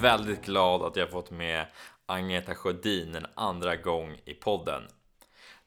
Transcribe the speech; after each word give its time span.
Väldigt 0.00 0.44
glad 0.44 0.82
att 0.82 0.96
jag 0.96 1.10
fått 1.10 1.30
med 1.30 1.66
Agneta 2.06 2.54
Sjödin 2.54 3.14
en 3.14 3.26
andra 3.34 3.76
gång 3.76 4.20
i 4.24 4.34
podden. 4.34 4.82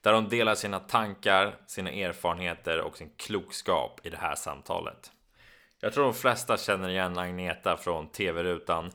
Där 0.02 0.14
hon 0.14 0.30
delar 0.30 0.56
sina 0.56 0.80
tankar, 0.80 1.56
sina 1.68 1.92
erfarenheter 1.92 2.82
och 2.82 2.98
sin 2.98 3.10
klokskap 3.18 4.00
i 4.04 4.10
det 4.10 4.18
här 4.18 4.36
samtalet. 4.36 5.12
Jag 5.80 5.94
tror 5.94 6.04
de 6.04 6.14
flesta 6.14 6.58
känner 6.58 6.90
igen 6.90 7.18
Agneta 7.18 7.78
från 7.78 8.08
TV-rutan 8.08 8.92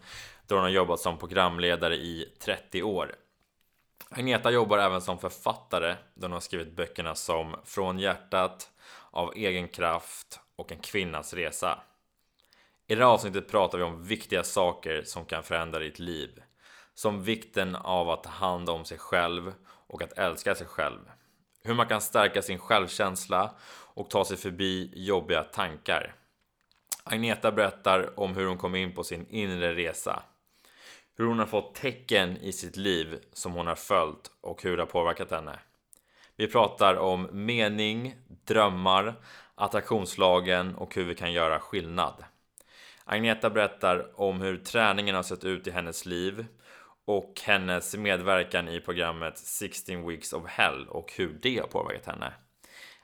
då 0.46 0.54
hon 0.54 0.62
har 0.62 0.70
jobbat 0.70 1.00
som 1.00 1.18
programledare 1.18 1.94
i 1.94 2.32
30 2.40 2.82
år. 2.82 3.14
Agneta 4.10 4.50
jobbar 4.50 4.78
även 4.78 5.00
som 5.00 5.18
författare 5.18 5.94
då 6.14 6.24
hon 6.24 6.32
har 6.32 6.40
skrivit 6.40 6.76
böckerna 6.76 7.14
som 7.14 7.56
Från 7.64 7.98
hjärtat, 7.98 8.70
Av 9.10 9.32
egen 9.36 9.68
kraft 9.68 10.40
och 10.56 10.72
En 10.72 10.78
kvinnas 10.78 11.34
resa. 11.34 11.78
I 12.88 12.94
det 12.94 13.04
här 13.04 13.12
avsnittet 13.12 13.48
pratar 13.48 13.78
vi 13.78 13.84
om 13.84 14.02
viktiga 14.02 14.44
saker 14.44 15.02
som 15.04 15.24
kan 15.24 15.42
förändra 15.42 15.78
ditt 15.78 15.98
liv. 15.98 16.42
Som 16.94 17.22
vikten 17.22 17.76
av 17.76 18.10
att 18.10 18.22
ta 18.22 18.30
hand 18.30 18.68
om 18.68 18.84
sig 18.84 18.98
själv 18.98 19.52
och 19.66 20.02
att 20.02 20.18
älska 20.18 20.54
sig 20.54 20.66
själv. 20.66 21.00
Hur 21.62 21.74
man 21.74 21.86
kan 21.86 22.00
stärka 22.00 22.42
sin 22.42 22.58
självkänsla 22.58 23.54
och 23.94 24.10
ta 24.10 24.24
sig 24.24 24.36
förbi 24.36 24.90
jobbiga 24.94 25.42
tankar. 25.42 26.14
Agneta 27.04 27.52
berättar 27.52 28.20
om 28.20 28.36
hur 28.36 28.46
hon 28.46 28.58
kom 28.58 28.74
in 28.74 28.94
på 28.94 29.04
sin 29.04 29.26
inre 29.28 29.74
resa. 29.74 30.22
Hur 31.16 31.26
hon 31.26 31.38
har 31.38 31.46
fått 31.46 31.74
tecken 31.74 32.36
i 32.36 32.52
sitt 32.52 32.76
liv 32.76 33.18
som 33.32 33.52
hon 33.52 33.66
har 33.66 33.74
följt 33.74 34.30
och 34.40 34.62
hur 34.62 34.76
det 34.76 34.82
har 34.82 34.86
påverkat 34.86 35.30
henne. 35.30 35.58
Vi 36.36 36.46
pratar 36.46 36.94
om 36.94 37.28
mening, 37.32 38.14
drömmar, 38.44 39.14
attraktionslagen 39.54 40.74
och 40.74 40.94
hur 40.94 41.04
vi 41.04 41.14
kan 41.14 41.32
göra 41.32 41.60
skillnad. 41.60 42.24
Agneta 43.08 43.50
berättar 43.50 44.20
om 44.20 44.40
hur 44.40 44.56
träningen 44.56 45.14
har 45.14 45.22
sett 45.22 45.44
ut 45.44 45.66
i 45.66 45.70
hennes 45.70 46.06
liv 46.06 46.46
och 47.04 47.40
hennes 47.44 47.96
medverkan 47.96 48.68
i 48.68 48.80
programmet 48.80 49.38
16 49.38 50.08
Weeks 50.08 50.32
of 50.32 50.46
Hell 50.46 50.88
och 50.88 51.12
hur 51.16 51.38
det 51.42 51.58
har 51.58 51.66
påverkat 51.66 52.06
henne. 52.06 52.32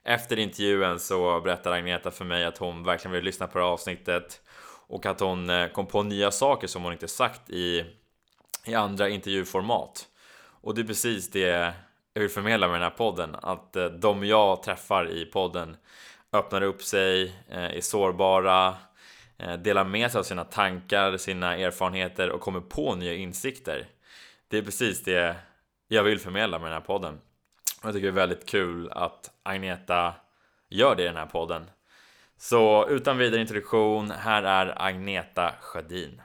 Efter 0.04 0.38
intervjun 0.38 1.00
så 1.00 1.40
berättar 1.40 1.72
Agneta 1.72 2.10
för 2.10 2.24
mig 2.24 2.44
att 2.44 2.58
hon 2.58 2.84
verkligen 2.84 3.12
vill 3.12 3.24
lyssna 3.24 3.46
på 3.46 3.58
det 3.58 3.64
här 3.64 3.70
avsnittet 3.70 4.40
och 4.86 5.06
att 5.06 5.20
hon 5.20 5.50
eh, 5.50 5.68
kom 5.68 5.86
på 5.86 6.02
nya 6.02 6.30
saker 6.30 6.66
som 6.66 6.82
hon 6.82 6.92
inte 6.92 7.08
sagt 7.08 7.50
i, 7.50 7.84
i 8.64 8.74
andra 8.74 9.08
intervjuformat. 9.08 10.06
Och 10.60 10.74
det 10.74 10.80
är 10.80 10.86
precis 10.86 11.30
det 11.30 11.74
jag 12.14 12.20
vill 12.20 12.30
förmedla 12.30 12.66
med 12.66 12.74
den 12.74 12.82
här 12.82 12.96
podden, 12.96 13.36
att 13.42 13.76
eh, 13.76 13.84
de 13.84 14.24
jag 14.24 14.62
träffar 14.62 15.10
i 15.10 15.24
podden 15.24 15.76
öppnar 16.32 16.62
upp 16.62 16.82
sig, 16.82 17.36
eh, 17.48 17.76
är 17.76 17.80
sårbara, 17.80 18.76
delar 19.62 19.84
med 19.84 20.12
sig 20.12 20.18
av 20.18 20.22
sina 20.22 20.44
tankar, 20.44 21.16
sina 21.16 21.56
erfarenheter 21.56 22.30
och 22.30 22.40
kommer 22.40 22.60
på 22.60 22.94
nya 22.94 23.14
insikter. 23.14 23.86
Det 24.48 24.58
är 24.58 24.62
precis 24.62 25.02
det 25.02 25.36
jag 25.88 26.02
vill 26.02 26.18
förmedla 26.18 26.58
med 26.58 26.66
den 26.66 26.72
här 26.72 26.86
podden. 26.86 27.20
Jag 27.82 27.92
tycker 27.92 28.06
det 28.06 28.10
är 28.10 28.26
väldigt 28.26 28.46
kul 28.46 28.90
att 28.90 29.30
Agneta 29.42 30.14
gör 30.68 30.94
det 30.96 31.02
i 31.02 31.06
den 31.06 31.16
här 31.16 31.26
podden. 31.26 31.70
Så 32.36 32.88
utan 32.88 33.18
vidare 33.18 33.40
introduktion, 33.40 34.10
här 34.10 34.42
är 34.42 34.82
Agneta 34.82 35.52
Sjödin. 35.60 36.22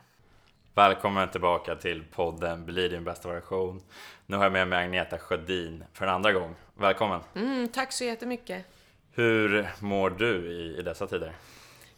Välkommen 0.74 1.30
tillbaka 1.30 1.76
till 1.76 2.04
podden 2.16 2.66
Bli 2.66 2.88
din 2.88 3.04
bästa 3.04 3.30
version. 3.30 3.82
Nu 4.26 4.38
har 4.38 4.44
jag 4.44 4.54
med 4.54 4.68
mig 4.68 4.84
Agneta 4.84 5.18
Sjödin 5.18 5.84
för 5.94 6.06
en 6.06 6.14
andra 6.14 6.32
gång. 6.32 6.56
Välkommen! 6.76 7.22
Mm, 7.36 7.68
tack 7.68 7.92
så 7.92 8.04
jättemycket! 8.04 8.66
Hur 9.12 9.68
mår 9.80 10.10
du 10.10 10.52
i, 10.52 10.78
i 10.80 10.82
dessa 10.82 11.08
tider? 11.08 11.34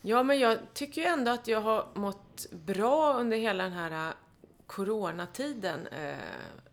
Ja, 0.02 0.24
men 0.24 0.40
jag 0.40 0.58
tycker 0.74 1.02
ju 1.02 1.08
ändå 1.08 1.32
att 1.32 1.48
jag 1.48 1.62
har 1.62 1.88
mått 1.94 2.46
bra 2.52 3.14
under 3.14 3.38
hela 3.38 3.64
den 3.64 3.74
här 3.74 4.10
äh, 4.10 4.14
coronatiden 4.68 5.88
eh, 5.88 6.18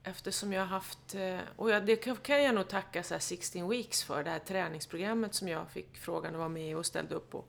eftersom 0.03 0.53
jag 0.53 0.60
har 0.60 0.66
haft, 0.66 1.14
eh, 1.14 1.38
och 1.56 1.70
jag, 1.70 1.86
det 1.86 1.97
kan 1.97 2.42
jag 2.42 2.54
nog 2.54 2.69
tacka 2.69 3.03
så 3.03 3.19
16 3.19 3.69
Weeks 3.69 4.04
för, 4.04 4.25
det 4.25 4.31
här 4.31 4.38
träningsprogrammet 4.38 5.34
som 5.34 5.48
jag 5.48 5.70
fick 5.70 5.97
frågan 5.97 6.34
att 6.34 6.38
vara 6.38 6.48
med 6.48 6.70
i 6.70 6.75
och 6.75 6.86
ställde 6.86 7.15
upp 7.15 7.31
på. 7.31 7.44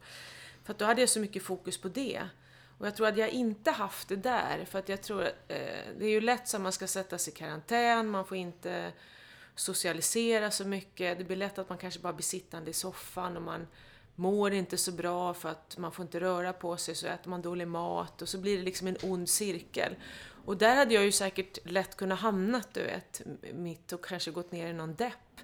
För 0.64 0.72
att 0.72 0.78
då 0.78 0.84
hade 0.84 1.00
jag 1.02 1.08
så 1.08 1.20
mycket 1.20 1.42
fokus 1.42 1.78
på 1.78 1.88
det. 1.88 2.22
Och 2.78 2.86
jag 2.86 2.96
tror 2.96 3.06
att 3.06 3.16
jag 3.16 3.28
inte 3.28 3.70
haft 3.70 4.08
det 4.08 4.16
där, 4.16 4.64
för 4.64 4.78
att 4.78 4.88
jag 4.88 5.02
tror 5.02 5.22
eh, 5.22 5.30
det 5.98 6.04
är 6.04 6.10
ju 6.10 6.20
lätt 6.20 6.48
så 6.48 6.56
att 6.56 6.62
man 6.62 6.72
ska 6.72 6.86
sätta 6.86 7.18
sig 7.18 7.32
i 7.32 7.36
karantän, 7.36 8.08
man 8.08 8.24
får 8.24 8.36
inte 8.36 8.92
socialisera 9.54 10.50
så 10.50 10.64
mycket, 10.64 11.18
det 11.18 11.24
blir 11.24 11.36
lätt 11.36 11.58
att 11.58 11.68
man 11.68 11.78
kanske 11.78 12.00
bara 12.00 12.12
blir 12.12 12.24
sittande 12.24 12.70
i 12.70 12.74
soffan 12.74 13.36
och 13.36 13.42
man 13.42 13.66
mår 14.18 14.52
inte 14.52 14.76
så 14.76 14.92
bra 14.92 15.34
för 15.34 15.48
att 15.48 15.78
man 15.78 15.92
får 15.92 16.02
inte 16.02 16.20
röra 16.20 16.52
på 16.52 16.76
sig, 16.76 16.94
så 16.94 17.06
äter 17.06 17.30
man 17.30 17.42
dålig 17.42 17.68
mat 17.68 18.22
och 18.22 18.28
så 18.28 18.38
blir 18.38 18.58
det 18.58 18.62
liksom 18.62 18.86
en 18.86 18.96
ond 19.02 19.28
cirkel. 19.28 19.96
Och 20.44 20.56
där 20.56 20.76
hade 20.76 20.94
jag 20.94 21.04
ju 21.04 21.12
säkert 21.12 21.58
lätt 21.64 21.96
kunnat 21.96 22.18
hamnat, 22.18 22.68
du 22.74 22.82
vet, 22.82 23.22
mitt 23.54 23.92
och 23.92 24.04
kanske 24.04 24.30
gått 24.30 24.52
ner 24.52 24.66
i 24.66 24.72
någon 24.72 24.94
depp. 24.94 25.40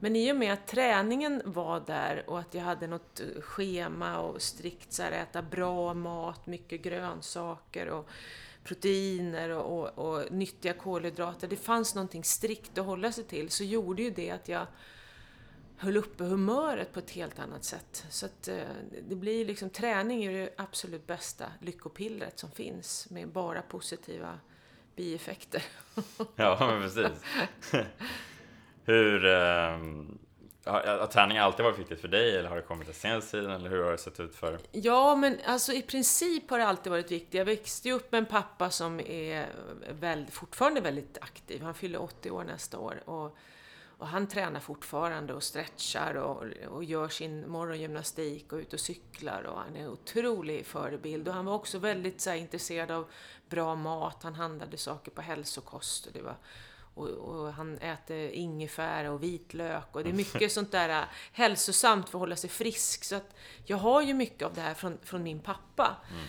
Men 0.00 0.16
i 0.16 0.32
och 0.32 0.36
med 0.36 0.52
att 0.52 0.66
träningen 0.66 1.42
var 1.44 1.80
där 1.80 2.24
och 2.26 2.38
att 2.38 2.54
jag 2.54 2.62
hade 2.62 2.86
något 2.86 3.20
schema 3.40 4.18
och 4.18 4.42
strikt 4.42 4.92
så 4.92 5.02
här, 5.02 5.12
äta 5.12 5.42
bra 5.42 5.94
mat, 5.94 6.46
mycket 6.46 6.82
grönsaker 6.82 7.88
och 7.88 8.08
proteiner 8.64 9.50
och, 9.50 9.78
och, 9.78 9.98
och 9.98 10.32
nyttiga 10.32 10.72
kolhydrater. 10.72 11.48
Det 11.48 11.56
fanns 11.56 11.94
någonting 11.94 12.24
strikt 12.24 12.78
att 12.78 12.86
hålla 12.86 13.12
sig 13.12 13.24
till, 13.24 13.50
så 13.50 13.64
gjorde 13.64 14.02
ju 14.02 14.10
det 14.10 14.30
att 14.30 14.48
jag 14.48 14.66
höll 15.78 15.96
uppe 15.96 16.24
humöret 16.24 16.92
på 16.92 16.98
ett 16.98 17.10
helt 17.10 17.38
annat 17.38 17.64
sätt. 17.64 18.06
Så 18.10 18.26
att 18.26 18.48
eh, 18.48 18.56
det 19.08 19.14
blir 19.14 19.44
liksom, 19.44 19.70
träning 19.70 20.24
är 20.24 20.32
det 20.32 20.50
absolut 20.56 21.06
bästa 21.06 21.44
lyckopillret 21.60 22.38
som 22.38 22.50
finns 22.50 23.10
med 23.10 23.28
bara 23.28 23.62
positiva 23.62 24.38
bieffekter. 24.96 25.62
ja, 26.36 26.56
men 26.60 26.82
precis. 26.82 27.24
Hur, 28.84 29.24
eh, 29.24 29.78
har, 30.64 30.98
har 30.98 31.06
träning 31.06 31.38
alltid 31.38 31.64
varit 31.64 31.78
viktigt 31.78 32.00
för 32.00 32.08
dig 32.08 32.38
eller 32.38 32.48
har 32.48 32.56
det 32.56 32.62
kommit 32.62 32.86
den 32.86 32.94
senaste 32.94 33.30
tiden 33.30 33.50
eller 33.50 33.70
hur 33.70 33.84
har 33.84 33.92
det 33.92 33.98
sett 33.98 34.20
ut 34.20 34.34
för? 34.34 34.58
Ja, 34.72 35.16
men 35.16 35.38
alltså 35.46 35.72
i 35.72 35.82
princip 35.82 36.50
har 36.50 36.58
det 36.58 36.66
alltid 36.66 36.90
varit 36.90 37.10
viktigt. 37.10 37.34
Jag 37.34 37.44
växte 37.44 37.88
ju 37.88 37.94
upp 37.94 38.12
med 38.12 38.18
en 38.18 38.26
pappa 38.26 38.70
som 38.70 39.00
är 39.00 39.46
väl, 40.00 40.26
fortfarande 40.30 40.80
väldigt 40.80 41.18
aktiv. 41.20 41.62
Han 41.62 41.74
fyller 41.74 42.02
80 42.02 42.30
år 42.30 42.44
nästa 42.44 42.78
år. 42.78 43.08
Och 43.08 43.36
och 43.98 44.06
han 44.06 44.26
tränar 44.26 44.60
fortfarande 44.60 45.34
och 45.34 45.42
stretchar 45.42 46.14
och, 46.14 46.44
och 46.68 46.84
gör 46.84 47.08
sin 47.08 47.48
morgongymnastik 47.48 48.52
och 48.52 48.58
ut 48.58 48.72
och 48.72 48.80
cyklar 48.80 49.42
och 49.42 49.58
han 49.58 49.76
är 49.76 49.80
en 49.80 49.88
otrolig 49.88 50.66
förebild. 50.66 51.28
Och 51.28 51.34
han 51.34 51.44
var 51.44 51.54
också 51.54 51.78
väldigt 51.78 52.20
så 52.20 52.30
här, 52.30 52.36
intresserad 52.36 52.90
av 52.90 53.10
bra 53.48 53.74
mat, 53.74 54.22
han 54.22 54.34
handlade 54.34 54.76
saker 54.76 55.10
på 55.10 55.22
hälsokost. 55.22 56.06
Och, 56.06 56.12
det 56.12 56.22
var, 56.22 56.36
och, 56.94 57.08
och, 57.08 57.52
han 57.52 57.78
äter 57.78 58.30
ingefära 58.30 59.12
och 59.12 59.22
vitlök 59.22 59.88
och 59.92 60.04
det 60.04 60.10
är 60.10 60.14
mycket 60.14 60.52
sånt 60.58 60.72
där 60.72 60.88
äh, 60.88 61.04
hälsosamt 61.32 62.08
för 62.08 62.18
att 62.18 62.20
hålla 62.20 62.36
sig 62.36 62.50
frisk. 62.50 63.04
Så 63.04 63.16
att 63.16 63.34
jag 63.64 63.76
har 63.76 64.02
ju 64.02 64.14
mycket 64.14 64.42
av 64.42 64.54
det 64.54 64.60
här 64.60 64.74
från, 64.74 64.98
från 65.02 65.22
min 65.22 65.40
pappa. 65.40 65.96
Mm. 66.10 66.24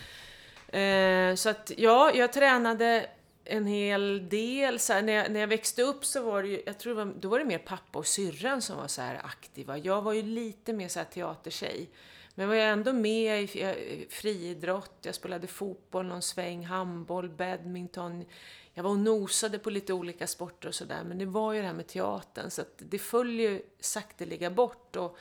Eh, 1.32 1.36
så 1.36 1.50
att 1.50 1.72
ja, 1.78 2.12
jag 2.14 2.34
tränade 2.34 3.10
en 3.46 3.68
hel 3.68 4.30
del. 4.30 4.80
Så 4.80 4.94
här, 4.94 5.02
när, 5.02 5.14
jag, 5.14 5.32
när 5.32 5.40
jag 5.40 5.48
växte 5.48 5.84
upp 5.84 6.06
så 6.06 6.22
var 6.22 6.44
det 6.44 6.50
ju, 6.50 6.64
jag 6.66 6.78
tror 6.78 6.96
det 6.96 7.06
var, 7.06 7.14
då 7.20 7.30
var 7.30 7.40
det 7.40 7.46
mer 7.46 7.58
pappa 7.58 8.00
och 8.00 8.08
syrran 8.08 8.62
som 8.62 8.78
var 8.78 8.88
så 8.88 9.02
här 9.02 9.22
aktiva. 9.24 9.78
Jag 9.78 10.02
var 10.02 10.14
ju 10.14 10.22
lite 10.22 10.74
mer 10.74 10.88
så 10.88 11.00
här 11.00 11.06
teatertjej. 11.06 11.90
Men 12.36 12.48
var 12.48 12.56
jag 12.56 12.70
ändå 12.72 12.94
med 12.94 13.44
i 13.44 13.62
eh, 13.62 14.08
friidrott, 14.10 15.00
jag 15.02 15.16
spelade 15.16 15.48
fotboll 15.48 16.06
någon 16.06 16.22
sväng, 16.22 16.66
handboll, 16.66 17.30
badminton. 17.30 18.26
Jag 18.74 18.84
var 18.84 18.92
och 18.92 19.00
nosade 19.00 19.60
på 19.60 19.70
lite 19.70 19.94
olika 19.94 20.28
sporter 20.28 20.68
och 20.68 20.76
sådär. 20.76 21.04
Men 21.04 21.18
det 21.18 21.26
var 21.26 21.54
ju 21.54 21.62
det 21.62 21.68
här 21.68 21.74
med 21.74 21.88
teatern, 21.88 22.50
så 22.50 22.62
att 22.62 22.74
det 22.78 23.00
följer 23.00 23.52
ju 23.52 23.62
sakteliga 23.80 24.50
bort. 24.50 24.96
Och 24.96 25.18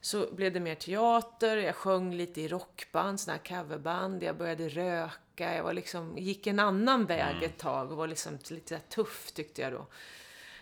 så 0.00 0.26
blev 0.32 0.52
det 0.52 0.60
mer 0.60 0.74
teater, 0.74 1.56
jag 1.56 1.74
sjöng 1.74 2.14
lite 2.14 2.40
i 2.40 2.48
rockband, 2.48 3.20
sådana 3.20 3.40
här 3.44 3.62
coverband, 3.62 4.22
jag 4.22 4.36
började 4.36 4.68
röka, 4.68 5.12
jag 5.44 5.64
var 5.64 5.72
liksom, 5.72 6.18
gick 6.18 6.46
en 6.46 6.58
annan 6.58 7.06
väg 7.06 7.36
mm. 7.36 7.42
ett 7.42 7.58
tag 7.58 7.90
och 7.90 7.96
var 7.96 8.06
liksom 8.06 8.38
lite 8.50 8.78
tuff 8.78 9.32
tyckte 9.32 9.62
jag 9.62 9.72
då. 9.72 9.86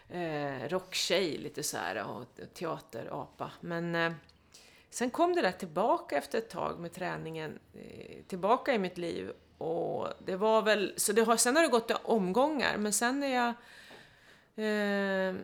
Eh, 0.08 0.68
rocktjej 0.68 1.38
lite 1.38 1.62
så 1.62 1.76
här 1.76 2.04
och 2.04 2.40
teaterapa. 2.54 3.50
Men 3.60 3.94
eh, 3.94 4.12
sen 4.90 5.10
kom 5.10 5.34
det 5.34 5.42
där 5.42 5.52
tillbaka 5.52 6.16
efter 6.16 6.38
ett 6.38 6.50
tag 6.50 6.80
med 6.80 6.92
träningen, 6.92 7.58
eh, 7.74 8.22
tillbaka 8.26 8.74
i 8.74 8.78
mitt 8.78 8.98
liv. 8.98 9.32
och 9.58 10.08
det 10.26 10.36
var 10.36 10.62
väl, 10.62 10.94
så 10.96 11.12
det 11.12 11.22
har, 11.22 11.36
sen 11.36 11.56
har 11.56 11.62
det 11.62 11.68
gått 11.68 11.90
omgångar, 11.90 12.76
men 12.76 12.92
sen 12.92 13.20
när 13.20 13.34
jag 13.34 13.48
eh, 14.56 15.34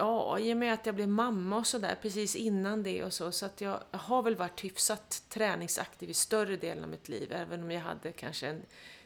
Ja, 0.00 0.38
i 0.38 0.52
och 0.52 0.56
med 0.56 0.74
att 0.74 0.86
jag 0.86 0.94
blev 0.94 1.08
mamma 1.08 1.56
och 1.56 1.66
sådär 1.66 1.98
precis 2.02 2.36
innan 2.36 2.82
det 2.82 3.04
och 3.04 3.12
så, 3.12 3.32
så 3.32 3.46
att 3.46 3.60
jag, 3.60 3.80
jag 3.90 3.98
har 3.98 4.22
väl 4.22 4.36
varit 4.36 4.64
hyfsat 4.64 5.22
träningsaktiv 5.28 6.10
i 6.10 6.14
större 6.14 6.56
delen 6.56 6.84
av 6.84 6.90
mitt 6.90 7.08
liv, 7.08 7.32
även 7.32 7.62
om 7.62 7.70
jag 7.70 7.80
hade 7.80 8.12
kanske 8.12 8.48
en 8.48 8.62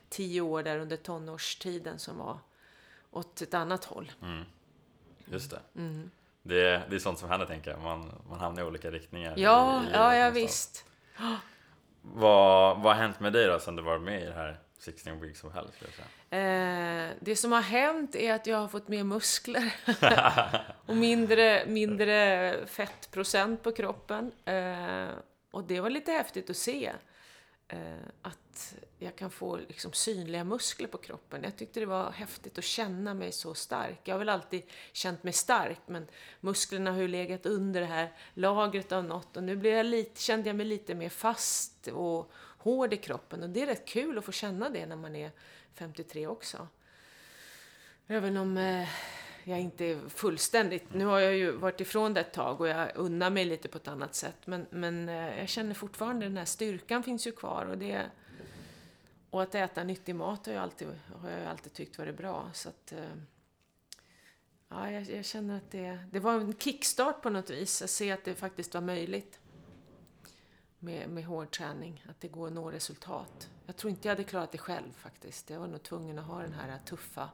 tio 0.09 0.41
år 0.41 0.63
där 0.63 0.79
under 0.79 0.97
tonårstiden 0.97 1.99
som 1.99 2.19
var 2.19 2.39
åt 3.11 3.43
ett 3.43 3.55
annat 3.55 3.85
håll. 3.85 4.13
Mm. 4.23 4.45
Just 5.25 5.51
det. 5.51 5.61
Mm. 5.77 6.11
det. 6.43 6.83
Det 6.91 6.97
är 6.97 6.99
sånt 6.99 7.19
som 7.19 7.29
händer 7.29 7.47
tänker 7.47 7.71
jag, 7.71 7.81
man, 7.81 8.13
man 8.29 8.41
hamnar 8.41 8.63
i 8.63 8.67
olika 8.67 8.91
riktningar. 8.91 9.35
Ja, 9.37 9.83
i, 9.83 9.87
i 9.87 9.91
ja, 9.93 10.17
ja 10.17 10.31
visst. 10.31 10.85
Vad, 12.03 12.83
vad 12.83 12.95
har 12.95 13.03
hänt 13.03 13.21
med 13.21 13.33
dig 13.33 13.47
då 13.47 13.59
sen 13.59 13.77
du 13.77 13.83
var 13.83 13.99
med 13.99 14.23
i 14.23 14.27
det 14.27 14.33
här 14.33 14.59
16 14.79 15.21
weeks 15.21 15.45
of 15.45 15.53
hell? 15.55 15.71
Skulle 15.73 15.91
jag 15.91 16.07
säga? 16.31 17.09
Eh, 17.09 17.11
det 17.21 17.37
som 17.37 17.53
har 17.53 17.61
hänt 17.61 18.15
är 18.15 18.33
att 18.35 18.47
jag 18.47 18.57
har 18.57 18.69
fått 18.69 18.89
mer 18.89 19.05
muskler 19.05 19.75
och 20.87 20.97
mindre, 20.97 21.67
mindre 21.67 22.55
fettprocent 22.67 23.63
på 23.63 23.73
kroppen. 23.73 24.33
Eh, 24.45 25.09
och 25.51 25.65
det 25.65 25.81
var 25.81 25.91
lite 25.91 26.13
häftigt 26.13 26.51
att 26.51 26.57
se. 26.57 26.93
Eh, 27.69 27.79
att 28.23 28.75
jag 28.99 29.17
kan 29.17 29.31
få 29.31 29.57
liksom 29.57 29.93
synliga 29.93 30.45
muskler 30.45 30.89
på 30.89 30.99
kroppen. 30.99 31.43
Jag 31.43 31.57
tyckte 31.57 31.81
det 31.81 31.87
var 31.87 32.11
häftigt 32.11 32.59
att 32.59 32.65
känna 32.65 33.15
mig 33.15 33.33
så 33.33 33.55
stark. 33.55 34.01
Jag 34.05 34.15
har 34.15 34.19
väl 34.19 34.29
alltid 34.29 34.63
känt 34.93 35.23
mig 35.23 35.33
stark, 35.33 35.81
men 35.87 36.07
musklerna 36.41 36.93
har 36.93 36.99
ju 36.99 37.09
legat 37.09 37.47
under 37.47 37.81
det 37.81 37.87
här 37.87 38.13
lagret 38.35 38.93
av 38.93 39.05
något. 39.05 39.37
Och 39.37 39.43
nu 39.43 39.57
blev 39.57 39.77
jag 39.77 39.87
lite, 39.87 40.21
kände 40.21 40.49
jag 40.49 40.57
mig 40.57 40.67
lite 40.67 40.95
mer 40.95 41.09
fast 41.09 41.87
och 41.87 42.33
hård 42.65 42.93
i 42.93 42.97
kroppen. 42.97 43.43
Och 43.43 43.51
det 43.51 43.63
är 43.63 43.67
rätt 43.67 43.89
kul 43.89 44.19
att 44.19 44.25
få 44.25 44.33
känna 44.33 44.71
det 44.71 44.87
när 44.87 44.97
man 44.97 45.17
är 45.17 45.31
53 45.75 46.27
också. 46.27 46.69
Även 48.07 48.37
om 48.37 48.57
eh, 48.57 48.89
jag 49.45 49.61
inte 49.61 49.85
är 49.85 50.09
fullständigt... 50.09 50.95
Nu 50.95 51.05
har 51.05 51.19
jag 51.21 51.37
ju 51.37 51.51
varit 51.51 51.81
ifrån 51.81 52.15
det 52.15 52.21
ett 52.21 52.33
tag 52.33 52.61
och 52.61 52.69
jag 52.69 52.91
unnar 52.95 53.31
mig 53.31 53.45
lite 53.45 53.69
på 53.69 53.79
ett 53.79 53.89
annat 53.89 54.15
sätt. 54.15 54.37
Men, 54.45 54.67
men 54.71 55.09
eh, 55.09 55.39
jag 55.39 55.49
känner 55.49 55.75
fortfarande 55.75 56.27
den 56.27 56.37
här 56.37 56.45
styrkan 56.45 57.03
finns 57.03 57.27
ju 57.27 57.33
kvar. 57.33 57.67
Och, 57.67 57.79
det, 57.79 58.11
och 59.31 59.43
att 59.43 59.55
äta 59.55 59.85
nyttig 59.85 60.15
mat 60.15 60.47
har 60.47 60.53
jag 60.53 60.63
alltid, 60.63 60.89
har 61.21 61.31
jag 61.31 61.47
alltid 61.47 61.73
tyckt 61.73 61.99
varit 61.99 62.17
bra. 62.17 62.51
Så 62.53 62.69
att, 62.69 62.93
eh, 62.93 63.17
ja, 64.69 64.91
jag, 64.91 65.11
jag 65.11 65.25
känner 65.25 65.57
att 65.57 65.71
det, 65.71 65.99
det 66.13 66.21
var 66.21 66.35
en 66.35 66.57
kickstart 66.59 67.23
på 67.23 67.31
något 67.31 67.51
vis. 67.51 67.83
Att 67.83 67.91
se 67.91 68.13
att 68.13 68.25
det 68.25 68.35
faktiskt 68.35 68.75
var 68.75 68.81
möjligt 68.81 69.41
med, 70.85 71.09
med 71.09 71.25
hård 71.25 71.51
träning, 71.51 72.05
att 72.09 72.21
det 72.21 72.29
går 72.29 72.47
att 72.47 72.53
nå 72.53 72.71
resultat. 72.71 73.51
Jag 73.67 73.77
tror 73.77 73.91
inte 73.91 74.09
jag 74.09 74.15
hade 74.15 74.25
klarat 74.25 74.53
det 74.53 74.59
själv 74.59 74.93
faktiskt. 74.93 75.51
Jag 75.51 75.61
var 75.61 75.67
nog 75.67 75.83
tvungen 75.83 76.19
att 76.19 76.25
ha 76.25 76.43
den 76.43 76.53
här 76.53 76.79
tuffa, 76.87 77.31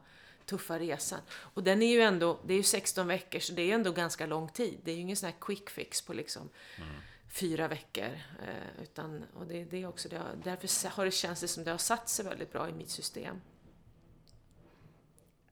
tuffa 0.46 0.78
resan. 0.78 1.20
Och 1.30 1.62
den 1.62 1.82
är 1.82 1.92
ju 1.92 2.00
ändå, 2.00 2.38
det 2.46 2.52
är 2.52 2.56
ju 2.56 2.62
16 2.62 3.06
veckor, 3.06 3.38
så 3.38 3.52
det 3.52 3.62
är 3.62 3.66
ju 3.66 3.72
ändå 3.72 3.92
ganska 3.92 4.26
lång 4.26 4.48
tid. 4.48 4.80
Det 4.84 4.90
är 4.90 4.94
ju 4.94 5.00
ingen 5.00 5.16
sån 5.16 5.26
här 5.26 5.36
quick 5.40 5.70
fix 5.70 6.02
på 6.02 6.12
liksom 6.12 6.48
mm. 6.76 6.88
fyra 7.28 7.68
veckor. 7.68 8.10
Eh, 8.46 8.82
utan, 8.82 9.24
och 9.34 9.46
det, 9.46 9.64
det 9.64 9.82
är 9.82 9.86
också 9.86 10.08
det, 10.08 10.22
därför 10.44 10.88
har 10.88 11.04
det 11.04 11.10
känts 11.10 11.40
det 11.40 11.48
som 11.48 11.64
det 11.64 11.70
har 11.70 11.78
satt 11.78 12.08
sig 12.08 12.24
väldigt 12.24 12.52
bra 12.52 12.68
i 12.68 12.72
mitt 12.72 12.90
system. 12.90 13.40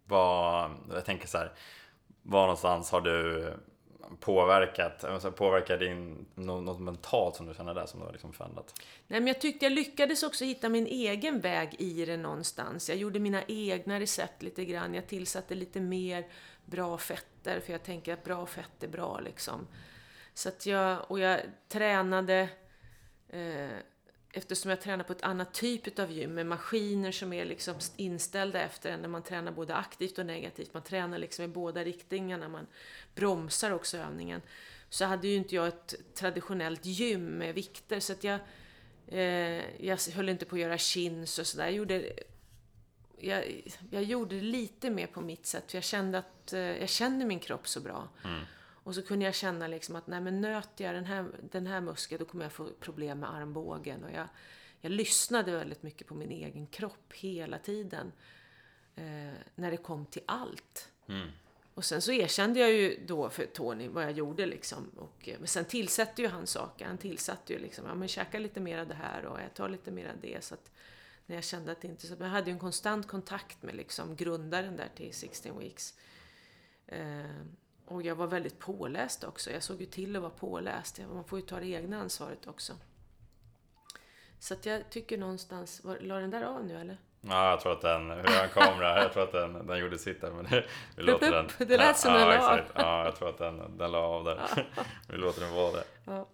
Vad, 0.04 0.76
jag 0.90 1.04
tänker 1.04 1.26
så 1.26 1.38
här, 1.38 1.54
var 2.22 2.42
någonstans 2.42 2.90
har 2.90 3.00
du 3.00 3.54
påverkat, 4.20 5.04
alltså 5.04 5.32
påverkat 5.32 5.80
din, 5.80 6.26
något 6.34 6.80
mentalt 6.80 7.36
som 7.36 7.46
du 7.46 7.54
känner 7.54 7.74
där 7.74 7.86
som 7.86 8.00
du 8.00 8.06
har 8.06 8.12
liksom 8.12 8.32
förändrat? 8.32 8.82
Nej, 9.06 9.20
men 9.20 9.26
jag 9.26 9.40
tyckte 9.40 9.64
jag 9.64 9.72
lyckades 9.72 10.22
också 10.22 10.44
hitta 10.44 10.68
min 10.68 10.86
egen 10.86 11.40
väg 11.40 11.76
i 11.78 12.04
det 12.04 12.16
någonstans. 12.16 12.88
Jag 12.88 12.98
gjorde 12.98 13.18
mina 13.18 13.42
egna 13.48 14.00
recept 14.00 14.42
lite 14.42 14.64
grann. 14.64 14.94
Jag 14.94 15.06
tillsatte 15.06 15.54
lite 15.54 15.80
mer 15.80 16.26
bra 16.64 16.98
fetter, 16.98 17.60
för 17.60 17.72
jag 17.72 17.82
tänker 17.82 18.12
att 18.12 18.24
bra 18.24 18.46
fett 18.46 18.82
är 18.82 18.88
bra 18.88 19.20
liksom. 19.20 19.66
Så 20.34 20.48
att 20.48 20.66
jag, 20.66 21.10
och 21.10 21.20
jag 21.20 21.40
tränade 21.68 22.48
eh, 23.28 23.78
eftersom 24.32 24.70
jag 24.70 24.80
tränar 24.80 25.04
på 25.04 25.12
ett 25.12 25.22
annat 25.22 25.54
typ 25.54 25.98
av 25.98 26.12
gym 26.12 26.34
med 26.34 26.46
maskiner 26.46 27.12
som 27.12 27.32
är 27.32 27.44
liksom 27.44 27.74
inställda 27.96 28.60
efter 28.60 28.90
en 28.90 29.00
när 29.00 29.08
man 29.08 29.22
tränar 29.22 29.52
både 29.52 29.74
aktivt 29.74 30.18
och 30.18 30.26
negativt. 30.26 30.74
Man 30.74 30.82
tränar 30.82 31.18
liksom 31.18 31.44
i 31.44 31.48
båda 31.48 31.84
riktningarna, 31.84 32.48
man 32.48 32.66
bromsar 33.14 33.70
också 33.70 33.96
övningen. 33.96 34.42
Så 34.90 35.04
hade 35.04 35.28
ju 35.28 35.36
inte 35.36 35.54
jag 35.54 35.68
ett 35.68 35.94
traditionellt 36.14 36.84
gym 36.84 37.26
med 37.26 37.54
vikter 37.54 38.00
så 38.00 38.12
att 38.12 38.24
jag, 38.24 38.40
eh, 39.06 39.84
jag 39.86 39.98
höll 40.14 40.28
inte 40.28 40.44
på 40.44 40.54
att 40.54 40.60
göra 40.60 40.78
chins 40.78 41.38
och 41.38 41.46
sådär. 41.46 41.64
Jag 41.64 41.74
gjorde, 41.74 42.12
jag, 43.18 43.62
jag 43.90 44.02
gjorde 44.02 44.34
lite 44.34 44.90
mer 44.90 45.06
på 45.06 45.20
mitt 45.20 45.46
sätt 45.46 45.70
för 45.70 45.76
jag 45.76 45.84
kände 45.84 46.18
att 46.18 46.52
eh, 46.52 46.60
jag 46.60 46.88
kände 46.88 47.24
min 47.24 47.40
kropp 47.40 47.68
så 47.68 47.80
bra. 47.80 48.08
Mm. 48.24 48.44
Och 48.88 48.94
så 48.94 49.02
kunde 49.02 49.24
jag 49.24 49.34
känna 49.34 49.66
liksom 49.66 49.96
att 49.96 50.06
nej 50.06 50.20
men 50.20 50.40
nöter 50.40 50.84
jag 50.84 50.94
den 50.94 51.04
här, 51.04 51.26
den 51.50 51.66
här 51.66 51.80
muskeln 51.80 52.18
då 52.18 52.24
kommer 52.24 52.44
jag 52.44 52.52
få 52.52 52.70
problem 52.80 53.20
med 53.20 53.34
armbågen. 53.34 54.04
Och 54.04 54.10
jag, 54.10 54.28
jag 54.80 54.92
lyssnade 54.92 55.52
väldigt 55.52 55.82
mycket 55.82 56.06
på 56.06 56.14
min 56.14 56.30
egen 56.30 56.66
kropp 56.66 57.12
hela 57.12 57.58
tiden. 57.58 58.12
Eh, 58.96 59.32
när 59.54 59.70
det 59.70 59.76
kom 59.76 60.06
till 60.06 60.22
allt. 60.26 60.88
Mm. 61.08 61.28
Och 61.74 61.84
sen 61.84 62.02
så 62.02 62.12
erkände 62.12 62.60
jag 62.60 62.72
ju 62.72 63.04
då 63.06 63.30
för 63.30 63.46
Tony 63.46 63.88
vad 63.88 64.04
jag 64.04 64.12
gjorde 64.12 64.46
liksom. 64.46 64.90
Och, 64.96 65.28
eh, 65.28 65.38
men 65.38 65.48
sen 65.48 65.64
tillsatte 65.64 66.22
ju 66.22 66.28
han 66.28 66.46
saker. 66.46 66.86
Han 66.86 66.98
tillsatte 66.98 67.52
ju 67.52 67.58
liksom, 67.58 67.84
ja 67.86 67.94
men 67.94 68.08
käka 68.08 68.38
lite 68.38 68.60
mer 68.60 68.78
av 68.78 68.88
det 68.88 68.94
här 68.94 69.24
och 69.24 69.40
jag 69.40 69.54
tar 69.54 69.68
lite 69.68 69.90
mer 69.90 70.08
av 70.08 70.20
det. 70.20 70.44
Så 70.44 70.54
att 70.54 70.70
när 71.26 71.36
jag 71.36 71.44
kände 71.44 71.72
att 71.72 71.80
det 71.80 71.88
inte 71.88 72.06
så, 72.06 72.14
men 72.14 72.22
jag 72.22 72.34
hade 72.34 72.46
ju 72.46 72.52
en 72.52 72.58
konstant 72.58 73.06
kontakt 73.06 73.62
med 73.62 73.74
liksom 73.74 74.16
grundaren 74.16 74.76
där 74.76 74.88
till 74.94 75.14
16 75.14 75.58
Weeks. 75.58 75.94
Eh, 76.86 77.24
och 77.88 78.02
jag 78.02 78.14
var 78.14 78.26
väldigt 78.26 78.58
påläst 78.58 79.24
också. 79.24 79.50
Jag 79.50 79.62
såg 79.62 79.80
ju 79.80 79.86
till 79.86 80.16
att 80.16 80.22
vara 80.22 80.32
påläst. 80.32 81.00
Man 81.12 81.24
får 81.24 81.38
ju 81.38 81.46
ta 81.46 81.60
det 81.60 81.66
egna 81.66 82.00
ansvaret 82.00 82.46
också. 82.46 82.72
Så 84.38 84.54
att 84.54 84.66
jag 84.66 84.90
tycker 84.90 85.18
någonstans... 85.18 85.84
Var, 85.84 85.98
la 86.00 86.18
den 86.18 86.30
där 86.30 86.42
av 86.42 86.64
nu 86.64 86.80
eller? 86.80 86.98
Ja, 87.20 87.50
jag 87.50 87.60
tror 87.60 87.72
att 87.72 87.80
den... 87.80 88.10
Hur 88.10 88.30
är 88.30 88.44
en 88.44 88.48
kamera? 88.48 89.02
Jag 89.02 89.12
tror 89.12 89.22
att 89.22 89.32
den, 89.32 89.66
den 89.66 89.78
gjorde 89.78 89.98
sitt 89.98 90.20
där. 90.20 90.30
Men 90.30 90.44
det, 90.44 90.64
vi 90.96 91.02
låter 91.02 91.30
den... 91.32 91.48
Det 91.68 91.76
lät 91.76 91.98
som 91.98 92.12
ja, 92.12 92.18
den 92.18 92.28
la 92.28 92.52
av. 92.52 92.60
Ja, 92.74 93.04
jag 93.04 93.16
tror 93.16 93.28
att 93.28 93.38
den, 93.38 93.78
den 93.78 93.92
la 93.92 93.98
av 93.98 94.24
där. 94.24 94.66
vi 95.08 95.16
låter 95.16 95.40
den 95.40 95.54
vara 95.54 95.72
där. 95.72 95.84
Ja. 96.04 96.28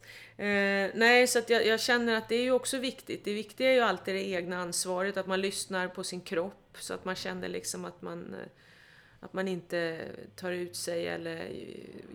Eh, 0.45 0.91
nej, 0.95 1.27
så 1.27 1.39
att 1.39 1.51
jag, 1.51 1.67
jag, 1.67 1.81
känner 1.81 2.17
att 2.17 2.29
det 2.29 2.35
är 2.35 2.43
ju 2.43 2.53
också 2.53 2.79
viktigt. 2.79 3.25
Det 3.25 3.35
viktiga 3.35 3.71
är 3.71 3.75
ju 3.75 3.81
alltid 3.81 4.15
det 4.15 4.29
egna 4.29 4.59
ansvaret. 4.59 5.17
Att 5.17 5.27
man 5.27 5.41
lyssnar 5.41 5.89
på 5.89 6.05
sin 6.05 6.21
kropp. 6.21 6.77
Så 6.79 6.95
att 6.95 7.05
man 7.05 7.15
känner 7.15 7.49
liksom 7.49 7.85
att 7.85 8.03
man... 8.03 8.35
Eh, 8.35 8.47
att 9.25 9.33
man 9.33 9.49
inte 9.49 10.11
tar 10.37 10.53
ut 10.53 10.77
sig 10.77 11.09
eller 11.09 11.51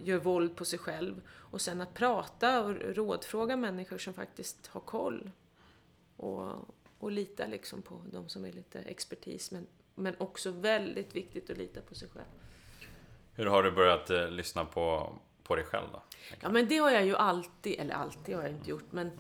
gör 0.04 0.18
våld 0.18 0.56
på 0.56 0.66
sig 0.66 0.80
själv. 0.80 1.22
Och 1.30 1.62
sen 1.62 1.82
att 1.82 1.94
prata 1.94 2.62
och 2.62 2.76
rådfråga 2.76 3.56
människor 3.56 3.98
som 3.98 4.14
faktiskt 4.14 4.68
har 4.68 4.82
koll. 4.82 5.32
Och, 6.18 6.52
och 7.00 7.12
lita 7.12 7.48
liksom 7.48 7.82
på 7.82 8.02
de 8.12 8.30
som 8.30 8.46
är 8.46 8.52
lite 8.52 8.80
expertis. 8.80 9.52
Men, 9.52 9.68
men 9.96 10.16
också 10.18 10.52
väldigt 10.52 11.16
viktigt 11.16 11.50
att 11.50 11.58
lita 11.58 11.82
på 11.82 11.96
sig 11.96 12.10
själv. 12.10 12.26
Hur 13.34 13.46
har 13.46 13.64
du 13.64 13.72
börjat 13.72 14.10
eh, 14.10 14.30
lyssna 14.30 14.66
på, 14.66 15.16
på 15.44 15.56
dig 15.56 15.66
själv 15.66 15.88
då? 15.92 16.02
Ja 16.42 16.50
men 16.50 16.68
det 16.68 16.78
har 16.78 16.92
jag 16.92 17.06
ju 17.06 17.16
alltid, 17.16 17.80
eller 17.80 17.94
alltid 17.94 18.36
har 18.36 18.44
jag 18.44 18.52
inte 18.52 18.70
gjort, 18.70 18.92
men 18.92 19.12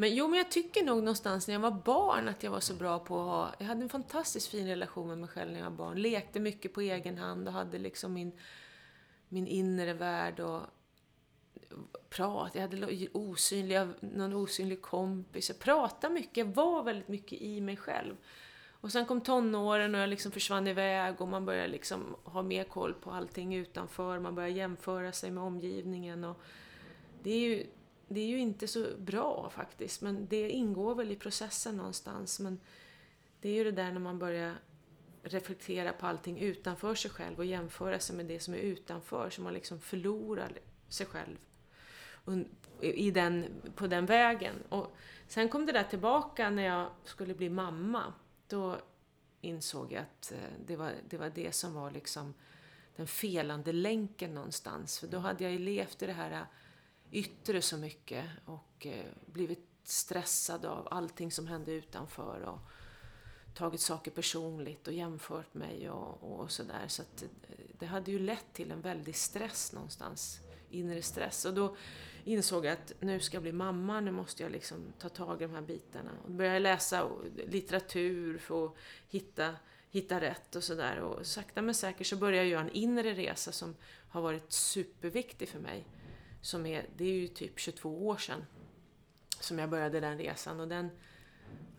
men 0.00 0.14
jo, 0.14 0.28
men 0.28 0.38
jag 0.38 0.50
tycker 0.50 0.84
nog 0.84 0.98
någonstans 0.98 1.46
när 1.46 1.54
jag 1.54 1.60
var 1.60 1.70
barn 1.84 2.28
att 2.28 2.42
jag 2.42 2.50
var 2.50 2.60
så 2.60 2.74
bra 2.74 2.98
på 2.98 3.20
att 3.20 3.26
ha... 3.26 3.54
Jag 3.58 3.66
hade 3.66 3.82
en 3.82 3.88
fantastiskt 3.88 4.48
fin 4.48 4.66
relation 4.66 5.08
med 5.08 5.18
mig 5.18 5.28
själv 5.28 5.52
när 5.52 5.58
jag 5.58 5.70
var 5.70 5.76
barn. 5.76 6.02
Lekte 6.02 6.40
mycket 6.40 6.74
på 6.74 6.80
egen 6.80 7.18
hand 7.18 7.48
och 7.48 7.54
hade 7.54 7.78
liksom 7.78 8.12
min, 8.12 8.32
min 9.28 9.46
inre 9.46 9.92
värld 9.92 10.40
och 10.40 10.60
prat. 12.10 12.50
Jag 12.54 12.62
hade 12.62 13.08
osynliga, 13.12 13.88
någon 14.00 14.32
osynlig 14.32 14.82
kompis. 14.82 15.48
Jag 15.48 15.58
pratade 15.58 16.14
mycket. 16.14 16.36
Jag 16.36 16.54
var 16.54 16.82
väldigt 16.82 17.08
mycket 17.08 17.42
i 17.42 17.60
mig 17.60 17.76
själv. 17.76 18.16
Och 18.70 18.92
sen 18.92 19.06
kom 19.06 19.20
tonåren 19.20 19.94
och 19.94 20.00
jag 20.00 20.08
liksom 20.08 20.32
försvann 20.32 20.66
iväg 20.66 21.20
och 21.20 21.28
man 21.28 21.44
började 21.44 21.68
liksom 21.68 22.16
ha 22.24 22.42
mer 22.42 22.64
koll 22.64 22.94
på 22.94 23.10
allting 23.10 23.54
utanför. 23.54 24.18
Man 24.18 24.34
började 24.34 24.54
jämföra 24.54 25.12
sig 25.12 25.30
med 25.30 25.42
omgivningen. 25.42 26.24
Och 26.24 26.40
det 27.22 27.30
är 27.30 27.38
ju 27.38 27.66
det 28.14 28.20
är 28.20 28.26
ju 28.26 28.38
inte 28.38 28.68
så 28.68 28.86
bra 28.98 29.50
faktiskt, 29.54 30.02
men 30.02 30.26
det 30.28 30.50
ingår 30.50 30.94
väl 30.94 31.10
i 31.10 31.16
processen 31.16 31.76
någonstans. 31.76 32.40
Men 32.40 32.60
det 33.40 33.48
är 33.48 33.54
ju 33.54 33.64
det 33.64 33.72
där 33.72 33.92
när 33.92 34.00
man 34.00 34.18
börjar 34.18 34.54
reflektera 35.22 35.92
på 35.92 36.06
allting 36.06 36.38
utanför 36.38 36.94
sig 36.94 37.10
själv 37.10 37.38
och 37.38 37.44
jämföra 37.44 37.98
sig 37.98 38.16
med 38.16 38.26
det 38.26 38.40
som 38.40 38.54
är 38.54 38.58
utanför, 38.58 39.30
så 39.30 39.42
man 39.42 39.54
liksom 39.54 39.80
förlorar 39.80 40.52
sig 40.88 41.06
själv 41.06 41.36
i 42.80 43.10
den, 43.10 43.46
på 43.74 43.86
den 43.86 44.06
vägen. 44.06 44.54
Och 44.68 44.96
sen 45.28 45.48
kom 45.48 45.66
det 45.66 45.72
där 45.72 45.84
tillbaka 45.84 46.50
när 46.50 46.62
jag 46.62 46.90
skulle 47.04 47.34
bli 47.34 47.48
mamma. 47.50 48.12
Då 48.48 48.76
insåg 49.40 49.92
jag 49.92 50.02
att 50.02 50.32
eh, 50.32 50.38
det 50.66 50.76
var 50.76 50.92
det, 51.08 51.16
var 51.16 51.30
det 51.34 51.54
som 51.54 51.74
var 51.74 51.90
liksom 51.90 52.34
den 52.96 53.06
felande 53.06 53.72
länken 53.72 54.34
någonstans. 54.34 54.98
För 54.98 55.06
då 55.06 55.18
hade 55.18 55.44
jag 55.44 55.52
ju 55.52 55.58
levt 55.58 56.02
i 56.02 56.06
det 56.06 56.12
här 56.12 56.32
eh, 56.32 56.46
yttre 57.10 57.62
så 57.62 57.76
mycket 57.76 58.24
och 58.44 58.86
eh, 58.86 59.06
blivit 59.26 59.66
stressad 59.84 60.64
av 60.64 60.88
allting 60.90 61.32
som 61.32 61.46
hände 61.46 61.72
utanför. 61.72 62.40
Och, 62.40 62.58
tagit 63.54 63.80
saker 63.80 64.10
personligt 64.10 64.88
och 64.88 64.94
jämfört 64.94 65.54
mig 65.54 65.90
och, 65.90 66.40
och 66.40 66.50
sådär. 66.50 66.84
Så 66.88 67.02
att 67.02 67.22
eh, 67.22 67.28
det 67.78 67.86
hade 67.86 68.10
ju 68.10 68.18
lett 68.18 68.52
till 68.52 68.70
en 68.70 68.80
väldig 68.80 69.16
stress 69.16 69.72
någonstans, 69.72 70.40
inre 70.70 71.02
stress. 71.02 71.44
Och 71.44 71.54
då 71.54 71.76
insåg 72.24 72.64
jag 72.64 72.72
att 72.72 72.92
nu 73.00 73.20
ska 73.20 73.36
jag 73.36 73.42
bli 73.42 73.52
mamma, 73.52 74.00
nu 74.00 74.10
måste 74.10 74.42
jag 74.42 74.52
liksom 74.52 74.92
ta 74.98 75.08
tag 75.08 75.42
i 75.42 75.44
de 75.44 75.54
här 75.54 75.62
bitarna. 75.62 76.10
Och 76.24 76.30
började 76.30 76.56
jag 76.56 76.62
läsa 76.62 77.08
litteratur 77.46 78.38
för 78.38 78.66
att 78.66 78.74
hitta, 79.08 79.54
hitta 79.90 80.20
rätt 80.20 80.56
och 80.56 80.64
sådär. 80.64 80.96
Och 80.98 81.26
sakta 81.26 81.62
men 81.62 81.74
säkert 81.74 82.06
så 82.06 82.16
började 82.16 82.36
jag 82.36 82.46
göra 82.46 82.60
en 82.60 82.70
inre 82.70 83.14
resa 83.14 83.52
som 83.52 83.76
har 84.08 84.20
varit 84.20 84.52
superviktig 84.52 85.48
för 85.48 85.58
mig. 85.58 85.86
Som 86.40 86.66
är, 86.66 86.86
det 86.96 87.04
är 87.04 87.12
ju 87.12 87.28
typ 87.28 87.58
22 87.58 88.06
år 88.06 88.16
sedan 88.16 88.44
som 89.40 89.58
jag 89.58 89.70
började 89.70 90.00
den 90.00 90.18
resan. 90.18 90.60
Och 90.60 90.68
den, 90.68 90.90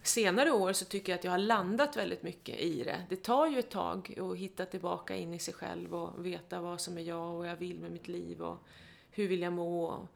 senare 0.03 0.51
år 0.51 0.73
så 0.73 0.85
tycker 0.85 1.11
jag 1.11 1.17
att 1.17 1.23
jag 1.23 1.31
har 1.31 1.37
landat 1.37 1.97
väldigt 1.97 2.23
mycket 2.23 2.59
i 2.59 2.83
det. 2.83 3.05
Det 3.09 3.15
tar 3.15 3.47
ju 3.47 3.59
ett 3.59 3.69
tag 3.69 4.19
att 4.19 4.37
hitta 4.37 4.65
tillbaka 4.65 5.15
in 5.15 5.33
i 5.33 5.39
sig 5.39 5.53
själv 5.53 5.95
och 5.95 6.25
veta 6.25 6.61
vad 6.61 6.81
som 6.81 6.97
är 6.97 7.01
jag 7.01 7.31
och 7.31 7.37
vad 7.37 7.49
jag 7.49 7.55
vill 7.55 7.79
med 7.79 7.91
mitt 7.91 8.07
liv 8.07 8.41
och 8.41 8.63
hur 9.11 9.27
vill 9.27 9.41
jag 9.41 9.53
må 9.53 9.85
och, 9.85 10.07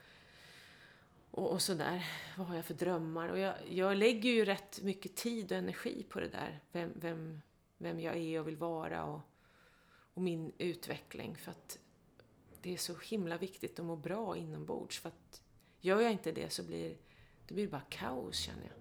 och, 1.31 1.51
och 1.51 1.61
sådär. 1.61 2.05
Vad 2.37 2.47
har 2.47 2.55
jag 2.55 2.65
för 2.65 2.73
drömmar? 2.73 3.29
Och 3.29 3.39
jag, 3.39 3.55
jag 3.69 3.97
lägger 3.97 4.29
ju 4.29 4.45
rätt 4.45 4.81
mycket 4.81 5.15
tid 5.15 5.51
och 5.51 5.57
energi 5.57 6.05
på 6.09 6.19
det 6.19 6.29
där. 6.29 6.59
Vem, 6.71 6.91
vem, 6.95 7.41
vem 7.77 7.99
jag 7.99 8.17
är 8.17 8.39
och 8.39 8.47
vill 8.47 8.57
vara 8.57 9.05
och, 9.05 9.21
och 10.13 10.21
min 10.21 10.51
utveckling. 10.57 11.37
För 11.37 11.51
att 11.51 11.79
det 12.65 12.73
är 12.73 12.77
så 12.77 12.95
himla 12.95 13.37
viktigt 13.37 13.79
att 13.79 13.85
må 13.85 13.95
bra 13.95 14.37
inombords. 14.37 14.99
För 14.99 15.09
att 15.09 15.41
gör 15.79 16.01
jag 16.01 16.11
inte 16.11 16.31
det 16.31 16.49
så 16.49 16.63
blir 16.63 16.95
det 17.47 17.53
blir 17.53 17.67
bara 17.67 17.81
kaos 17.89 18.37
känner 18.37 18.63
jag. 18.63 18.73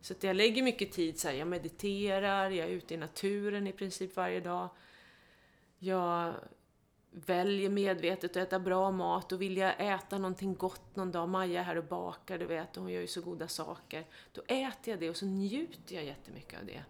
Så 0.00 0.12
att 0.12 0.22
jag 0.22 0.36
lägger 0.36 0.62
mycket 0.62 0.92
tid 0.92 1.18
så 1.18 1.28
här, 1.28 1.34
jag 1.34 1.48
mediterar, 1.48 2.50
jag 2.50 2.68
är 2.68 2.72
ute 2.72 2.94
i 2.94 2.96
naturen 2.96 3.66
i 3.66 3.72
princip 3.72 4.16
varje 4.16 4.40
dag. 4.40 4.68
Jag 5.78 6.34
väljer 7.10 7.70
medvetet 7.70 8.30
att 8.30 8.36
äta 8.36 8.58
bra 8.58 8.90
mat 8.90 9.32
och 9.32 9.42
vill 9.42 9.56
jag 9.56 9.74
äta 9.78 10.18
någonting 10.18 10.54
gott 10.54 10.96
någon 10.96 11.12
dag, 11.12 11.28
Maja 11.28 11.60
är 11.60 11.64
här 11.64 11.76
och 11.76 11.84
bakar, 11.84 12.38
du 12.38 12.46
vet, 12.46 12.76
och 12.76 12.82
hon 12.82 12.92
gör 12.92 13.00
ju 13.00 13.06
så 13.06 13.20
goda 13.20 13.48
saker. 13.48 14.06
Då 14.32 14.42
äter 14.42 14.92
jag 14.92 15.00
det 15.00 15.10
och 15.10 15.16
så 15.16 15.26
njuter 15.26 15.94
jag 15.94 16.04
jättemycket 16.04 16.60
av 16.60 16.66
det. 16.66 16.84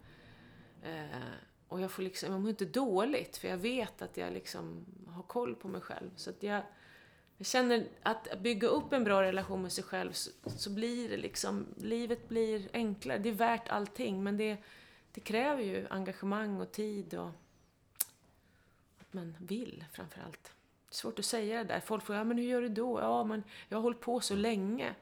Eh, 0.83 1.23
och 1.69 1.81
jag 1.81 1.91
får 1.91 2.03
liksom, 2.03 2.33
jag 2.33 2.41
mår 2.41 2.51
inte 2.51 2.65
dåligt 2.65 3.37
för 3.37 3.49
jag 3.49 3.57
vet 3.57 4.03
att 4.03 4.17
jag 4.17 4.33
liksom 4.33 4.85
har 5.07 5.23
koll 5.23 5.55
på 5.55 5.69
mig 5.69 5.81
själv. 5.81 6.11
Så 6.17 6.31
att 6.31 6.43
jag, 6.43 6.63
jag 7.37 7.47
känner 7.47 7.89
att 8.03 8.41
bygga 8.41 8.69
upp 8.69 8.93
en 8.93 9.05
bra 9.05 9.23
relation 9.23 9.63
med 9.63 9.73
sig 9.73 9.85
själv 9.85 10.13
så, 10.13 10.31
så, 10.45 10.71
blir 10.71 11.09
det 11.09 11.17
liksom, 11.17 11.67
livet 11.77 12.29
blir 12.29 12.69
enklare. 12.73 13.19
Det 13.19 13.29
är 13.29 13.33
värt 13.33 13.69
allting 13.69 14.23
men 14.23 14.37
det, 14.37 14.57
det 15.13 15.21
kräver 15.21 15.63
ju 15.63 15.87
engagemang 15.91 16.61
och 16.61 16.73
tid 16.73 17.15
och 17.15 17.31
att 19.01 19.13
man 19.13 19.37
vill 19.39 19.85
framförallt. 19.93 20.45
Det 20.89 20.93
är 20.93 20.97
svårt 20.97 21.19
att 21.19 21.25
säga 21.25 21.59
det 21.59 21.65
där. 21.65 21.81
Folk 21.81 22.05
frågar, 22.05 22.21
ja 22.21 22.25
men 22.25 22.39
hur 22.39 22.45
gör 22.45 22.63
du 22.63 22.69
då? 22.69 23.01
Ja 23.01 23.25
men 23.25 23.43
jag 23.69 23.79
har 23.79 23.83
hållit 23.83 24.01
på 24.01 24.21
så 24.21 24.35
länge 24.35 24.95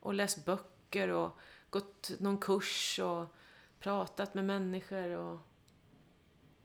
och 0.00 0.14
läst 0.14 0.44
böcker 0.44 1.08
och 1.08 1.38
gått 1.70 2.10
någon 2.18 2.38
kurs 2.38 3.00
och 3.02 3.34
pratat 3.78 4.34
med 4.34 4.44
människor 4.44 5.08
och 5.16 5.40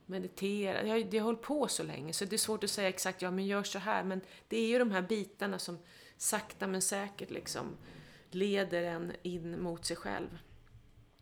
meditera. 0.05 0.87
Jag, 0.87 1.13
jag 1.13 1.21
har 1.21 1.25
hållit 1.25 1.41
på 1.41 1.67
så 1.67 1.83
länge 1.83 2.13
så 2.13 2.25
det 2.25 2.35
är 2.35 2.37
svårt 2.37 2.63
att 2.63 2.69
säga 2.69 2.89
exakt, 2.89 3.21
ja 3.21 3.31
men 3.31 3.45
gör 3.45 3.63
så 3.63 3.79
här. 3.79 4.03
Men 4.03 4.21
det 4.47 4.57
är 4.57 4.67
ju 4.67 4.79
de 4.79 4.91
här 4.91 5.01
bitarna 5.01 5.59
som 5.59 5.79
sakta 6.17 6.67
men 6.67 6.81
säkert 6.81 7.29
liksom 7.31 7.77
leder 8.31 8.83
en 8.83 9.13
in 9.21 9.61
mot 9.61 9.85
sig 9.85 9.97
själv. 9.97 10.37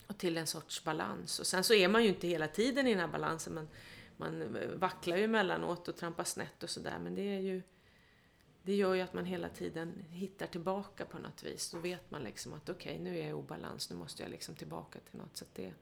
Och 0.07 0.17
till 0.17 0.37
en 0.37 0.47
sorts 0.47 0.83
balans. 0.83 1.39
Och 1.39 1.47
sen 1.47 1.63
så 1.63 1.73
är 1.73 1.87
man 1.87 2.03
ju 2.03 2.09
inte 2.09 2.27
hela 2.27 2.47
tiden 2.47 2.87
i 2.87 2.89
den 2.89 2.99
här 2.99 3.07
balansen. 3.07 3.53
Man, 3.53 3.67
man 4.17 4.55
eh, 4.55 4.69
vacklar 4.69 5.17
ju 5.17 5.23
emellanåt 5.23 5.87
och 5.87 5.97
trampar 5.97 6.23
snett 6.23 6.63
och 6.63 6.69
sådär. 6.69 6.99
Men 6.99 7.15
det 7.15 7.35
är 7.35 7.39
ju 7.39 7.61
det 8.63 8.75
gör 8.75 8.93
ju 8.93 9.01
att 9.01 9.13
man 9.13 9.25
hela 9.25 9.49
tiden 9.49 10.05
hittar 10.09 10.47
tillbaka 10.47 11.05
på 11.05 11.19
något 11.19 11.43
vis. 11.43 11.71
Då 11.71 11.79
vet 11.79 12.11
man 12.11 12.23
liksom 12.23 12.53
att 12.53 12.69
okej, 12.69 12.91
okay, 12.91 13.03
nu 13.03 13.17
är 13.17 13.21
jag 13.21 13.29
i 13.29 13.33
obalans, 13.33 13.89
nu 13.89 13.95
måste 13.95 14.23
jag 14.23 14.31
liksom 14.31 14.55
tillbaka 14.55 14.99
till 14.99 15.19
något. 15.19 15.37
Så 15.37 15.45
att 15.45 15.55
det 15.55 15.73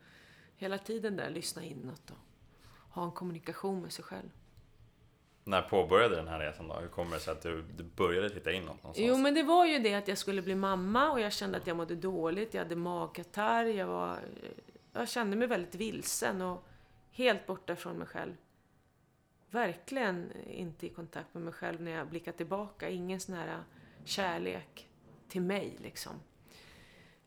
hela 0.56 0.78
tiden 0.78 1.16
där, 1.16 1.30
lyssna 1.30 1.64
inåt 1.64 2.08
då 2.08 2.14
ha 2.90 3.04
en 3.04 3.12
kommunikation 3.12 3.82
med 3.82 3.92
sig 3.92 4.06
själv. 4.06 4.30
När 5.44 5.62
påbörjade 5.62 6.16
den 6.16 6.28
här 6.28 6.40
resan 6.40 6.68
då? 6.68 6.74
Hur 6.74 6.88
kommer 6.88 7.14
det 7.14 7.20
sig 7.20 7.32
att 7.32 7.42
du, 7.42 7.62
du 7.62 7.84
började 7.84 8.30
titta 8.30 8.52
inåt 8.52 8.68
någonstans? 8.68 8.98
Jo, 8.98 9.18
men 9.18 9.34
det 9.34 9.44
var 9.44 9.66
ju 9.66 9.80
det 9.80 9.94
att 9.94 10.08
jag 10.08 10.18
skulle 10.18 10.42
bli 10.42 10.56
mamma 10.56 11.12
och 11.12 11.20
jag 11.20 11.34
kände 11.34 11.58
att 11.58 11.68
jag 11.68 11.78
mådde 11.78 11.96
dåligt. 11.96 12.54
Jag 12.54 12.64
hade 12.64 12.76
magkatarr, 12.76 13.66
jag 13.66 13.88
var... 13.88 14.20
Jag 14.94 15.10
kände 15.10 15.38
mig 15.38 15.48
väldigt 15.48 15.76
vilsen 15.76 16.42
och 16.42 16.64
helt 17.12 17.48
borta 17.48 17.76
från 17.76 17.98
mig 17.98 18.08
själv. 18.08 18.34
Verkligen 19.50 20.32
inte 20.48 20.86
i 20.86 20.90
kontakt 20.90 21.34
med 21.34 21.44
mig 21.44 21.54
själv 21.54 21.82
när 21.82 21.92
jag 21.92 22.08
blickar 22.08 22.32
tillbaka. 22.32 22.90
Ingen 22.90 23.20
sån 23.20 23.36
här 23.36 23.64
kärlek 24.06 24.90
till 25.30 25.42
mig 25.42 25.78
liksom. 25.82 26.14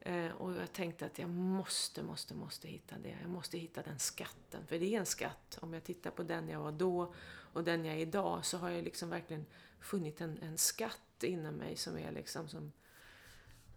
Eh, 0.04 0.32
och 0.32 0.52
jag 0.52 0.72
tänkte 0.72 1.06
att 1.06 1.18
jag 1.18 1.28
måste, 1.30 2.02
måste, 2.02 2.34
måste 2.34 2.68
hitta 2.68 2.98
det. 3.02 3.16
Jag 3.22 3.30
måste 3.30 3.58
hitta 3.58 3.82
den 3.82 3.98
skatten. 3.98 4.66
För 4.66 4.78
det 4.78 4.94
är 4.94 4.98
en 4.98 5.06
skatt. 5.06 5.58
Om 5.60 5.72
jag 5.72 5.84
tittar 5.84 6.10
på 6.10 6.22
den 6.22 6.48
jag 6.48 6.60
var 6.60 6.72
då 6.72 7.14
och 7.52 7.64
den 7.64 7.84
jag 7.84 7.94
är 7.94 8.00
idag 8.00 8.44
så 8.44 8.58
har 8.58 8.70
jag 8.70 8.84
liksom 8.84 9.10
verkligen 9.10 9.46
funnit 9.80 10.20
en, 10.20 10.38
en 10.38 10.58
skatt 10.58 11.22
inom 11.22 11.54
mig 11.54 11.76
som 11.76 11.98
är 11.98 12.12
liksom 12.12 12.48
som... 12.48 12.72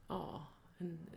Ja, 0.08 0.48
en, 0.78 1.10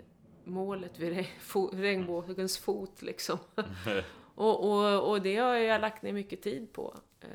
målet 0.45 0.99
vid 0.99 1.27
regnbågens 1.73 2.59
fot 2.59 3.03
liksom. 3.03 3.38
och, 4.35 4.65
och, 4.65 5.11
och 5.11 5.23
det 5.23 5.37
har 5.37 5.55
jag 5.55 5.81
lagt 5.81 6.03
ner 6.03 6.12
mycket 6.12 6.43
tid 6.43 6.73
på. 6.73 7.00
Eh, 7.21 7.29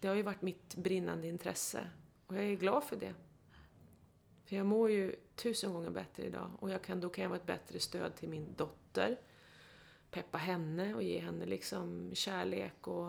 det 0.00 0.08
har 0.08 0.14
ju 0.14 0.22
varit 0.22 0.42
mitt 0.42 0.74
brinnande 0.74 1.26
intresse. 1.26 1.90
Och 2.26 2.36
jag 2.36 2.44
är 2.44 2.54
glad 2.54 2.84
för 2.84 2.96
det. 2.96 3.14
För 4.44 4.56
jag 4.56 4.66
mår 4.66 4.90
ju 4.90 5.16
tusen 5.42 5.72
gånger 5.72 5.90
bättre 5.90 6.26
idag 6.26 6.50
och 6.58 6.70
jag 6.70 6.82
kan, 6.82 7.00
då 7.00 7.08
kan 7.08 7.22
jag 7.22 7.28
vara 7.28 7.40
ett 7.40 7.46
bättre 7.46 7.78
stöd 7.78 8.16
till 8.16 8.28
min 8.28 8.54
dotter. 8.56 9.18
Peppa 10.10 10.38
henne 10.38 10.94
och 10.94 11.02
ge 11.02 11.18
henne 11.18 11.46
liksom 11.46 12.10
kärlek 12.14 12.88
och, 12.88 13.06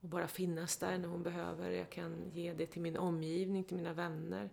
och 0.00 0.08
bara 0.08 0.28
finnas 0.28 0.76
där 0.76 0.98
när 0.98 1.08
hon 1.08 1.22
behöver. 1.22 1.70
Jag 1.70 1.90
kan 1.90 2.30
ge 2.32 2.52
det 2.52 2.66
till 2.66 2.82
min 2.82 2.96
omgivning, 2.96 3.64
till 3.64 3.76
mina 3.76 3.92
vänner. 3.92 4.50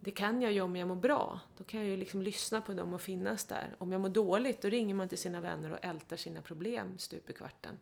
Det 0.00 0.10
kan 0.10 0.42
jag 0.42 0.52
ju 0.52 0.60
om 0.60 0.76
jag 0.76 0.88
mår 0.88 0.96
bra. 0.96 1.40
Då 1.56 1.64
kan 1.64 1.80
jag 1.80 1.88
ju 1.88 1.96
liksom 1.96 2.22
lyssna 2.22 2.60
på 2.60 2.72
dem 2.72 2.94
och 2.94 3.00
finnas 3.00 3.44
där. 3.44 3.76
Om 3.78 3.92
jag 3.92 4.00
mår 4.00 4.08
dåligt, 4.08 4.62
då 4.62 4.68
ringer 4.68 4.94
man 4.94 5.08
till 5.08 5.18
sina 5.18 5.40
vänner 5.40 5.72
och 5.72 5.84
ältar 5.84 6.16
sina 6.16 6.42
problem 6.42 6.98
stup 6.98 7.30
i 7.30 7.32
kvarten. 7.32 7.78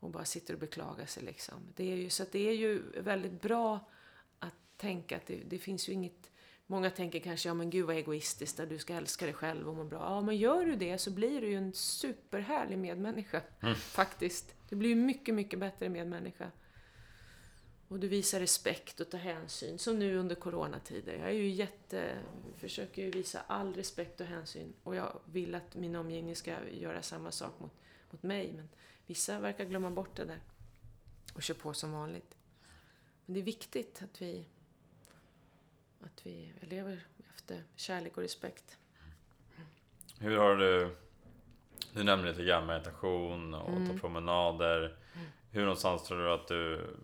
Och 0.00 0.10
bara 0.10 0.24
sitter 0.24 0.54
och 0.54 0.60
beklagar 0.60 1.06
sig 1.06 1.22
liksom. 1.22 1.54
Det 1.76 1.92
är 1.92 1.96
ju, 1.96 2.10
så 2.10 2.24
det 2.32 2.48
är 2.48 2.54
ju 2.54 3.00
väldigt 3.00 3.42
bra 3.42 3.90
att 4.38 4.54
tänka 4.76 5.16
att 5.16 5.26
det, 5.26 5.42
det 5.46 5.58
finns 5.58 5.88
ju 5.88 5.92
inget 5.92 6.31
Många 6.66 6.90
tänker 6.90 7.20
kanske, 7.20 7.48
ja 7.48 7.54
men 7.54 7.70
gud 7.70 7.86
vad 7.86 7.96
egoistiskt, 7.96 8.60
att 8.60 8.68
du 8.68 8.78
ska 8.78 8.94
älska 8.94 9.24
dig 9.24 9.34
själv 9.34 9.68
och 9.68 9.74
må 9.74 9.84
bra. 9.84 9.98
Ja, 9.98 10.20
men 10.20 10.36
gör 10.36 10.66
du 10.66 10.76
det 10.76 10.98
så 10.98 11.10
blir 11.10 11.40
du 11.40 11.48
ju 11.48 11.56
en 11.56 11.72
superhärlig 11.72 12.78
medmänniska. 12.78 13.42
Mm. 13.60 13.74
Faktiskt. 13.74 14.54
Du 14.68 14.76
blir 14.76 14.88
ju 14.88 14.96
mycket, 14.96 15.34
mycket 15.34 15.58
bättre 15.58 15.88
medmänniska. 15.88 16.50
Och 17.88 17.98
du 18.00 18.08
visar 18.08 18.40
respekt 18.40 19.00
och 19.00 19.10
tar 19.10 19.18
hänsyn, 19.18 19.78
som 19.78 19.98
nu 19.98 20.16
under 20.16 20.34
coronatider. 20.34 21.14
Jag 21.14 21.28
är 21.28 21.32
ju 21.32 21.48
jätte... 21.48 22.18
försöker 22.56 23.02
ju 23.02 23.10
visa 23.10 23.40
all 23.46 23.74
respekt 23.74 24.20
och 24.20 24.26
hänsyn. 24.26 24.72
Och 24.82 24.96
jag 24.96 25.20
vill 25.24 25.54
att 25.54 25.74
min 25.74 25.96
omgivning 25.96 26.36
ska 26.36 26.68
göra 26.70 27.02
samma 27.02 27.30
sak 27.30 27.60
mot, 27.60 27.72
mot 28.10 28.22
mig. 28.22 28.52
Men 28.52 28.68
vissa 29.06 29.40
verkar 29.40 29.64
glömma 29.64 29.90
bort 29.90 30.16
det 30.16 30.24
där. 30.24 30.40
Och 31.34 31.42
kör 31.42 31.54
på 31.54 31.74
som 31.74 31.92
vanligt. 31.92 32.36
Men 33.26 33.34
det 33.34 33.40
är 33.40 33.44
viktigt 33.44 34.02
att 34.02 34.22
vi 34.22 34.46
att 36.02 36.26
vi 36.26 36.52
lever 36.60 37.00
efter 37.34 37.64
kärlek 37.76 38.16
och 38.16 38.22
respekt. 38.22 38.78
Hur 40.18 40.36
har 40.36 40.56
du... 40.56 40.96
Du 41.92 42.04
nämnde 42.04 42.28
lite 42.28 42.44
grann 42.44 42.66
meditation 42.66 43.54
och 43.54 43.68
mm. 43.76 43.88
ta 43.88 43.98
promenader. 43.98 44.80
Mm. 44.80 45.26
Hur 45.50 45.60
någonstans 45.60 46.02
tror 46.02 46.18
du 46.18 46.32
att 46.32 46.48
du... 46.48 46.96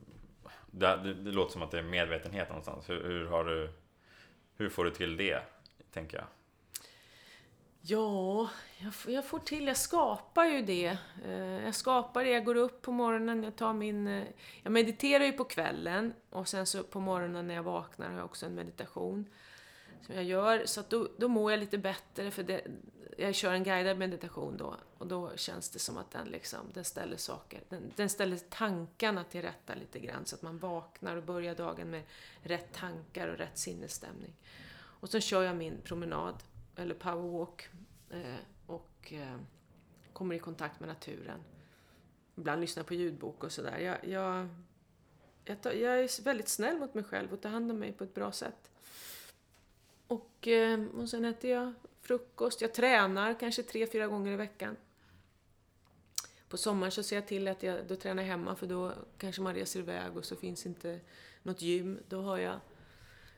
Det, 0.70 0.96
det, 0.96 1.14
det, 1.14 1.30
låter 1.30 1.52
som 1.52 1.62
att 1.62 1.70
det 1.70 1.78
är 1.78 1.82
medvetenhet 1.82 2.48
någonstans. 2.48 2.90
Hur, 2.90 3.04
hur, 3.04 3.26
har 3.26 3.44
du... 3.44 3.70
Hur 4.56 4.68
får 4.68 4.84
du 4.84 4.90
till 4.90 5.16
det, 5.16 5.42
tänker 5.92 6.16
jag? 6.16 6.26
Ja, 7.90 8.50
jag, 8.78 8.92
jag, 9.14 9.25
får 9.25 9.38
till, 9.38 9.66
jag 9.66 9.76
skapar 9.76 10.45
ju 10.45 10.62
det. 10.62 10.99
Eh, 11.25 11.64
jag 11.64 11.75
skapar 11.75 12.25
det, 12.25 12.30
jag 12.30 12.45
går 12.45 12.54
upp 12.54 12.83
på 12.83 12.92
morgonen, 12.92 13.42
jag 13.42 13.57
tar 13.57 13.73
min... 13.73 14.07
Eh, 14.07 14.25
jag 14.62 14.73
mediterar 14.73 15.25
ju 15.25 15.33
på 15.33 15.45
kvällen 15.45 16.14
och 16.30 16.49
sen 16.49 16.66
så 16.66 16.83
på 16.83 17.00
morgonen 17.00 17.47
när 17.47 17.54
jag 17.54 17.62
vaknar 17.62 18.09
har 18.09 18.16
jag 18.16 18.25
också 18.25 18.47
en 18.47 18.54
meditation 18.54 19.26
som 20.07 20.14
jag 20.14 20.25
gör. 20.25 20.66
Så 20.66 20.80
att 20.80 20.90
då, 20.90 21.09
då 21.16 21.28
mår 21.28 21.50
jag 21.50 21.61
lite 21.61 21.78
bättre 21.78 22.30
för 22.30 22.42
det, 22.42 22.66
jag 23.18 23.35
kör 23.35 23.52
en 23.52 23.64
guidad 23.64 23.99
meditation 23.99 24.57
då 24.57 24.75
och 24.99 25.07
då 25.07 25.37
känns 25.37 25.71
det 25.71 25.78
som 25.78 25.97
att 25.97 26.11
den 26.11 26.28
liksom, 26.28 26.61
den 26.75 26.85
ställer 26.85 27.16
saker, 27.16 27.61
den, 27.68 27.92
den 27.97 28.09
ställer 28.09 28.37
tankarna 28.37 29.25
till 29.25 29.42
rätta 29.42 29.75
lite 29.75 29.99
grann 29.99 30.26
så 30.26 30.37
att 30.37 30.42
man 30.42 30.59
vaknar 30.59 31.16
och 31.16 31.23
börjar 31.23 31.54
dagen 31.54 31.90
med 31.90 32.02
rätt 32.42 32.73
tankar 32.73 33.28
och 33.28 33.38
rätt 33.38 33.59
sinnesstämning. 33.59 34.33
Och 35.00 35.09
så 35.09 35.21
kör 35.21 35.42
jag 35.42 35.57
min 35.57 35.80
promenad, 35.85 36.35
eller 36.78 36.94
powerwalk, 36.94 37.68
eh, 38.11 38.37
och 38.66 39.12
eh, 39.12 39.37
kommer 40.12 40.35
i 40.35 40.38
kontakt 40.38 40.80
med 40.80 40.88
naturen. 40.88 41.40
Ibland 42.37 42.61
lyssnar 42.61 42.82
på 42.82 42.94
ljudbok 42.94 43.44
och 43.44 43.52
sådär. 43.52 43.78
Jag, 43.78 44.08
jag, 44.08 44.49
jag, 45.44 45.62
tar, 45.62 45.73
jag 45.73 46.00
är 46.00 46.23
väldigt 46.23 46.49
snäll 46.49 46.78
mot 46.78 46.94
mig 46.94 47.04
själv 47.04 47.32
och 47.32 47.40
tar 47.40 47.50
hand 47.50 47.70
om 47.70 47.78
mig 47.78 47.92
på 47.92 48.04
ett 48.04 48.14
bra 48.14 48.32
sätt. 48.32 48.70
Och, 50.06 50.49
eh, 50.49 50.85
och 50.85 51.08
sen 51.08 51.25
äter 51.25 51.50
jag 51.50 51.73
frukost. 52.00 52.61
Jag 52.61 52.75
tränar 52.75 53.40
kanske 53.40 53.62
tre, 53.62 53.87
fyra 53.87 54.06
gånger 54.06 54.32
i 54.32 54.37
veckan. 54.37 54.76
På 56.49 56.56
sommaren 56.56 56.92
så 56.92 57.02
ser 57.02 57.16
jag 57.16 57.26
till 57.26 57.49
att 57.49 57.62
jag 57.62 57.87
då 57.87 57.97
tränar 57.97 58.23
hemma 58.23 58.56
för 58.56 58.66
då 58.66 58.92
kanske 59.18 59.42
man 59.42 59.54
reser 59.54 59.80
iväg 59.80 60.16
och 60.16 60.25
så 60.25 60.37
finns 60.37 60.66
inte 60.66 61.00
något 61.42 61.62
gym. 61.62 61.99
Då 62.08 62.23
har 62.23 62.38
jag 62.38 62.61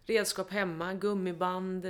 redskap 0.04 0.50
hemma, 0.50 0.94
gummiband, 0.94 1.86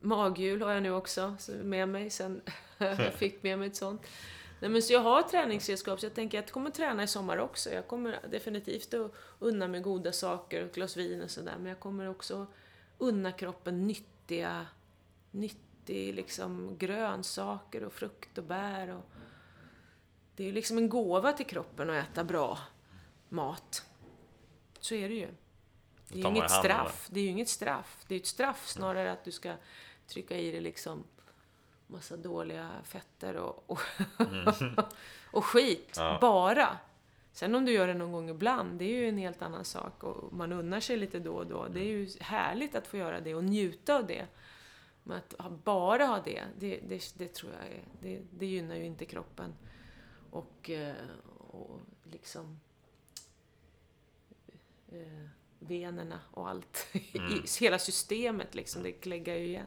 maghjul 0.00 0.62
har 0.62 0.72
jag 0.72 0.82
nu 0.82 0.92
också 0.92 1.36
med 1.62 1.88
mig 1.88 2.10
sen 2.10 2.42
jag 2.78 3.14
fick 3.14 3.42
med 3.42 3.58
mig 3.58 3.68
ett 3.68 3.76
sånt. 3.76 4.06
Nej, 4.60 4.70
men 4.70 4.82
så 4.82 4.92
jag 4.92 5.00
har 5.00 5.22
träningsredskap 5.22 6.00
så 6.00 6.06
jag 6.06 6.14
tänker 6.14 6.38
att 6.38 6.44
jag 6.44 6.52
kommer 6.52 6.70
träna 6.70 7.02
i 7.02 7.06
sommar 7.06 7.38
också. 7.38 7.70
Jag 7.70 7.88
kommer 7.88 8.20
definitivt 8.30 8.94
att 8.94 9.12
unna 9.38 9.68
mig 9.68 9.80
goda 9.80 10.12
saker, 10.12 10.62
ett 10.62 10.74
glas 10.74 10.96
vin 10.96 11.22
och 11.22 11.30
sådär. 11.30 11.54
Men 11.58 11.66
jag 11.66 11.80
kommer 11.80 12.08
också 12.08 12.46
unna 12.98 13.32
kroppen 13.32 13.86
nyttiga, 13.86 14.66
nyttig 15.30 16.14
liksom 16.14 16.76
grönsaker 16.78 17.84
och 17.84 17.92
frukt 17.92 18.38
och 18.38 18.44
bär. 18.44 18.88
Och 18.88 19.04
det 20.36 20.42
är 20.42 20.46
ju 20.46 20.52
liksom 20.52 20.78
en 20.78 20.88
gåva 20.88 21.32
till 21.32 21.46
kroppen 21.46 21.90
att 21.90 22.08
äta 22.08 22.24
bra 22.24 22.58
mat. 23.28 23.86
Så 24.80 24.94
är 24.94 25.08
det 25.08 25.14
ju. 25.14 25.28
Det 26.08 26.18
är 26.18 26.22
ju 26.22 26.28
inget 26.28 26.50
straff. 26.50 27.08
Det 27.10 27.20
är 27.20 27.24
ju 27.24 27.30
inget 27.30 27.48
straff. 27.48 28.04
Det 28.08 28.14
är 28.14 28.20
ett 28.20 28.26
straff 28.26 28.66
snarare 28.66 29.12
att 29.12 29.24
du 29.24 29.32
ska 29.32 29.52
trycka 30.08 30.36
i 30.36 30.50
dig 30.50 30.60
liksom 30.60 31.04
massa 31.86 32.16
dåliga 32.16 32.70
fetter 32.84 33.36
och, 33.36 33.64
och, 33.66 33.80
mm. 34.18 34.54
och 35.30 35.44
skit. 35.44 35.94
Ja. 35.96 36.18
Bara. 36.20 36.78
Sen 37.32 37.54
om 37.54 37.64
du 37.64 37.72
gör 37.72 37.86
det 37.86 37.94
någon 37.94 38.12
gång 38.12 38.30
ibland, 38.30 38.78
det 38.78 38.84
är 38.84 39.00
ju 39.00 39.08
en 39.08 39.18
helt 39.18 39.42
annan 39.42 39.64
sak. 39.64 40.04
Och 40.04 40.32
man 40.32 40.52
unnar 40.52 40.80
sig 40.80 40.96
lite 40.96 41.18
då 41.18 41.34
och 41.34 41.46
då. 41.46 41.68
Det 41.68 41.80
är 41.80 41.84
ju 41.84 42.08
härligt 42.20 42.74
att 42.74 42.86
få 42.86 42.96
göra 42.96 43.20
det 43.20 43.34
och 43.34 43.44
njuta 43.44 43.96
av 43.96 44.06
det. 44.06 44.26
Men 45.02 45.20
att 45.38 45.64
bara 45.64 46.06
ha 46.06 46.20
det, 46.20 46.44
det, 46.58 46.80
det, 46.88 47.14
det 47.18 47.28
tror 47.28 47.52
jag 47.52 47.72
är, 47.72 47.82
det, 48.00 48.22
det 48.30 48.46
gynnar 48.46 48.76
ju 48.76 48.84
inte 48.84 49.04
kroppen. 49.04 49.54
Och, 50.30 50.70
eh, 50.70 50.94
och 51.50 51.80
liksom 52.04 52.60
eh, 54.92 55.28
venerna 55.58 56.20
och 56.30 56.48
allt. 56.48 56.86
Mm. 57.14 57.42
hela 57.60 57.78
systemet 57.78 58.54
liksom, 58.54 58.82
det 58.82 58.92
kläggar 58.92 59.34
ju 59.34 59.46
igen. 59.46 59.66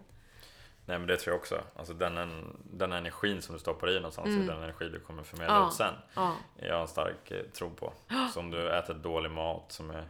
Nej 0.91 0.99
men 0.99 1.07
det 1.07 1.17
tror 1.17 1.33
jag 1.33 1.39
också. 1.39 1.63
Alltså 1.75 1.93
den, 1.93 2.15
den 2.63 2.91
energin 2.91 3.41
som 3.41 3.53
du 3.53 3.59
stoppar 3.59 3.89
i 3.89 3.95
någonstans 3.95 4.27
mm. 4.27 4.47
den 4.47 4.63
energi 4.63 4.89
du 4.89 4.99
kommer 4.99 5.23
förmedla 5.23 5.55
ja. 5.55 5.67
ut 5.67 5.73
sen. 5.73 5.93
Ja. 6.13 6.35
Jag 6.55 6.73
har 6.73 6.81
en 6.81 6.87
stark 6.87 7.31
eh, 7.31 7.41
tro 7.53 7.69
på. 7.69 7.93
Så 8.33 8.39
om 8.39 8.51
du 8.51 8.77
äter 8.77 8.93
dålig 8.93 9.31
mat 9.31 9.71
som 9.71 9.89
är 9.89 10.03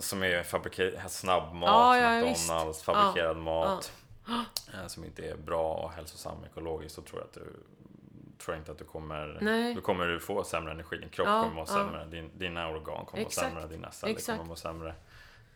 som 0.00 0.22
är 0.22 0.42
fabrikerad, 0.42 1.10
snabbmat, 1.10 1.68
ja, 1.68 1.96
ja, 1.96 2.26
McDonalds, 2.26 2.76
visst. 2.76 2.84
fabrikerad 2.84 3.36
mat 3.36 3.92
eh, 4.74 4.86
som 4.86 5.04
inte 5.04 5.22
är 5.22 5.36
bra 5.36 5.74
och 5.74 5.92
hälsosam 5.92 6.44
ekologiskt 6.44 6.94
så 6.94 7.02
tror 7.02 7.20
jag 7.20 7.26
att 7.26 7.34
du 7.34 7.52
tror 8.38 8.54
jag 8.54 8.60
inte 8.60 8.72
att 8.72 8.78
du 8.78 8.84
kommer, 8.84 9.38
Nej. 9.40 9.74
då 9.74 9.80
kommer 9.80 10.06
du 10.06 10.20
få 10.20 10.44
sämre 10.44 10.72
energi. 10.72 10.98
Din 10.98 11.08
kropp 11.08 11.26
kommer 11.26 11.54
må 11.54 11.66
sämre, 11.66 12.04
din, 12.04 12.30
dina 12.38 12.68
organ 12.68 13.06
kommer 13.06 13.22
Exakt. 13.22 13.54
må 13.54 13.60
sämre, 13.60 13.76
dina 13.76 13.90
celler 13.90 14.12
Exakt. 14.12 14.38
kommer 14.38 14.48
må 14.48 14.56
sämre. 14.56 14.94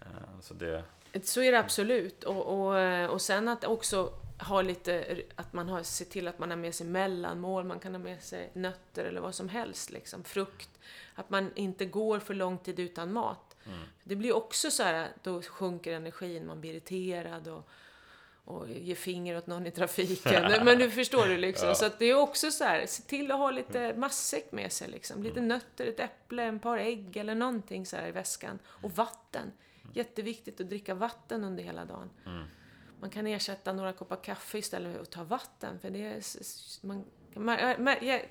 Eh, 0.00 0.40
så 0.40 0.54
det, 0.54 0.84
så 1.24 1.42
är 1.42 1.52
det 1.52 1.58
absolut. 1.58 2.24
Och, 2.24 2.46
och, 2.46 3.10
och 3.10 3.22
sen 3.22 3.48
att 3.48 3.64
också 3.64 4.12
ha 4.38 4.62
lite, 4.62 5.22
att 5.34 5.52
man 5.52 5.68
har, 5.68 5.82
ser 5.82 6.04
till 6.04 6.28
att 6.28 6.38
man 6.38 6.50
har 6.50 6.56
med 6.56 6.74
sig 6.74 6.86
mellanmål, 6.86 7.64
man 7.64 7.80
kan 7.80 7.94
ha 7.94 7.98
med 7.98 8.22
sig 8.22 8.50
nötter 8.52 9.04
eller 9.04 9.20
vad 9.20 9.34
som 9.34 9.48
helst, 9.48 9.90
liksom, 9.90 10.24
frukt. 10.24 10.70
Att 11.14 11.30
man 11.30 11.50
inte 11.54 11.84
går 11.84 12.18
för 12.18 12.34
lång 12.34 12.58
tid 12.58 12.80
utan 12.80 13.12
mat. 13.12 13.56
Mm. 13.66 13.78
Det 14.04 14.16
blir 14.16 14.36
också 14.36 14.70
så 14.70 14.82
här, 14.82 15.08
då 15.22 15.42
sjunker 15.42 15.92
energin, 15.92 16.46
man 16.46 16.60
blir 16.60 16.70
irriterad 16.70 17.48
och, 17.48 17.68
och 18.44 18.70
ger 18.70 18.94
finger 18.94 19.36
åt 19.36 19.46
någon 19.46 19.66
i 19.66 19.70
trafiken. 19.70 20.52
Men 20.64 20.78
du 20.78 20.90
förstår 20.90 21.26
du 21.26 21.36
liksom. 21.36 21.68
Ja. 21.68 21.74
Så 21.74 21.86
att 21.86 21.98
det 21.98 22.04
är 22.04 22.14
också 22.14 22.50
så 22.50 22.64
här, 22.64 22.86
se 22.86 23.02
till 23.02 23.32
att 23.32 23.38
ha 23.38 23.50
lite 23.50 23.94
matsäck 23.94 24.52
med 24.52 24.72
sig 24.72 24.88
liksom. 24.88 25.22
Lite 25.22 25.38
mm. 25.38 25.48
nötter, 25.48 25.86
ett 25.86 26.00
äpple, 26.00 26.42
en 26.42 26.58
par 26.58 26.78
ägg 26.78 27.16
eller 27.16 27.34
någonting 27.34 27.86
så 27.86 27.96
här 27.96 28.08
i 28.08 28.12
väskan. 28.12 28.58
Och 28.66 28.92
vatten. 28.92 29.52
Jätteviktigt 29.94 30.60
att 30.60 30.68
dricka 30.68 30.94
vatten 30.94 31.44
under 31.44 31.62
hela 31.62 31.84
dagen. 31.84 32.10
Mm. 32.26 32.44
Man 33.00 33.10
kan 33.10 33.26
ersätta 33.26 33.72
några 33.72 33.92
koppar 33.92 34.24
kaffe 34.24 34.58
istället 34.58 34.94
för 34.94 35.02
att 35.02 35.10
ta 35.10 35.24
vatten. 35.24 35.80
För 35.80 35.90
det, 35.90 36.04
är, 36.04 36.86
man, 36.86 37.04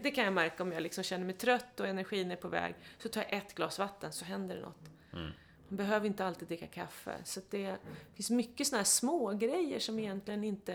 det 0.01 0.11
kan 0.11 0.23
jag 0.23 0.33
märka 0.33 0.63
om 0.63 0.71
jag 0.71 0.83
liksom 0.83 1.03
känner 1.03 1.25
mig 1.25 1.35
trött 1.35 1.79
och 1.79 1.87
energin 1.87 2.31
är 2.31 2.35
på 2.35 2.47
väg. 2.47 2.75
Så 2.97 3.09
tar 3.09 3.21
jag 3.21 3.33
ett 3.33 3.55
glas 3.55 3.79
vatten 3.79 4.13
så 4.13 4.25
händer 4.25 4.55
det 4.55 4.61
något. 4.61 4.89
Mm. 5.13 5.31
Man 5.67 5.77
behöver 5.77 6.07
inte 6.07 6.25
alltid 6.25 6.47
dricka 6.47 6.67
kaffe. 6.67 7.15
Så 7.23 7.41
det 7.49 7.77
finns 8.13 8.29
mycket 8.29 8.67
sådana 8.67 8.79
här 8.79 8.85
små 8.85 9.33
grejer 9.33 9.79
som 9.79 9.99
egentligen 9.99 10.43
inte 10.43 10.73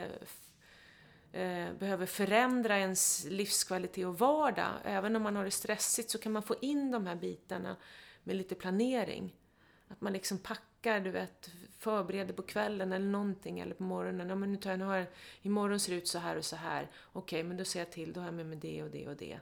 eh, 1.32 1.72
behöver 1.78 2.06
förändra 2.06 2.78
ens 2.78 3.24
livskvalitet 3.24 4.06
och 4.06 4.18
vardag. 4.18 4.72
Även 4.84 5.16
om 5.16 5.22
man 5.22 5.36
har 5.36 5.44
det 5.44 5.50
stressigt 5.50 6.10
så 6.10 6.18
kan 6.18 6.32
man 6.32 6.42
få 6.42 6.54
in 6.60 6.90
de 6.90 7.06
här 7.06 7.16
bitarna 7.16 7.76
med 8.24 8.36
lite 8.36 8.54
planering. 8.54 9.36
Att 9.88 10.00
man 10.00 10.12
liksom 10.12 10.38
packar, 10.38 10.69
du 10.82 11.10
vet, 11.10 11.50
förbereder 11.78 12.34
på 12.34 12.42
kvällen 12.42 12.92
eller 12.92 13.06
någonting 13.06 13.60
eller 13.60 13.74
på 13.74 13.82
morgonen. 13.82 14.28
Ja, 14.28 14.34
men 14.34 14.52
nu 14.52 14.58
tar 14.58 14.70
jag, 14.70 14.78
nu 14.78 14.84
har, 14.84 15.06
imorgon 15.42 15.80
ser 15.80 15.92
det 15.92 15.98
ut 15.98 16.08
så 16.08 16.18
här 16.18 16.36
och 16.36 16.44
så 16.44 16.56
här. 16.56 16.90
Okej, 17.12 17.42
men 17.42 17.56
då 17.56 17.64
ser 17.64 17.78
jag 17.78 17.90
till, 17.90 18.12
då 18.12 18.20
har 18.20 18.26
jag 18.26 18.34
med 18.34 18.46
mig 18.46 18.58
det 18.58 18.82
och 18.82 18.90
det 18.90 19.08
och 19.08 19.16
det. 19.16 19.40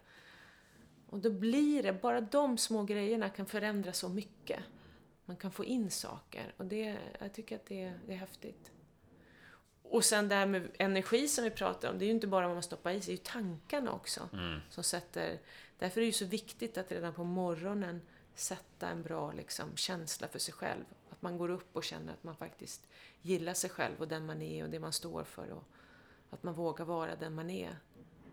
Och 1.06 1.18
då 1.18 1.30
blir 1.30 1.82
det, 1.82 1.92
bara 1.92 2.20
de 2.20 2.58
små 2.58 2.82
grejerna 2.82 3.30
kan 3.30 3.46
förändra 3.46 3.92
så 3.92 4.08
mycket. 4.08 4.60
Man 5.24 5.36
kan 5.36 5.50
få 5.50 5.64
in 5.64 5.90
saker 5.90 6.54
och 6.56 6.64
det, 6.64 6.96
jag 7.20 7.32
tycker 7.32 7.56
att 7.56 7.66
det, 7.66 7.92
det 8.06 8.12
är 8.12 8.16
häftigt. 8.16 8.70
Och 9.82 10.04
sen 10.04 10.28
det 10.28 10.34
här 10.34 10.46
med 10.46 10.68
energi 10.78 11.28
som 11.28 11.44
vi 11.44 11.50
pratar 11.50 11.90
om, 11.90 11.98
det 11.98 12.04
är 12.04 12.06
ju 12.06 12.12
inte 12.12 12.26
bara 12.26 12.46
vad 12.46 12.56
man 12.56 12.62
stoppar 12.62 12.90
i 12.90 13.00
sig, 13.00 13.06
det 13.06 13.12
är 13.12 13.18
ju 13.18 13.42
tankarna 13.42 13.92
också. 13.92 14.28
Mm. 14.32 14.60
Som 14.70 14.84
sätter, 14.84 15.38
därför 15.78 16.00
är 16.00 16.02
det 16.02 16.06
ju 16.06 16.12
så 16.12 16.24
viktigt 16.24 16.78
att 16.78 16.92
redan 16.92 17.14
på 17.14 17.24
morgonen 17.24 18.00
sätta 18.34 18.88
en 18.88 19.02
bra 19.02 19.32
liksom, 19.32 19.76
känsla 19.76 20.28
för 20.28 20.38
sig 20.38 20.54
själv. 20.54 20.84
Att 21.18 21.22
man 21.22 21.38
går 21.38 21.48
upp 21.48 21.76
och 21.76 21.84
känner 21.84 22.12
att 22.12 22.24
man 22.24 22.36
faktiskt 22.36 22.88
gillar 23.22 23.54
sig 23.54 23.70
själv 23.70 23.94
och 23.98 24.08
den 24.08 24.26
man 24.26 24.42
är 24.42 24.64
och 24.64 24.70
det 24.70 24.80
man 24.80 24.92
står 24.92 25.24
för. 25.24 25.50
Och 25.50 25.64
att 26.30 26.42
man 26.42 26.54
vågar 26.54 26.84
vara 26.84 27.16
den 27.16 27.34
man 27.34 27.50
är 27.50 27.76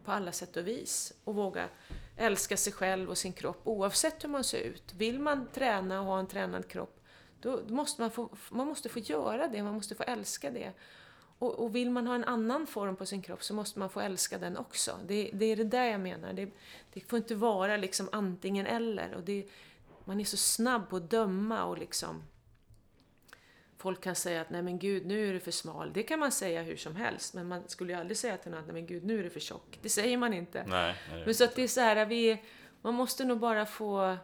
på 0.03 0.11
alla 0.11 0.31
sätt 0.31 0.57
och 0.57 0.67
vis. 0.67 1.13
Och 1.23 1.35
våga 1.35 1.69
älska 2.17 2.57
sig 2.57 2.73
själv 2.73 3.09
och 3.09 3.17
sin 3.17 3.33
kropp 3.33 3.61
oavsett 3.63 4.23
hur 4.23 4.29
man 4.29 4.43
ser 4.43 4.61
ut. 4.61 4.93
Vill 4.93 5.19
man 5.19 5.47
träna 5.53 5.99
och 5.99 6.05
ha 6.05 6.19
en 6.19 6.27
tränad 6.27 6.67
kropp, 6.67 7.03
då 7.39 7.61
måste 7.67 8.01
man 8.01 8.11
få, 8.11 8.29
man 8.49 8.67
måste 8.67 8.89
få 8.89 8.99
göra 8.99 9.47
det, 9.47 9.63
man 9.63 9.73
måste 9.73 9.95
få 9.95 10.03
älska 10.03 10.51
det. 10.51 10.73
Och, 11.39 11.53
och, 11.53 11.75
vill 11.75 11.91
man 11.91 12.07
ha 12.07 12.15
en 12.15 12.23
annan 12.23 12.67
form 12.67 12.95
på 12.95 13.05
sin 13.05 13.21
kropp 13.21 13.43
så 13.43 13.53
måste 13.53 13.79
man 13.79 13.89
få 13.89 13.99
älska 13.99 14.37
den 14.37 14.57
också. 14.57 14.99
Det, 15.07 15.29
det 15.33 15.45
är 15.45 15.55
det 15.55 15.63
där 15.63 15.83
jag 15.83 16.01
menar. 16.01 16.33
Det, 16.33 16.51
det 16.93 16.99
får 16.99 17.17
inte 17.17 17.35
vara 17.35 17.77
liksom 17.77 18.09
antingen 18.11 18.65
eller. 18.65 19.13
Och 19.13 19.23
det, 19.23 19.45
man 20.05 20.19
är 20.19 20.25
så 20.25 20.37
snabb 20.37 20.89
på 20.89 20.95
att 20.95 21.09
döma 21.09 21.65
och 21.65 21.77
liksom 21.77 22.23
Folk 23.77 24.01
kan 24.01 24.15
säga 24.15 24.41
att 24.41 24.49
nej 24.49 24.61
men 24.61 24.79
gud, 24.79 25.05
nu 25.05 25.29
är 25.29 25.33
du 25.33 25.39
för 25.39 25.51
smal. 25.51 25.93
Det 25.93 26.03
kan 26.03 26.19
man 26.19 26.31
säga 26.31 26.61
hur 26.63 26.77
som 26.77 26.95
helst. 26.95 27.33
Men 27.33 27.47
man 27.47 27.63
skulle 27.67 27.93
ju 27.93 27.99
aldrig 27.99 28.17
säga 28.17 28.37
till 28.37 28.51
någon 28.51 28.59
att 28.59 28.65
nej 28.65 28.73
men 28.73 28.85
gud, 28.85 29.03
nu 29.03 29.19
är 29.19 29.23
du 29.23 29.29
för 29.29 29.39
tjock. 29.39 29.79
Det 29.81 29.89
säger 29.89 30.17
man 30.17 30.33
inte. 30.33 30.65
Nej, 30.67 30.95
nej, 31.09 31.25
men 31.25 31.35
så 31.35 31.43
att 31.43 31.55
det 31.55 31.63
är 31.63 31.67
så 31.67 31.81
här, 31.81 32.05
vi, 32.05 32.43
man 32.81 32.93
måste 32.93 33.25
nog 33.25 33.39
bara 33.39 33.65
få, 33.65 34.17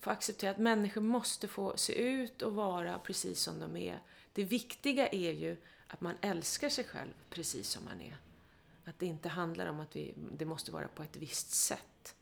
få 0.00 0.10
acceptera 0.10 0.50
att 0.50 0.58
människor 0.58 1.00
måste 1.00 1.48
få 1.48 1.76
se 1.76 1.92
ut 1.92 2.42
och 2.42 2.54
vara 2.54 2.98
precis 2.98 3.40
som 3.40 3.60
de 3.60 3.76
är. 3.76 4.02
Det 4.32 4.44
viktiga 4.44 5.08
är 5.08 5.32
ju 5.32 5.56
att 5.86 6.00
man 6.00 6.14
älskar 6.20 6.68
sig 6.68 6.84
själv 6.84 7.12
precis 7.30 7.68
som 7.68 7.84
man 7.84 8.00
är. 8.00 8.16
Att 8.84 8.98
det 8.98 9.06
inte 9.06 9.28
handlar 9.28 9.66
om 9.66 9.80
att 9.80 9.96
vi, 9.96 10.14
det 10.36 10.44
måste 10.44 10.72
vara 10.72 10.88
på 10.88 11.02
ett 11.02 11.16
visst 11.16 11.50
sätt. 11.50 12.14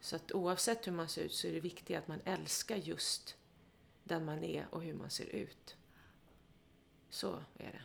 Så 0.00 0.16
att 0.16 0.32
oavsett 0.32 0.86
hur 0.86 0.92
man 0.92 1.08
ser 1.08 1.22
ut 1.22 1.32
så 1.32 1.46
är 1.46 1.52
det 1.52 1.60
viktigt 1.60 1.96
att 1.96 2.08
man 2.08 2.20
älskar 2.24 2.76
just 2.76 3.36
den 4.04 4.24
man 4.24 4.44
är 4.44 4.66
och 4.70 4.82
hur 4.82 4.94
man 4.94 5.10
ser 5.10 5.34
ut. 5.34 5.76
Så 7.10 7.32
är 7.58 7.72
det. 7.72 7.82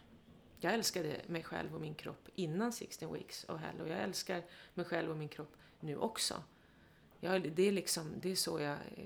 Jag 0.60 0.74
älskade 0.74 1.22
mig 1.28 1.44
själv 1.44 1.76
och 1.76 1.82
min 1.82 1.96
kropp 1.96 2.28
innan 2.36 2.74
16 2.74 3.14
weeks 3.14 3.46
of 3.50 3.62
hell 3.62 3.82
och 3.82 3.90
jag 3.90 4.00
älskar 4.00 4.42
mig 4.74 4.86
själv 4.86 5.12
och 5.12 5.18
min 5.18 5.30
kropp 5.30 5.56
nu 5.80 5.98
också. 5.98 6.44
Jag, 7.20 7.52
det, 7.52 7.68
är 7.68 7.72
liksom, 7.72 8.14
det 8.22 8.32
är 8.32 8.36
så 8.36 8.60
jag 8.60 8.72
eh, 8.72 9.06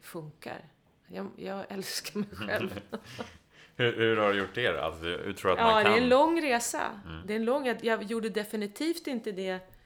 funkar. 0.00 0.68
Jag, 1.06 1.30
jag 1.36 1.64
älskar 1.72 2.20
mig 2.20 2.28
själv. 2.32 2.80
hur, 3.76 3.92
hur, 3.92 4.16
har 4.16 4.32
du 4.32 4.38
gjort 4.38 4.54
det 4.54 4.84
alltså, 4.84 5.04
hur 5.04 5.32
tror 5.32 5.52
att 5.52 5.58
ja, 5.58 5.64
man 5.64 5.82
kan... 5.82 5.92
det 5.92 5.98
är 5.98 6.02
en 6.02 6.08
lång 6.08 6.42
resa. 6.42 7.00
Mm. 7.06 7.26
Det 7.26 7.32
är 7.32 7.36
en 7.36 7.44
lång, 7.44 7.66
jag, 7.66 7.84
jag 7.84 8.02
gjorde 8.02 8.28
definitivt 8.28 9.06
inte 9.06 9.32
det 9.32 9.77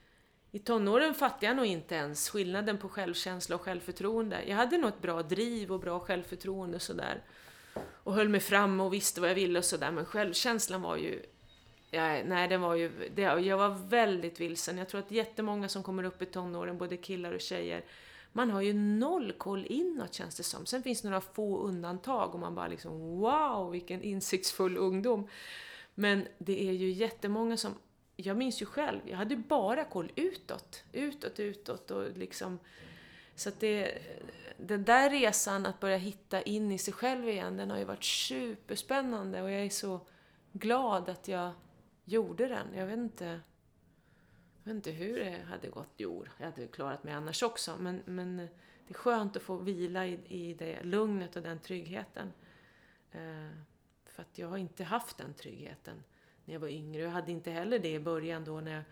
i 0.55 0.59
tonåren 0.59 1.13
fattade 1.13 1.45
jag 1.45 1.55
nog 1.55 1.65
inte 1.65 1.95
ens 1.95 2.29
skillnaden 2.29 2.77
på 2.77 2.89
självkänsla 2.89 3.55
och 3.55 3.61
självförtroende. 3.61 4.43
Jag 4.47 4.55
hade 4.55 4.77
nog 4.77 4.89
ett 4.89 5.01
bra 5.01 5.23
driv 5.23 5.71
och 5.71 5.79
bra 5.79 5.99
självförtroende 5.99 6.75
och 6.75 6.81
sådär. 6.81 7.23
Och 8.03 8.13
höll 8.13 8.29
mig 8.29 8.39
fram 8.39 8.79
och 8.79 8.93
visste 8.93 9.21
vad 9.21 9.29
jag 9.29 9.35
ville 9.35 9.59
och 9.59 9.65
sådär. 9.65 9.91
Men 9.91 10.05
självkänslan 10.05 10.81
var 10.81 10.97
ju 10.97 11.21
Ja, 11.91 12.23
nej, 12.23 12.47
den 12.47 12.61
var 12.61 12.75
ju, 12.75 13.09
det, 13.15 13.21
jag 13.21 13.57
var 13.57 13.69
väldigt 13.69 14.39
vilsen. 14.39 14.77
Jag 14.77 14.89
tror 14.89 15.01
att 15.01 15.11
jättemånga 15.11 15.69
som 15.69 15.83
kommer 15.83 16.03
upp 16.03 16.21
i 16.21 16.25
tonåren, 16.25 16.77
både 16.77 16.97
killar 16.97 17.31
och 17.31 17.41
tjejer, 17.41 17.85
man 18.31 18.51
har 18.51 18.61
ju 18.61 18.73
noll 18.73 19.31
koll 19.31 19.65
inåt 19.69 20.13
känns 20.13 20.35
det 20.35 20.43
som. 20.43 20.65
Sen 20.65 20.83
finns 20.83 21.01
det 21.01 21.07
några 21.07 21.21
få 21.21 21.57
undantag 21.57 22.33
och 22.33 22.39
man 22.39 22.55
bara 22.55 22.67
liksom 22.67 22.99
wow, 22.99 23.71
vilken 23.71 24.01
insiktsfull 24.01 24.77
ungdom. 24.77 25.27
Men 25.95 26.27
det 26.37 26.69
är 26.69 26.71
ju 26.71 26.91
jättemånga 26.91 27.57
som, 27.57 27.73
jag 28.15 28.37
minns 28.37 28.61
ju 28.61 28.65
själv, 28.65 29.01
jag 29.05 29.17
hade 29.17 29.35
bara 29.35 29.85
koll 29.85 30.11
utåt. 30.15 30.83
Utåt, 30.91 31.39
utåt 31.39 31.91
och 31.91 32.17
liksom 32.17 32.59
så 33.35 33.49
att 33.49 33.59
det, 33.59 34.01
den 34.57 34.83
där 34.83 35.09
resan 35.09 35.65
att 35.65 35.79
börja 35.79 35.97
hitta 35.97 36.41
in 36.41 36.71
i 36.71 36.77
sig 36.77 36.93
själv 36.93 37.29
igen, 37.29 37.57
den 37.57 37.71
har 37.71 37.77
ju 37.77 37.85
varit 37.85 38.03
superspännande 38.03 39.41
och 39.41 39.51
jag 39.51 39.61
är 39.61 39.69
så 39.69 40.07
glad 40.51 41.09
att 41.09 41.27
jag 41.27 41.51
gjorde 42.05 42.47
den. 42.47 42.67
Jag 42.75 42.85
vet 42.85 42.97
inte, 42.97 43.25
jag 44.63 44.73
vet 44.73 44.75
inte 44.75 44.91
hur 44.91 45.19
det 45.19 45.43
hade 45.49 45.67
gått. 45.67 45.93
Jo, 45.97 46.25
jag 46.37 46.45
hade 46.45 46.67
klarat 46.67 47.03
mig 47.03 47.13
annars 47.13 47.43
också. 47.43 47.77
Men, 47.79 48.01
men 48.05 48.37
det 48.37 48.49
är 48.89 48.93
skönt 48.93 49.35
att 49.35 49.43
få 49.43 49.57
vila 49.57 50.05
i, 50.05 50.19
i 50.27 50.53
det 50.53 50.83
lugnet 50.83 51.35
och 51.35 51.41
den 51.43 51.59
tryggheten. 51.59 52.33
Eh, 53.11 53.49
för 54.05 54.21
att 54.21 54.37
jag 54.37 54.47
har 54.47 54.57
inte 54.57 54.83
haft 54.83 55.17
den 55.17 55.33
tryggheten 55.33 56.03
när 56.45 56.53
jag 56.53 56.59
var 56.59 56.67
yngre. 56.67 57.01
Jag 57.01 57.09
hade 57.09 57.31
inte 57.31 57.51
heller 57.51 57.79
det 57.79 57.91
i 57.93 57.99
början 57.99 58.43
då 58.43 58.61
när 58.61 58.73
jag, 58.75 58.83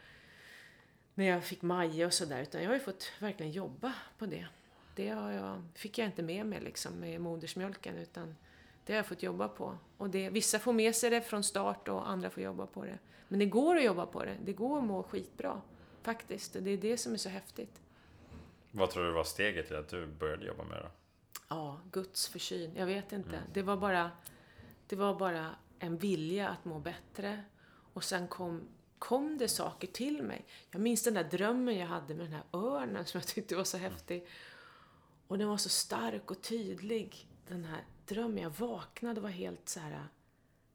när 1.14 1.26
jag 1.26 1.44
fick 1.44 1.62
Maja 1.62 2.06
och 2.06 2.14
sådär. 2.14 2.42
Utan 2.42 2.62
jag 2.62 2.70
har 2.70 2.76
ju 2.76 2.80
fått 2.80 3.12
verkligen 3.20 3.52
jobba 3.52 3.94
på 4.18 4.26
det. 4.26 4.48
Det 4.96 5.10
har 5.10 5.32
jag, 5.32 5.64
fick 5.76 5.98
jag 5.98 6.08
inte 6.08 6.24
med 6.24 6.46
mig 6.46 6.62
liksom 6.62 6.94
med 6.94 7.22
modersmjölken 7.22 7.98
utan 7.98 8.36
det 8.86 8.94
har 8.94 8.98
jag 8.98 9.06
fått 9.06 9.24
jobba 9.24 9.48
på. 9.48 9.78
Och 9.98 10.10
det, 10.10 10.30
vissa 10.30 10.60
får 10.60 10.74
med 10.74 10.96
sig 10.96 11.10
det 11.10 11.22
från 11.22 11.44
start 11.44 11.88
och 11.88 12.10
andra 12.10 12.30
får 12.30 12.44
jobba 12.44 12.66
på 12.66 12.86
det. 12.86 12.98
Men 13.28 13.40
det 13.40 13.46
går 13.46 13.78
att 13.78 13.84
jobba 13.84 14.06
på 14.06 14.26
det. 14.26 14.38
Det 14.46 14.54
går 14.54 14.78
att 14.78 14.84
må 14.84 15.04
skitbra. 15.04 15.62
Faktiskt. 16.02 16.56
Och 16.56 16.64
det 16.64 16.72
är 16.72 16.78
det 16.78 16.98
som 16.98 17.14
är 17.14 17.18
så 17.18 17.30
häftigt. 17.30 17.82
Vad 18.72 18.90
tror 18.90 19.06
du 19.06 19.12
var 19.12 19.24
steget 19.24 19.68
till 19.68 19.76
att 19.76 19.90
du 19.90 20.08
började 20.08 20.46
jobba 20.46 20.64
med 20.64 20.78
det? 20.78 20.90
Ja, 21.48 21.80
Guds 21.92 22.28
försyn. 22.28 22.72
Jag 22.76 22.86
vet 22.86 23.12
inte. 23.12 23.36
Mm. 23.36 23.50
Det 23.54 23.62
var 23.62 23.78
bara 23.78 24.12
det 24.88 24.96
var 24.96 25.16
bara 25.16 25.56
en 25.82 25.98
vilja 25.98 26.50
att 26.50 26.66
må 26.66 26.80
bättre. 26.80 27.44
Och 27.94 28.04
sen 28.04 28.28
kom, 28.28 28.68
kom 29.00 29.38
det 29.38 29.48
saker 29.48 29.88
till 29.88 30.24
mig. 30.24 30.46
Jag 30.72 30.82
minns 30.82 31.04
den 31.04 31.14
där 31.14 31.24
drömmen 31.24 31.78
jag 31.78 31.88
hade 31.88 32.14
med 32.14 32.26
den 32.26 32.34
här 32.34 32.44
örnen 32.54 33.06
som 33.06 33.18
jag 33.18 33.28
tyckte 33.28 33.56
var 33.56 33.64
så 33.64 33.78
häftig. 33.78 34.28
Och 35.28 35.38
den 35.38 35.48
var 35.48 35.58
så 35.58 35.70
stark 35.70 36.32
och 36.32 36.42
tydlig, 36.42 37.28
den 37.48 37.66
här 37.66 37.84
drömmen. 38.06 38.44
Jag 38.44 38.50
vaknade 38.50 39.20
och 39.20 39.24
var 39.24 39.30
helt 39.30 39.70
så 39.70 39.80
här 39.80 40.08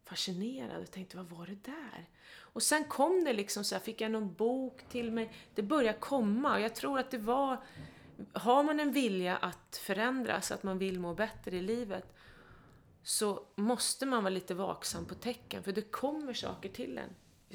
fascinerad 0.05 0.83
och 0.83 0.91
tänkte, 0.91 1.17
vad 1.17 1.29
var 1.29 1.47
det 1.47 1.65
där? 1.65 2.09
Och 2.39 2.63
sen 2.63 2.85
kom 2.85 3.25
det 3.25 3.33
liksom 3.33 3.65
så 3.65 3.75
här, 3.75 3.83
fick 3.83 4.01
jag 4.01 4.11
någon 4.11 4.35
bok 4.35 4.83
till 4.89 5.13
mig. 5.13 5.33
Det 5.55 5.63
började 5.63 5.99
komma 5.99 6.55
och 6.55 6.61
jag 6.61 6.75
tror 6.75 6.99
att 6.99 7.11
det 7.11 7.19
var, 7.19 7.61
har 8.33 8.63
man 8.63 8.81
en 8.81 8.93
vilja 8.93 9.37
att 9.37 9.77
förändras, 9.77 10.53
att 10.53 10.63
man 10.63 10.79
vill 10.79 11.01
må 11.01 11.15
bättre 11.15 11.57
i 11.57 11.61
livet, 11.61 12.16
så 13.07 13.43
måste 13.55 14.07
man 14.07 14.23
vara 14.23 14.35
lite 14.35 14.55
vaksam 14.55 15.05
på 15.05 15.15
tecken, 15.15 15.63
för 15.63 15.73
det 15.73 15.83
kommer 15.83 16.35
saker 16.35 16.69
till 16.69 16.99
en. 16.99 17.11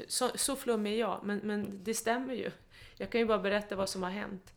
Så, 0.07 0.31
så 0.35 0.55
flummig 0.55 0.93
är 0.93 0.99
jag, 0.99 1.19
men, 1.23 1.37
men 1.37 1.83
det 1.83 1.93
stämmer 1.93 2.33
ju. 2.33 2.51
Jag 2.97 3.11
kan 3.11 3.21
ju 3.21 3.27
bara 3.27 3.39
berätta 3.39 3.75
vad 3.75 3.89
som 3.89 4.03
har 4.03 4.09
hänt. 4.09 4.53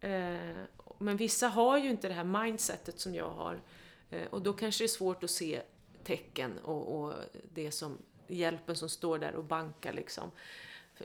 Eh, 0.00 0.64
men 0.98 1.16
vissa 1.16 1.48
har 1.48 1.78
ju 1.78 1.90
inte 1.90 2.08
det 2.08 2.14
här 2.14 2.24
mindsetet 2.24 3.00
som 3.00 3.14
jag 3.14 3.30
har. 3.30 3.62
Eh, 4.10 4.26
och 4.26 4.42
då 4.42 4.52
kanske 4.52 4.84
det 4.84 4.86
är 4.86 4.88
svårt 4.88 5.24
att 5.24 5.30
se 5.30 5.62
tecken 6.04 6.58
och, 6.58 7.00
och 7.00 7.14
det 7.52 7.70
som, 7.70 7.98
hjälpen 8.26 8.76
som 8.76 8.88
står 8.88 9.18
där 9.18 9.34
och 9.34 9.44
bankar 9.44 9.92
liksom. 9.92 10.30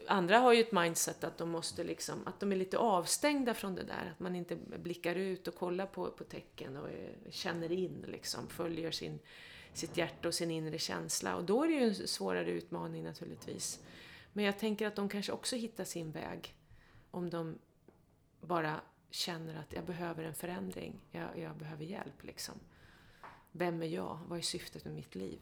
Andra 0.07 0.37
har 0.37 0.53
ju 0.53 0.61
ett 0.61 0.71
mindset 0.71 1.23
att 1.23 1.37
de 1.37 1.49
måste 1.49 1.83
liksom, 1.83 2.27
att 2.27 2.39
de 2.39 2.51
är 2.51 2.55
lite 2.55 2.77
avstängda 2.77 3.53
från 3.53 3.75
det 3.75 3.83
där. 3.83 4.11
Att 4.11 4.19
man 4.19 4.35
inte 4.35 4.55
blickar 4.55 5.15
ut 5.15 5.47
och 5.47 5.55
kollar 5.55 5.85
på, 5.85 6.11
på 6.11 6.23
tecken 6.23 6.77
och 6.77 6.89
eh, 6.89 7.09
känner 7.29 7.71
in 7.71 8.05
liksom, 8.07 8.47
följer 8.47 8.91
sin, 8.91 9.19
sitt 9.73 9.97
hjärta 9.97 10.27
och 10.27 10.33
sin 10.33 10.51
inre 10.51 10.77
känsla. 10.77 11.35
Och 11.35 11.43
då 11.43 11.63
är 11.63 11.67
det 11.67 11.73
ju 11.73 11.83
en 11.83 12.07
svårare 12.07 12.51
utmaning 12.51 13.03
naturligtvis. 13.03 13.79
Men 14.33 14.45
jag 14.45 14.59
tänker 14.59 14.87
att 14.87 14.95
de 14.95 15.09
kanske 15.09 15.31
också 15.31 15.55
hittar 15.55 15.83
sin 15.83 16.11
väg. 16.11 16.55
Om 17.11 17.29
de 17.29 17.57
bara 18.41 18.81
känner 19.09 19.59
att 19.59 19.73
jag 19.73 19.85
behöver 19.85 20.23
en 20.23 20.35
förändring, 20.35 20.99
jag, 21.11 21.39
jag 21.39 21.57
behöver 21.57 21.85
hjälp 21.85 22.23
liksom. 22.23 22.55
Vem 23.51 23.81
är 23.81 23.87
jag? 23.87 24.19
Vad 24.27 24.37
är 24.37 24.43
syftet 24.43 24.85
med 24.85 24.93
mitt 24.93 25.15
liv? 25.15 25.39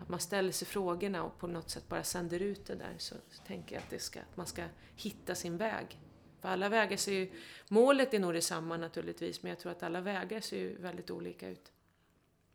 Att 0.00 0.08
man 0.08 0.20
ställer 0.20 0.52
sig 0.52 0.68
frågorna 0.68 1.22
och 1.22 1.38
på 1.38 1.46
något 1.46 1.70
sätt 1.70 1.88
bara 1.88 2.02
sänder 2.02 2.42
ut 2.42 2.66
det 2.66 2.74
där 2.74 2.94
så, 2.98 3.14
så 3.30 3.42
tänker 3.42 3.74
jag 3.74 3.82
att, 3.82 3.90
det 3.90 3.98
ska, 3.98 4.20
att 4.20 4.36
man 4.36 4.46
ska 4.46 4.64
hitta 4.96 5.34
sin 5.34 5.56
väg. 5.56 5.98
För 6.40 6.48
alla 6.48 6.68
vägar 6.68 6.96
ser 6.96 7.12
ju, 7.12 7.30
målet 7.68 8.14
är 8.14 8.18
nog 8.18 8.34
detsamma 8.34 8.76
naturligtvis, 8.76 9.42
men 9.42 9.50
jag 9.50 9.58
tror 9.58 9.72
att 9.72 9.82
alla 9.82 10.00
vägar 10.00 10.40
ser 10.40 10.58
ju 10.58 10.76
väldigt 10.76 11.10
olika 11.10 11.48
ut. 11.48 11.72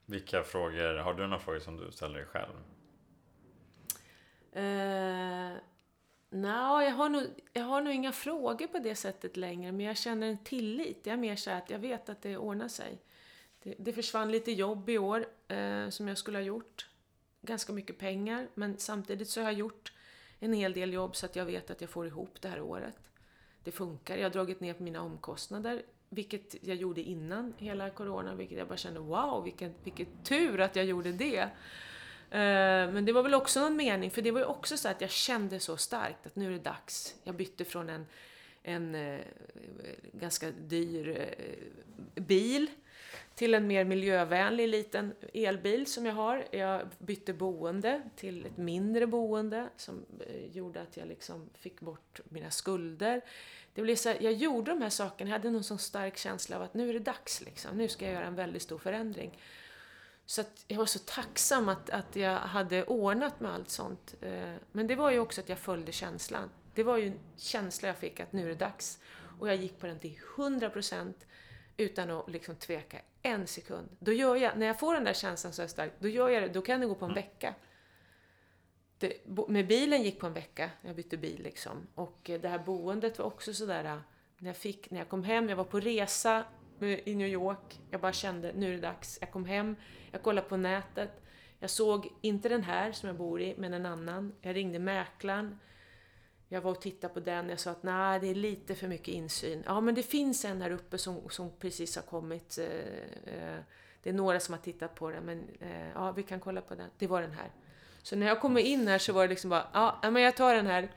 Vilka 0.05 0.43
frågor, 0.43 0.97
har 0.97 1.13
du 1.13 1.23
några 1.23 1.39
frågor 1.39 1.59
som 1.59 1.77
du 1.77 1.91
ställer 1.91 2.15
dig 2.15 2.25
själv? 2.25 2.53
Uh, 4.55 5.57
Nej, 6.35 6.85
jag, 6.85 6.91
har 6.91 7.09
nog, 7.09 7.23
jag 7.53 7.63
har 7.63 7.81
nog 7.81 7.93
inga 7.93 8.11
frågor 8.11 8.67
på 8.67 8.79
det 8.79 8.95
sättet 8.95 9.37
längre, 9.37 9.71
men 9.71 9.85
jag 9.85 9.97
känner 9.97 10.27
en 10.27 10.43
tillit. 10.43 10.99
Jag 11.03 11.13
är 11.13 11.17
mer 11.17 11.35
så 11.35 11.51
att 11.51 11.69
jag 11.69 11.79
vet 11.79 12.09
att 12.09 12.21
det 12.21 12.37
ordnar 12.37 12.67
sig. 12.67 13.01
Det, 13.63 13.75
det 13.77 13.93
försvann 13.93 14.31
lite 14.31 14.51
jobb 14.51 14.89
i 14.89 14.97
år 14.97 15.25
eh, 15.47 15.89
som 15.89 16.07
jag 16.07 16.17
skulle 16.17 16.37
ha 16.37 16.43
gjort 16.43 16.89
ganska 17.43 17.73
mycket 17.73 17.97
pengar 17.97 18.47
men 18.53 18.77
samtidigt 18.77 19.29
så 19.29 19.41
har 19.41 19.45
jag 19.45 19.59
gjort 19.59 19.93
en 20.39 20.53
hel 20.53 20.73
del 20.73 20.93
jobb 20.93 21.15
så 21.15 21.25
att 21.25 21.35
jag 21.35 21.45
vet 21.45 21.71
att 21.71 21.81
jag 21.81 21.89
får 21.89 22.07
ihop 22.07 22.41
det 22.41 22.47
här 22.47 22.61
året. 22.61 22.95
Det 23.63 23.71
funkar. 23.71 24.17
Jag 24.17 24.23
har 24.23 24.29
dragit 24.29 24.59
ner 24.59 24.73
på 24.73 24.83
mina 24.83 25.01
omkostnader, 25.01 25.81
vilket 26.09 26.55
jag 26.61 26.75
gjorde 26.75 27.01
innan 27.01 27.53
hela 27.57 27.89
corona, 27.89 28.35
vilket 28.35 28.57
jag 28.57 28.67
bara 28.67 28.77
kände 28.77 28.99
wow, 28.99 29.43
vilken, 29.43 29.73
vilken 29.83 30.07
tur 30.23 30.61
att 30.61 30.75
jag 30.75 30.85
gjorde 30.85 31.11
det. 31.11 31.39
Eh, 32.29 32.91
men 32.93 33.05
det 33.05 33.11
var 33.11 33.23
väl 33.23 33.33
också 33.33 33.59
någon 33.59 33.75
mening, 33.75 34.11
för 34.11 34.21
det 34.21 34.31
var 34.31 34.39
ju 34.39 34.45
också 34.45 34.77
så 34.77 34.89
att 34.89 35.01
jag 35.01 35.11
kände 35.11 35.59
så 35.59 35.77
starkt 35.77 36.25
att 36.25 36.35
nu 36.35 36.47
är 36.47 36.51
det 36.51 36.63
dags. 36.63 37.15
Jag 37.23 37.35
bytte 37.35 37.65
från 37.65 37.89
en, 37.89 38.05
en 38.63 38.95
eh, 38.95 39.19
ganska 40.13 40.51
dyr 40.51 41.09
eh, 41.09 42.23
bil 42.23 42.69
till 43.35 43.53
en 43.53 43.67
mer 43.67 43.85
miljövänlig 43.85 44.67
liten 44.67 45.13
elbil 45.33 45.85
som 45.85 46.05
jag 46.05 46.13
har. 46.13 46.45
Jag 46.51 46.87
bytte 46.97 47.33
boende 47.33 48.01
till 48.15 48.45
ett 48.45 48.57
mindre 48.57 49.07
boende 49.07 49.69
som 49.77 50.05
eh, 50.19 50.45
gjorde 50.51 50.81
att 50.81 50.97
jag 50.97 51.07
liksom 51.07 51.49
fick 51.53 51.79
bort 51.79 52.19
mina 52.29 52.51
skulder. 52.51 53.21
Det 53.73 53.81
blev 53.81 53.95
så 53.95 54.09
här, 54.09 54.17
jag 54.21 54.33
gjorde 54.33 54.71
de 54.71 54.81
här 54.81 54.89
sakerna, 54.89 55.29
jag 55.29 55.37
hade 55.37 55.49
någon 55.49 55.63
sån 55.63 55.79
stark 55.79 56.17
känsla 56.17 56.55
av 56.55 56.61
att 56.61 56.73
nu 56.73 56.89
är 56.89 56.93
det 56.93 56.99
dags 56.99 57.41
liksom. 57.41 57.77
Nu 57.77 57.87
ska 57.87 58.05
jag 58.05 58.13
göra 58.13 58.25
en 58.25 58.35
väldigt 58.35 58.61
stor 58.61 58.77
förändring. 58.77 59.39
Så 60.25 60.41
att 60.41 60.65
jag 60.67 60.77
var 60.77 60.85
så 60.85 60.99
tacksam 60.99 61.69
att, 61.69 61.89
att 61.89 62.15
jag 62.15 62.39
hade 62.39 62.83
ordnat 62.83 63.39
med 63.39 63.53
allt 63.53 63.69
sånt. 63.69 64.15
Eh, 64.21 64.53
men 64.71 64.87
det 64.87 64.95
var 64.95 65.11
ju 65.11 65.19
också 65.19 65.41
att 65.41 65.49
jag 65.49 65.59
följde 65.59 65.91
känslan. 65.91 66.49
Det 66.73 66.83
var 66.83 66.97
ju 66.97 67.07
en 67.07 67.19
känsla 67.37 67.87
jag 67.87 67.97
fick 67.97 68.19
att 68.19 68.33
nu 68.33 68.43
är 68.43 68.47
det 68.47 68.55
dags. 68.55 68.99
Och 69.39 69.49
jag 69.49 69.55
gick 69.55 69.79
på 69.79 69.87
den 69.87 69.99
till 69.99 70.19
100% 70.35 71.13
utan 71.77 72.11
att 72.11 72.29
liksom 72.29 72.55
tveka 72.55 72.97
en 73.23 73.47
sekund. 73.47 73.89
Då 73.99 74.13
gör 74.13 74.35
jag, 74.35 74.57
när 74.57 74.67
jag 74.67 74.79
får 74.79 74.93
den 74.93 75.03
där 75.03 75.13
känslan 75.13 75.53
så 75.53 75.67
starkt, 75.67 75.95
då 75.99 76.07
gör 76.07 76.29
jag 76.29 76.43
det, 76.43 76.49
då 76.49 76.61
kan 76.61 76.79
det 76.79 76.87
gå 76.87 76.95
på 76.95 77.05
en 77.05 77.11
mm. 77.11 77.23
vecka. 77.23 77.55
Det, 78.97 79.13
med 79.47 79.67
bilen 79.67 80.03
gick 80.03 80.19
på 80.19 80.27
en 80.27 80.33
vecka, 80.33 80.69
jag 80.81 80.95
bytte 80.95 81.17
bil 81.17 81.43
liksom. 81.43 81.87
Och 81.95 82.29
eh, 82.29 82.41
det 82.41 82.49
här 82.49 82.59
boendet 82.59 83.19
var 83.19 83.25
också 83.25 83.53
sådär, 83.53 83.85
eh, 83.85 83.97
när 84.37 84.49
jag, 84.49 84.57
fick, 84.57 84.91
när 84.91 84.99
jag 84.99 85.09
kom 85.09 85.23
hem, 85.23 85.49
jag 85.49 85.55
var 85.55 85.63
på 85.63 85.79
resa 85.79 86.43
i 86.79 87.15
New 87.15 87.27
York, 87.27 87.79
jag 87.89 88.01
bara 88.01 88.13
kände, 88.13 88.53
nu 88.55 88.69
är 88.69 88.71
det 88.71 88.81
dags. 88.81 89.17
Jag 89.21 89.31
kom 89.31 89.45
hem, 89.45 89.75
jag 90.11 90.23
kollade 90.23 90.49
på 90.49 90.57
nätet, 90.57 91.21
jag 91.59 91.69
såg, 91.69 92.07
inte 92.21 92.49
den 92.49 92.63
här 92.63 92.91
som 92.91 93.07
jag 93.07 93.15
bor 93.15 93.41
i, 93.41 93.55
men 93.57 93.73
en 93.73 93.85
annan. 93.85 94.35
Jag 94.41 94.55
ringde 94.55 94.79
mäklaren, 94.79 95.59
jag 96.53 96.61
var 96.61 96.71
och 96.71 96.81
tittade 96.81 97.13
på 97.13 97.19
den, 97.19 97.49
jag 97.49 97.59
sa 97.59 97.71
att 97.71 97.83
nej, 97.83 98.19
det 98.19 98.27
är 98.27 98.35
lite 98.35 98.75
för 98.75 98.87
mycket 98.87 99.07
insyn. 99.07 99.63
Ja, 99.65 99.81
men 99.81 99.95
det 99.95 100.03
finns 100.03 100.45
en 100.45 100.61
här 100.61 100.71
uppe 100.71 100.97
som, 100.97 101.29
som 101.29 101.51
precis 101.59 101.95
har 101.95 102.03
kommit. 102.03 102.57
Eh, 102.57 102.65
eh, 103.33 103.59
det 104.03 104.09
är 104.09 104.13
några 104.13 104.39
som 104.39 104.53
har 104.53 104.61
tittat 104.61 104.95
på 104.95 105.09
den, 105.09 105.23
men 105.23 105.43
eh, 105.59 105.89
ja, 105.95 106.11
vi 106.11 106.23
kan 106.23 106.39
kolla 106.39 106.61
på 106.61 106.75
den. 106.75 106.89
Det 106.97 107.07
var 107.07 107.21
den 107.21 107.31
här. 107.31 107.51
Så 108.03 108.15
när 108.15 108.27
jag 108.27 108.41
kom 108.41 108.57
in 108.57 108.87
här 108.87 108.97
så 108.97 109.13
var 109.13 109.21
det 109.21 109.29
liksom 109.29 109.49
bara, 109.49 109.67
ja, 109.73 109.99
men 110.11 110.21
jag 110.21 110.35
tar 110.35 110.55
den 110.55 110.67
här. 110.67 110.91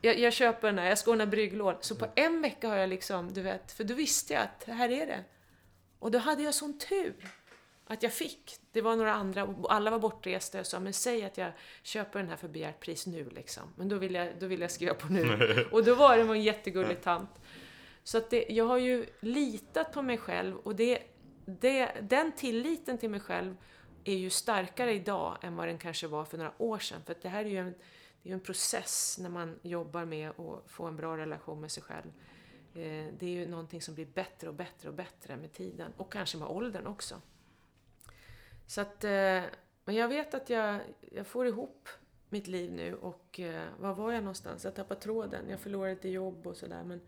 Jag, 0.00 0.18
jag 0.18 0.32
köper 0.32 0.68
den 0.68 0.78
här, 0.78 0.88
jag 0.88 0.98
ska 0.98 1.10
ordna 1.10 1.26
brygglån. 1.26 1.74
Så 1.80 1.94
på 1.94 2.06
en 2.14 2.42
vecka 2.42 2.68
har 2.68 2.76
jag 2.76 2.88
liksom, 2.88 3.32
du 3.32 3.42
vet, 3.42 3.72
för 3.72 3.84
då 3.84 3.94
visste 3.94 4.32
jag 4.34 4.42
att 4.42 4.64
här 4.66 4.88
är 4.88 5.06
det. 5.06 5.24
Och 5.98 6.10
då 6.10 6.18
hade 6.18 6.42
jag 6.42 6.54
sån 6.54 6.78
tur 6.78 7.14
att 7.86 8.02
jag 8.02 8.12
fick. 8.12 8.56
Det 8.72 8.80
var 8.80 8.96
några 8.96 9.12
andra, 9.12 9.54
alla 9.68 9.90
var 9.90 9.98
bortresta. 9.98 10.58
Jag 10.58 10.66
sa, 10.66 10.80
men 10.80 10.92
säg 10.92 11.24
att 11.24 11.38
jag 11.38 11.52
köper 11.82 12.18
den 12.18 12.28
här 12.28 12.36
för 12.36 12.48
begärt 12.48 12.80
pris 12.80 13.06
nu 13.06 13.30
liksom. 13.30 13.62
Men 13.76 13.88
då 13.88 13.96
vill 13.96 14.14
jag, 14.14 14.28
då 14.40 14.46
vill 14.46 14.60
jag 14.60 14.70
skriva 14.70 14.94
på 14.94 15.12
nu. 15.12 15.66
och 15.72 15.84
då 15.84 15.94
var 15.94 16.16
det 16.16 16.22
en 16.22 16.42
jättegullig 16.42 17.02
tant. 17.02 17.30
Så 18.04 18.18
att 18.18 18.30
det, 18.30 18.46
jag 18.48 18.64
har 18.64 18.78
ju 18.78 19.06
litat 19.20 19.92
på 19.92 20.02
mig 20.02 20.18
själv 20.18 20.56
och 20.56 20.76
det, 20.76 21.02
det, 21.46 21.92
den 22.00 22.32
tilliten 22.32 22.98
till 22.98 23.10
mig 23.10 23.20
själv 23.20 23.56
är 24.04 24.16
ju 24.16 24.30
starkare 24.30 24.92
idag 24.92 25.38
än 25.42 25.56
vad 25.56 25.68
den 25.68 25.78
kanske 25.78 26.06
var 26.06 26.24
för 26.24 26.38
några 26.38 26.52
år 26.58 26.78
sedan. 26.78 27.00
För 27.06 27.16
det 27.22 27.28
här 27.28 27.44
är 27.44 27.48
ju 27.48 27.58
en, 27.58 27.74
det 28.22 28.30
är 28.30 28.34
en 28.34 28.40
process 28.40 29.18
när 29.20 29.30
man 29.30 29.58
jobbar 29.62 30.04
med 30.04 30.30
att 30.30 30.62
få 30.66 30.84
en 30.84 30.96
bra 30.96 31.16
relation 31.16 31.60
med 31.60 31.72
sig 31.72 31.82
själv. 31.82 32.12
Eh, 32.74 33.12
det 33.18 33.26
är 33.26 33.30
ju 33.30 33.46
någonting 33.46 33.82
som 33.82 33.94
blir 33.94 34.06
bättre 34.06 34.48
och 34.48 34.54
bättre 34.54 34.88
och 34.88 34.94
bättre 34.94 35.36
med 35.36 35.52
tiden. 35.52 35.92
Och 35.96 36.12
kanske 36.12 36.38
med 36.38 36.48
åldern 36.48 36.86
också. 36.86 37.20
Så 38.66 38.80
att, 38.80 39.04
eh, 39.04 39.42
men 39.84 39.94
jag 39.94 40.08
vet 40.08 40.34
att 40.34 40.50
jag, 40.50 40.80
jag 41.00 41.26
får 41.26 41.46
ihop 41.46 41.88
mitt 42.28 42.46
liv 42.46 42.72
nu 42.72 42.94
och 42.94 43.40
eh, 43.40 43.68
var 43.78 43.94
var 43.94 44.12
jag 44.12 44.22
någonstans? 44.22 44.64
Jag 44.64 44.74
tappade 44.74 45.00
tråden. 45.00 45.50
Jag 45.50 45.60
förlorade 45.60 45.94
lite 45.94 46.08
jobb 46.08 46.46
och 46.46 46.56
sådär 46.56 46.84
men 46.84 47.00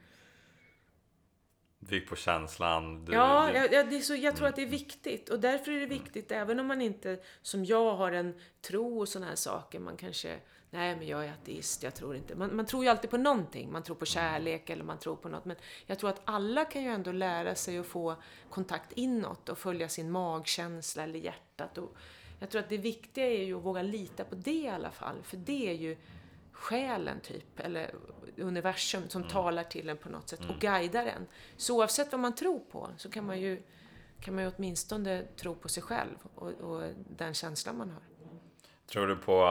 gick 1.94 2.09
på 2.09 2.16
känslan. 2.16 3.05
Du, 3.05 3.12
ja, 3.12 3.51
du... 3.53 3.59
Jag, 3.59 3.90
det 3.90 3.96
är 3.96 4.01
så, 4.01 4.14
jag 4.14 4.37
tror 4.37 4.49
att 4.49 4.57
det 4.57 4.62
är 4.62 4.66
viktigt. 4.66 5.29
Och 5.29 5.40
därför 5.40 5.72
är 5.72 5.81
det 5.81 5.87
viktigt, 5.87 6.31
mm. 6.31 6.42
även 6.42 6.61
om 6.61 6.66
man 6.66 6.83
inte, 6.83 7.18
som 7.42 7.64
jag, 7.64 7.94
har 7.94 8.12
en 8.12 8.35
tro 8.62 9.01
och 9.01 9.09
sådana 9.09 9.29
här 9.29 9.37
saker. 9.37 9.79
Man 9.79 9.96
kanske, 9.96 10.38
nej 10.70 10.96
men 10.96 11.07
jag 11.07 11.25
är 11.25 11.33
ateist, 11.33 11.83
jag 11.83 11.94
tror 11.94 12.16
inte. 12.16 12.35
Man, 12.35 12.57
man 12.57 12.66
tror 12.66 12.85
ju 12.85 12.90
alltid 12.90 13.11
på 13.11 13.16
någonting. 13.16 13.72
Man 13.72 13.83
tror 13.83 13.96
på 13.96 14.07
kärlek 14.07 14.70
eller 14.70 14.85
man 14.85 14.99
tror 14.99 15.16
på 15.16 15.29
något. 15.29 15.44
Men 15.44 15.57
jag 15.87 15.99
tror 15.99 16.11
att 16.11 16.22
alla 16.25 16.64
kan 16.64 16.83
ju 16.83 16.88
ändå 16.88 17.12
lära 17.12 17.55
sig 17.55 17.79
att 17.79 17.87
få 17.87 18.16
kontakt 18.51 18.92
inåt 18.92 19.49
och 19.49 19.59
följa 19.59 19.88
sin 19.88 20.11
magkänsla 20.11 21.03
eller 21.03 21.18
hjärtat. 21.18 21.79
Och 21.79 21.96
jag 22.40 22.51
tror 22.51 22.61
att 22.61 22.68
det 22.68 22.79
viktiga 22.79 23.27
är 23.27 23.44
ju 23.44 23.57
att 23.57 23.64
våga 23.64 23.83
lita 23.83 24.25
på 24.25 24.35
det 24.35 24.51
i 24.51 24.68
alla 24.68 24.90
fall. 24.90 25.16
För 25.22 25.37
det 25.37 25.68
är 25.68 25.75
ju 25.75 25.96
själen 26.57 27.21
typ, 27.21 27.61
eller 27.61 27.90
universum 28.37 29.09
som 29.09 29.23
mm. 29.23 29.33
talar 29.33 29.64
till 29.64 29.88
en 29.88 29.97
på 29.97 30.09
något 30.09 30.29
sätt 30.29 30.40
mm. 30.40 30.55
och 30.55 30.61
guidar 30.61 31.07
en. 31.07 31.27
Så 31.57 31.77
oavsett 31.77 32.12
vad 32.12 32.21
man 32.21 32.35
tror 32.35 32.59
på 32.59 32.90
så 32.97 33.11
kan 33.11 33.27
man 33.27 33.40
ju, 33.40 33.62
kan 34.21 34.35
man 34.35 34.45
ju 34.45 34.53
åtminstone 34.57 35.23
tro 35.23 35.55
på 35.55 35.69
sig 35.69 35.83
själv 35.83 36.16
och, 36.35 36.49
och 36.49 36.83
den 37.09 37.35
känslan 37.35 37.79
man 37.79 37.90
har. 37.90 38.03
Tror 38.87 39.07
du 39.07 39.16
på 39.16 39.45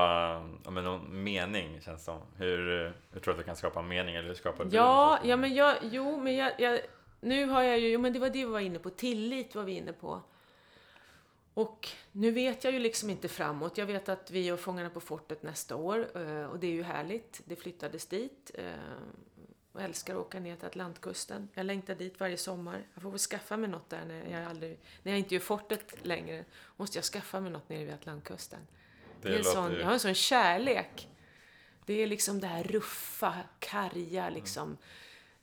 uh, 0.66 0.72
men 0.72 0.84
någon 0.84 1.24
mening, 1.24 1.82
känns 1.82 2.04
som? 2.04 2.22
Hur, 2.38 2.58
hur 3.12 3.20
tror 3.20 3.24
du 3.24 3.32
att 3.32 3.38
du 3.38 3.44
kan 3.44 3.56
skapa 3.56 3.82
mening? 3.82 4.16
Eller 4.16 4.28
hur 4.28 4.36
skapar 4.36 4.66
du 4.66 4.76
ja, 4.76 5.20
ja, 5.24 5.36
men 5.38 5.56
jag, 5.56 5.76
jo, 5.82 6.18
men 6.18 6.36
jag, 6.36 6.52
jag, 6.60 6.80
nu 7.22 7.46
har 7.46 7.64
jag 7.64 7.80
ju, 7.80 7.88
jo 7.92 8.00
men 8.00 8.14
det 8.14 8.20
var 8.20 8.30
det 8.30 8.46
vi 8.46 8.52
var 8.52 8.60
inne 8.60 8.80
på, 8.80 8.90
tillit 8.90 9.56
var 9.56 9.64
vi 9.64 9.72
inne 9.72 9.94
på. 9.94 10.22
Och 11.56 11.90
nu 12.12 12.32
vet 12.32 12.64
jag 12.64 12.74
ju 12.74 12.80
liksom 12.80 13.10
inte 13.10 13.28
framåt. 13.28 13.78
Jag 13.78 13.86
vet 13.86 14.10
att 14.10 14.32
vi 14.32 14.42
gör 14.46 14.58
Fångarna 14.58 14.90
på 14.90 15.00
fortet 15.00 15.44
nästa 15.44 15.76
år 15.76 16.08
eh, 16.18 16.46
och 16.46 16.60
det 16.60 16.68
är 16.68 16.72
ju 16.72 16.84
härligt. 16.84 17.42
Det 17.46 17.56
flyttades 17.56 18.06
dit. 18.06 18.52
Jag 18.54 19.82
eh, 19.82 19.86
älskar 19.86 20.16
att 20.16 20.22
åka 20.22 20.40
ner 20.40 20.56
till 20.56 20.66
Atlantkusten. 20.66 21.50
Jag 21.54 21.66
längtar 21.66 21.96
dit 21.96 22.20
varje 22.20 22.38
sommar. 22.38 22.88
Jag 22.94 23.04
får 23.04 23.10
väl 23.10 23.20
skaffa 23.20 23.58
mig 23.58 23.70
något 23.70 23.90
där 23.90 24.06
när 24.06 24.32
jag, 24.32 24.50
aldrig, 24.50 24.80
när 25.04 25.12
jag 25.12 25.20
inte 25.20 25.34
gör 25.34 25.42
fortet 25.42 26.06
längre. 26.06 26.46
Måste 26.76 26.98
jag 26.98 27.06
skaffa 27.06 27.40
mig 27.40 27.52
något 27.52 27.70
nere 27.70 27.86
vid 27.86 27.94
Atlantkusten. 27.94 28.60
Det, 29.22 29.30
det 29.30 29.38
är 29.38 29.44
sån. 29.44 29.74
Jag 29.74 29.86
har 29.86 29.94
en 29.94 30.00
sån 30.00 30.14
kärlek. 30.14 31.10
Det 31.86 31.94
är 31.94 32.08
liksom 32.08 32.40
det 32.40 32.48
här 32.48 32.64
ruffa, 32.64 33.36
karga, 33.60 34.30
liksom 34.30 34.78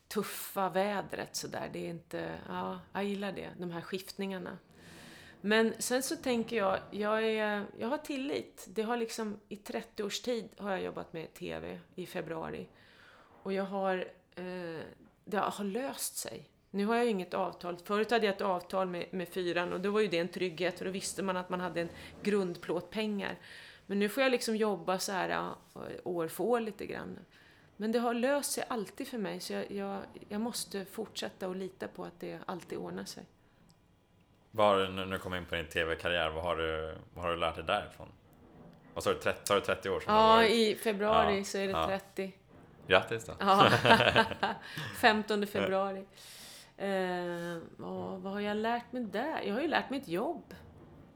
tuffa 0.09 0.68
vädret 0.68 1.37
sådär. 1.37 1.70
Det 1.72 1.87
är 1.87 1.90
inte, 1.90 2.38
ja, 2.48 2.81
jag 2.92 3.05
gillar 3.05 3.33
det. 3.33 3.51
De 3.59 3.70
här 3.70 3.81
skiftningarna. 3.81 4.59
Men 5.44 5.74
sen 5.78 6.02
så 6.02 6.16
tänker 6.16 6.57
jag, 6.57 6.78
jag, 6.90 7.24
är, 7.24 7.64
jag 7.78 7.88
har 7.88 7.98
tillit. 7.98 8.66
Det 8.68 8.83
har 8.83 8.96
liksom, 8.96 9.40
i 9.48 9.57
30 9.57 10.02
års 10.02 10.20
tid 10.20 10.48
har 10.57 10.70
jag 10.70 10.83
jobbat 10.83 11.12
med 11.12 11.35
TV 11.35 11.81
i 11.94 12.07
februari. 12.07 12.68
Och 13.42 13.52
jag 13.52 13.64
har, 13.64 13.96
eh, 14.35 14.81
det 15.24 15.37
har 15.37 15.64
löst 15.64 16.16
sig. 16.16 16.48
Nu 16.70 16.87
har 16.87 16.96
jag 16.96 17.05
ju 17.05 17.11
inget 17.11 17.35
avtal. 17.35 17.76
Förut 17.85 18.11
hade 18.11 18.26
jag 18.26 18.35
ett 18.35 18.40
avtal 18.40 18.88
med, 18.88 19.07
med 19.11 19.28
fyran 19.28 19.72
och 19.72 19.81
då 19.81 19.90
var 19.90 20.00
ju 20.00 20.09
det 20.09 20.18
en 20.18 20.28
trygghet 20.28 20.78
för 20.78 20.85
då 20.85 20.90
visste 20.90 21.22
man 21.22 21.37
att 21.37 21.48
man 21.48 21.61
hade 21.61 21.81
en 21.81 21.90
grundplåt 22.22 22.90
pengar. 22.90 23.38
Men 23.87 23.98
nu 23.98 24.09
får 24.09 24.22
jag 24.22 24.33
liksom 24.33 24.57
jobba 24.57 24.98
så 24.98 25.12
här 25.12 25.31
eh, 25.31 25.81
år 26.05 26.28
för 26.28 26.44
år 26.44 26.61
lite 26.61 26.87
grann. 26.87 27.18
Men 27.76 27.92
det 27.92 27.98
har 27.98 28.14
löst 28.14 28.52
sig 28.52 28.64
alltid 28.68 29.09
för 29.09 29.18
mig 29.18 29.40
så 29.40 29.52
jag, 29.52 29.70
jag, 29.70 30.02
jag 30.28 30.40
måste 30.40 30.85
fortsätta 30.85 31.46
att 31.46 31.57
lita 31.57 31.88
på 31.88 32.05
att 32.05 32.20
det 32.20 32.38
alltid 32.46 32.78
ordnar 32.78 33.05
sig. 33.05 33.24
Var, 34.54 34.88
när 34.88 35.06
du 35.06 35.18
kom 35.18 35.34
in 35.34 35.44
på 35.44 35.54
din 35.54 35.66
TV-karriär, 35.66 36.30
vad 36.30 36.42
har, 36.42 36.56
du, 36.56 36.94
vad 37.14 37.24
har 37.24 37.30
du 37.30 37.36
lärt 37.36 37.54
dig 37.54 37.64
därifrån? 37.64 38.08
Vad 38.94 39.04
sa 39.04 39.12
du, 39.12 39.18
30, 39.18 39.40
sa 39.44 39.54
du 39.54 39.60
30 39.60 39.90
år? 39.90 40.00
Som 40.00 40.14
ja, 40.14 40.44
i 40.44 40.74
februari 40.74 41.38
ja, 41.38 41.44
så 41.44 41.58
är 41.58 41.66
det 41.66 41.72
ja. 41.72 41.86
30. 41.86 42.32
Grattis 42.86 43.24
då! 43.24 43.32
Ja. 43.40 43.70
15 45.00 45.46
februari. 45.46 46.04
Eh, 46.76 47.58
vad, 47.76 48.20
vad 48.20 48.32
har 48.32 48.40
jag 48.40 48.56
lärt 48.56 48.92
mig 48.92 49.04
där? 49.04 49.42
Jag 49.42 49.54
har 49.54 49.60
ju 49.60 49.68
lärt 49.68 49.90
mig 49.90 50.00
ett 50.00 50.08
jobb. 50.08 50.54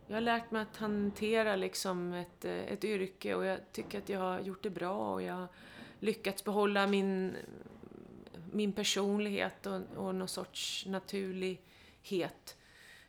Jag 0.07 0.17
har 0.17 0.21
lärt 0.21 0.51
mig 0.51 0.63
att 0.63 0.77
hantera 0.77 1.57
liksom 1.57 2.13
ett, 2.13 2.45
ett 2.45 2.85
yrke 2.85 3.35
och 3.35 3.45
jag 3.45 3.59
tycker 3.73 3.99
att 3.99 4.09
jag 4.09 4.21
har 4.21 4.41
gjort 4.41 4.63
det 4.63 4.71
bra 4.71 5.13
och 5.13 5.23
jag 5.23 5.35
har 5.35 5.49
lyckats 6.01 6.45
behålla 6.45 6.87
min, 6.87 7.37
min 8.53 8.73
personlighet 8.73 9.67
och, 9.67 9.81
och 9.97 10.15
någon 10.15 10.29
sorts 10.29 10.87
naturlighet 10.87 12.57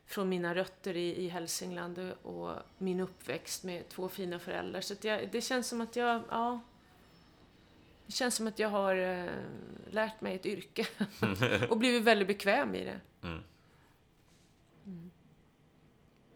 från 0.07 0.29
mina 0.29 0.55
rötter 0.55 0.97
i, 0.97 1.25
i 1.25 1.29
Hälsingland 1.29 2.13
och 2.23 2.51
min 2.77 2.99
uppväxt 2.99 3.63
med 3.63 3.89
två 3.89 4.09
fina 4.09 4.39
föräldrar. 4.39 4.81
Så 4.81 4.95
jag, 5.01 5.29
det 5.31 5.41
känns 5.41 5.67
som 5.67 5.81
att 5.81 5.95
jag, 5.95 6.21
ja, 6.29 6.59
det 8.05 8.13
känns 8.13 8.35
som 8.35 8.47
att 8.47 8.59
jag 8.59 8.69
har 8.69 8.95
eh, 8.95 9.31
lärt 9.89 10.21
mig 10.21 10.35
ett 10.35 10.45
yrke 10.45 10.87
och 11.69 11.77
blivit 11.77 12.03
väldigt 12.03 12.27
bekväm 12.27 12.75
i 12.75 12.83
det. 12.83 12.99
Mm. 13.23 13.43
Mm. 14.85 15.11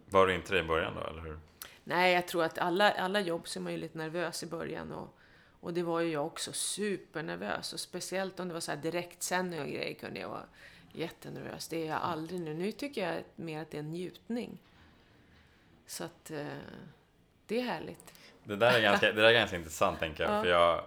Var 0.05 0.27
du 0.27 0.35
inte 0.35 0.53
det 0.53 0.59
i 0.59 0.63
början 0.63 0.95
då, 0.95 1.01
eller 1.01 1.21
hur? 1.21 1.39
Nej, 1.83 2.13
jag 2.13 2.27
tror 2.27 2.43
att 2.43 2.57
alla, 2.57 2.91
alla 2.91 3.19
jobb 3.19 3.47
så 3.47 3.59
är 3.59 3.61
man 3.61 3.71
ju 3.71 3.77
lite 3.77 3.97
nervös 3.97 4.43
i 4.43 4.47
början 4.47 4.91
och, 4.91 5.17
och 5.59 5.73
det 5.73 5.83
var 5.83 5.99
ju 5.99 6.11
jag 6.11 6.25
också 6.25 6.53
supernervös 6.53 7.73
och 7.73 7.79
speciellt 7.79 8.39
om 8.39 8.47
det 8.47 8.53
var 8.53 8.61
så 8.61 8.71
här 8.71 8.81
direktsändning 8.81 9.61
och 9.61 9.67
grejer 9.67 9.93
kunde 9.93 10.19
jag 10.19 10.29
vara 10.29 10.45
jättenervös. 10.93 11.67
Det 11.67 11.83
är 11.83 11.87
jag 11.87 12.01
aldrig 12.01 12.41
nu. 12.41 12.53
Nu 12.53 12.71
tycker 12.71 13.13
jag 13.13 13.23
mer 13.35 13.61
att 13.61 13.71
det 13.71 13.77
är 13.77 13.79
en 13.79 13.91
njutning. 13.91 14.57
Så 15.85 16.03
att 16.03 16.31
eh, 16.31 16.45
det 17.45 17.59
är 17.59 17.63
härligt. 17.63 18.13
Det 18.43 18.55
där 18.55 18.73
är 18.73 18.81
ganska, 18.81 19.11
det 19.11 19.21
där 19.21 19.29
är 19.29 19.33
ganska 19.33 19.57
intressant 19.57 19.99
tänker 19.99 20.23
jag. 20.23 20.33
Ja. 20.33 20.41
För 20.41 20.49
jag, 20.49 20.83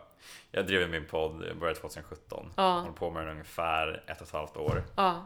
jag 0.51 0.67
driver 0.67 0.89
min 0.89 1.07
podd, 1.07 1.39
började 1.61 1.81
2017. 1.81 2.53
Ja. 2.57 2.79
Håller 2.79 2.93
på 2.93 3.11
med 3.11 3.23
den 3.23 3.33
ungefär 3.33 4.05
ett 4.07 4.21
och 4.21 4.27
ett 4.27 4.33
halvt 4.33 4.57
år. 4.57 4.83
Ja. 4.97 5.25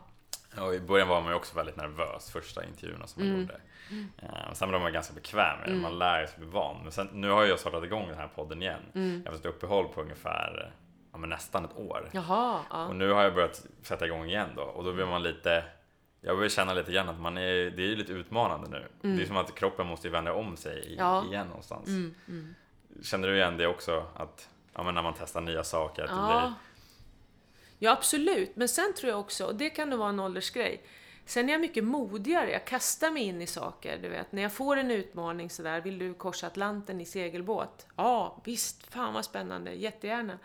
Och 0.57 0.75
I 0.75 0.81
början 0.81 1.09
var 1.09 1.21
man 1.21 1.31
ju 1.31 1.37
också 1.37 1.57
väldigt 1.57 1.77
nervös, 1.77 2.31
första 2.31 2.65
intervjuerna 2.65 3.07
som 3.07 3.23
man 3.23 3.31
mm. 3.31 3.41
gjorde. 3.41 3.61
Mm. 3.91 4.55
Sen 4.55 4.69
blev 4.69 4.81
man 4.81 4.93
ganska 4.93 5.15
bekväm 5.15 5.59
med 5.59 5.69
det, 5.69 5.73
mm. 5.73 5.83
man 5.83 5.99
lär 5.99 6.27
sig 6.27 6.39
bli 6.39 6.49
van. 6.49 6.83
Men 6.83 6.93
sen, 6.93 7.09
nu 7.13 7.31
har 7.31 7.45
jag 7.45 7.59
startat 7.59 7.85
igång 7.85 8.09
den 8.09 8.19
här 8.19 8.29
podden 8.35 8.63
igen. 8.63 8.81
Mm. 8.95 9.23
Haft 9.27 9.39
ett 9.39 9.47
uppehåll 9.47 9.89
på 9.89 10.01
ungefär 10.01 10.73
ja, 11.19 11.21
men 11.21 11.31
nästan 11.31 11.65
ett 11.65 11.77
år. 11.77 12.11
Jaha, 12.13 12.61
ja. 12.71 12.87
Och 12.87 12.97
nu 12.97 13.11
har 13.11 13.23
jag 13.23 13.35
börjat 13.35 13.67
sätta 13.83 14.07
igång 14.07 14.27
igen 14.27 14.49
då 14.57 14.63
och 14.63 14.85
då 14.85 14.93
blir 14.93 15.07
man 15.07 15.23
lite 15.23 15.65
jag 16.21 16.37
börjar 16.37 16.49
känna 16.49 16.75
lite 16.75 16.93
grann 16.93 17.09
att 17.09 17.21
man 17.21 17.39
är, 17.39 17.71
det 17.71 17.83
är 17.83 17.87
ju 17.87 17.97
lite 17.97 18.13
utmanande 18.13 18.69
nu. 18.69 18.89
Mm. 19.03 19.17
Det 19.17 19.23
är 19.23 19.27
som 19.27 19.37
att 19.37 19.55
kroppen 19.55 19.87
måste 19.87 20.09
vända 20.09 20.33
om 20.33 20.57
sig 20.57 20.95
ja. 20.99 21.25
igen 21.25 21.47
någonstans. 21.47 21.89
Mm, 21.89 22.15
mm. 22.29 22.55
Känner 23.03 23.29
du 23.29 23.37
igen 23.37 23.57
det 23.57 23.67
också? 23.67 24.07
Att 24.17 24.49
ja, 24.75 24.83
men 24.83 24.95
när 24.95 25.03
man 25.03 25.15
testar 25.19 25.41
nya 25.41 25.65
saker? 25.65 26.05
Att 26.05 26.11
ja. 26.11 26.41
Blir... 26.41 26.53
ja, 27.79 27.93
absolut. 27.93 28.57
Men 28.57 28.69
sen 28.69 28.95
tror 28.95 29.11
jag 29.11 29.21
också, 29.21 29.45
och 29.45 29.55
det 29.55 29.71
kan 29.71 29.91
nog 29.91 29.99
vara 29.99 30.09
en 30.09 30.21
åldersgrej, 30.21 30.83
Sen 31.27 31.49
är 31.49 31.53
jag 31.53 31.61
mycket 31.61 31.85
modigare, 31.85 32.51
jag 32.51 32.65
kastar 32.65 33.11
mig 33.11 33.23
in 33.23 33.43
i 33.43 33.47
saker. 33.47 33.99
Du 34.03 34.09
vet, 34.09 34.33
när 34.33 34.43
jag 34.43 34.53
får 34.53 34.77
en 34.77 34.91
utmaning 34.91 35.51
sådär, 35.51 35.81
vill 35.81 35.99
du 35.99 36.15
korsa 36.15 36.47
Atlanten 36.47 37.01
i 37.01 37.05
segelbåt? 37.05 37.87
Ja, 37.97 38.41
visst, 38.45 38.95
fan 38.95 39.15
vad 39.15 39.25
spännande, 39.25 39.73
jättegärna. 39.73 40.39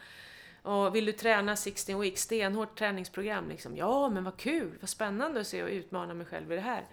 Och 0.63 0.95
vill 0.95 1.06
du 1.06 1.12
träna 1.12 1.56
16 1.56 2.02
weeks, 2.02 2.21
stenhårt 2.21 2.78
träningsprogram 2.78 3.49
liksom. 3.49 3.78
Ja, 3.78 4.10
men 4.10 4.23
vad 4.23 4.38
kul, 4.38 4.78
vad 4.80 4.89
spännande 4.89 5.39
att 5.39 5.47
se 5.47 5.63
och 5.63 5.69
utmana 5.69 6.13
mig 6.13 6.26
själv 6.26 6.52
i 6.52 6.56
det 6.56 6.62
här. 6.62 6.86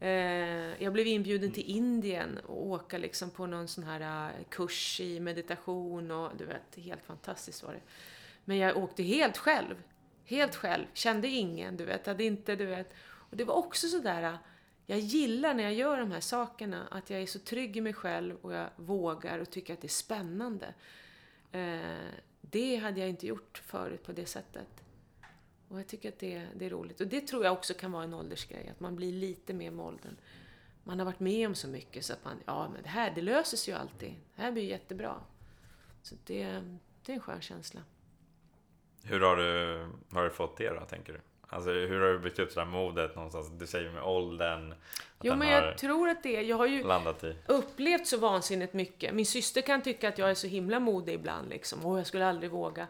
Eh, 0.00 0.82
jag 0.82 0.92
blev 0.92 1.06
inbjuden 1.06 1.52
till 1.52 1.64
Indien 1.70 2.38
och 2.38 2.66
åka 2.66 2.98
liksom 2.98 3.30
på 3.30 3.46
någon 3.46 3.68
sån 3.68 3.84
här 3.84 4.28
eh, 4.28 4.44
kurs 4.48 5.00
i 5.00 5.20
meditation 5.20 6.10
och 6.10 6.36
du 6.36 6.44
vet, 6.44 6.84
helt 6.84 7.04
fantastiskt 7.04 7.62
var 7.62 7.72
det. 7.72 7.80
Men 8.44 8.56
jag 8.56 8.76
åkte 8.76 9.02
helt 9.02 9.36
själv. 9.36 9.82
Helt 10.24 10.54
själv. 10.54 10.86
Kände 10.92 11.28
ingen, 11.28 11.76
du 11.76 11.84
vet. 11.84 12.06
Hade 12.06 12.24
inte, 12.24 12.56
du 12.56 12.66
vet. 12.66 12.94
Och 13.00 13.36
det 13.36 13.44
var 13.44 13.54
också 13.54 13.88
sådär, 13.88 14.22
eh, 14.22 14.34
jag 14.86 14.98
gillar 14.98 15.54
när 15.54 15.62
jag 15.62 15.74
gör 15.74 16.00
de 16.00 16.12
här 16.12 16.20
sakerna, 16.20 16.88
att 16.90 17.10
jag 17.10 17.22
är 17.22 17.26
så 17.26 17.38
trygg 17.38 17.76
i 17.76 17.80
mig 17.80 17.92
själv 17.92 18.36
och 18.42 18.54
jag 18.54 18.68
vågar 18.76 19.38
och 19.38 19.50
tycker 19.50 19.74
att 19.74 19.80
det 19.80 19.86
är 19.86 19.88
spännande. 19.88 20.74
Eh, 21.52 22.27
det 22.50 22.76
hade 22.76 23.00
jag 23.00 23.08
inte 23.08 23.26
gjort 23.26 23.62
förut 23.66 24.02
på 24.02 24.12
det 24.12 24.26
sättet. 24.26 24.84
Och 25.68 25.78
jag 25.78 25.86
tycker 25.86 26.08
att 26.08 26.18
det, 26.18 26.46
det 26.54 26.66
är 26.66 26.70
roligt. 26.70 27.00
Och 27.00 27.06
det 27.06 27.20
tror 27.20 27.44
jag 27.44 27.52
också 27.52 27.74
kan 27.74 27.92
vara 27.92 28.04
en 28.04 28.14
åldersgrej, 28.14 28.68
att 28.68 28.80
man 28.80 28.96
blir 28.96 29.12
lite 29.12 29.54
mer 29.54 29.70
med 29.70 29.86
åldern. 29.86 30.16
Man 30.84 30.98
har 30.98 31.06
varit 31.06 31.20
med 31.20 31.48
om 31.48 31.54
så 31.54 31.68
mycket 31.68 32.04
så 32.04 32.12
att 32.12 32.24
man, 32.24 32.36
ja 32.46 32.68
men 32.68 32.82
det 32.82 32.88
här, 32.88 33.12
det 33.14 33.22
löser 33.22 33.56
sig 33.56 33.74
ju 33.74 33.80
alltid. 33.80 34.14
Det 34.36 34.42
här 34.42 34.52
blir 34.52 34.64
jättebra. 34.64 35.14
Så 36.02 36.14
det, 36.24 36.44
det 37.02 37.12
är 37.12 37.14
en 37.14 37.20
skön 37.20 37.40
känsla. 37.40 37.80
Hur 39.02 39.20
har 39.20 39.36
du, 39.36 39.88
har 40.10 40.24
du 40.24 40.30
fått 40.30 40.56
det 40.56 40.68
då, 40.68 40.80
tänker 40.80 41.12
du? 41.12 41.20
Alltså 41.50 41.70
hur 41.70 42.00
har 42.00 42.12
du 42.12 42.18
byggt 42.18 42.38
upp 42.38 42.54
det 42.54 42.60
där 42.60 42.64
modet 42.66 43.16
någonstans? 43.16 43.50
Du 43.58 43.66
säger 43.66 43.90
med 43.90 44.02
åldern. 44.02 44.74
Jo, 45.22 45.36
men 45.36 45.48
jag 45.48 45.78
tror 45.78 46.08
att 46.08 46.22
det 46.22 46.42
Jag 46.42 46.56
har 46.56 46.66
ju 46.66 46.84
landat 46.84 47.24
i. 47.24 47.36
upplevt 47.46 48.06
så 48.06 48.16
vansinnigt 48.16 48.72
mycket. 48.74 49.14
Min 49.14 49.26
syster 49.26 49.60
kan 49.60 49.82
tycka 49.82 50.08
att 50.08 50.18
jag 50.18 50.30
är 50.30 50.34
så 50.34 50.46
himla 50.46 50.80
modig 50.80 51.14
ibland 51.14 51.48
liksom. 51.48 51.86
Och 51.86 51.98
jag 51.98 52.06
skulle 52.06 52.26
aldrig 52.26 52.50
våga. 52.50 52.86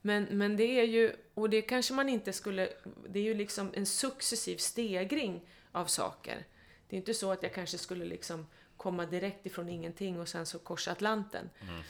Men, 0.00 0.24
men 0.30 0.56
det 0.56 0.80
är 0.80 0.84
ju, 0.84 1.12
och 1.34 1.50
det 1.50 1.62
kanske 1.62 1.94
man 1.94 2.08
inte 2.08 2.32
skulle, 2.32 2.68
det 3.08 3.18
är 3.18 3.22
ju 3.22 3.34
liksom 3.34 3.70
en 3.74 3.86
successiv 3.86 4.56
stegring 4.56 5.40
av 5.72 5.84
saker. 5.84 6.44
Det 6.88 6.96
är 6.96 6.98
inte 6.98 7.14
så 7.14 7.32
att 7.32 7.42
jag 7.42 7.54
kanske 7.54 7.78
skulle 7.78 8.04
liksom 8.04 8.46
komma 8.76 9.06
direkt 9.06 9.46
ifrån 9.46 9.68
ingenting 9.68 10.20
och 10.20 10.28
sen 10.28 10.46
så 10.46 10.58
korsa 10.58 10.92
Atlanten. 10.92 11.50
Mm. 11.62 11.80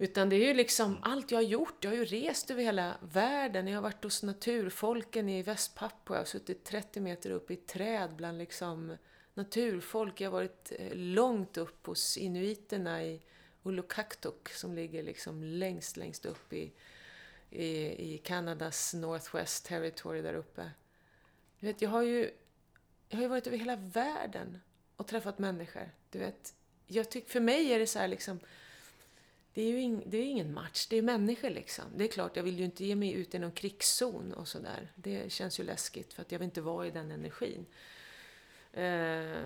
Utan 0.00 0.28
det 0.28 0.36
är 0.36 0.46
ju 0.46 0.54
liksom 0.54 0.98
allt 1.02 1.30
jag 1.30 1.38
har 1.38 1.42
gjort. 1.42 1.84
Jag 1.84 1.90
har 1.90 1.96
ju 1.96 2.04
rest 2.04 2.50
över 2.50 2.62
hela 2.62 2.96
världen. 3.00 3.66
Jag 3.66 3.76
har 3.76 3.82
varit 3.82 4.04
hos 4.04 4.22
naturfolken 4.22 5.28
i 5.28 5.42
Västpapua. 5.42 6.16
Jag 6.16 6.20
har 6.20 6.24
suttit 6.24 6.64
30 6.64 7.00
meter 7.00 7.30
upp 7.30 7.50
i 7.50 7.54
ett 7.54 7.66
träd 7.66 8.14
bland 8.16 8.38
liksom 8.38 8.96
naturfolk. 9.34 10.20
Jag 10.20 10.30
har 10.30 10.32
varit 10.32 10.72
eh, 10.78 10.94
långt 10.94 11.56
upp 11.56 11.86
hos 11.86 12.16
inuiterna 12.16 13.04
i 13.04 13.22
Ulukaktuk 13.62 14.48
som 14.48 14.74
ligger 14.74 15.02
liksom 15.02 15.44
längst, 15.44 15.96
längst 15.96 16.26
upp 16.26 16.52
i, 16.52 16.72
i, 17.50 17.66
i 18.14 18.18
Kanadas 18.24 18.94
Northwest 18.94 19.66
Territory 19.66 20.22
där 20.22 20.34
uppe. 20.34 20.70
Du 21.58 21.66
vet, 21.66 21.82
jag 21.82 21.90
har 21.90 22.02
ju, 22.02 22.30
jag 23.08 23.16
har 23.16 23.22
ju 23.22 23.28
varit 23.28 23.46
över 23.46 23.58
hela 23.58 23.76
världen 23.76 24.60
och 24.96 25.06
träffat 25.06 25.38
människor. 25.38 25.90
Du 26.10 26.18
vet, 26.18 26.54
jag 26.86 27.10
tycker, 27.10 27.30
för 27.30 27.40
mig 27.40 27.72
är 27.72 27.78
det 27.78 27.86
så 27.86 27.98
här 27.98 28.08
liksom 28.08 28.40
det 29.60 29.64
är 29.64 29.70
ju 29.70 29.80
ing, 29.80 30.02
det 30.06 30.18
är 30.18 30.24
ingen 30.24 30.54
match, 30.54 30.86
det 30.86 30.96
är 30.96 31.02
människor 31.02 31.50
liksom. 31.50 31.84
Det 31.96 32.04
är 32.04 32.08
klart, 32.08 32.36
jag 32.36 32.42
vill 32.42 32.58
ju 32.58 32.64
inte 32.64 32.84
ge 32.84 32.94
mig 32.94 33.12
ut 33.12 33.34
i 33.34 33.38
någon 33.38 33.52
krigszon 33.52 34.32
och 34.32 34.48
sådär. 34.48 34.92
Det 34.94 35.32
känns 35.32 35.60
ju 35.60 35.64
läskigt 35.64 36.12
för 36.12 36.22
att 36.22 36.32
jag 36.32 36.38
vill 36.38 36.46
inte 36.46 36.60
vara 36.60 36.86
i 36.86 36.90
den 36.90 37.10
energin. 37.10 37.66
Eh, 38.72 39.42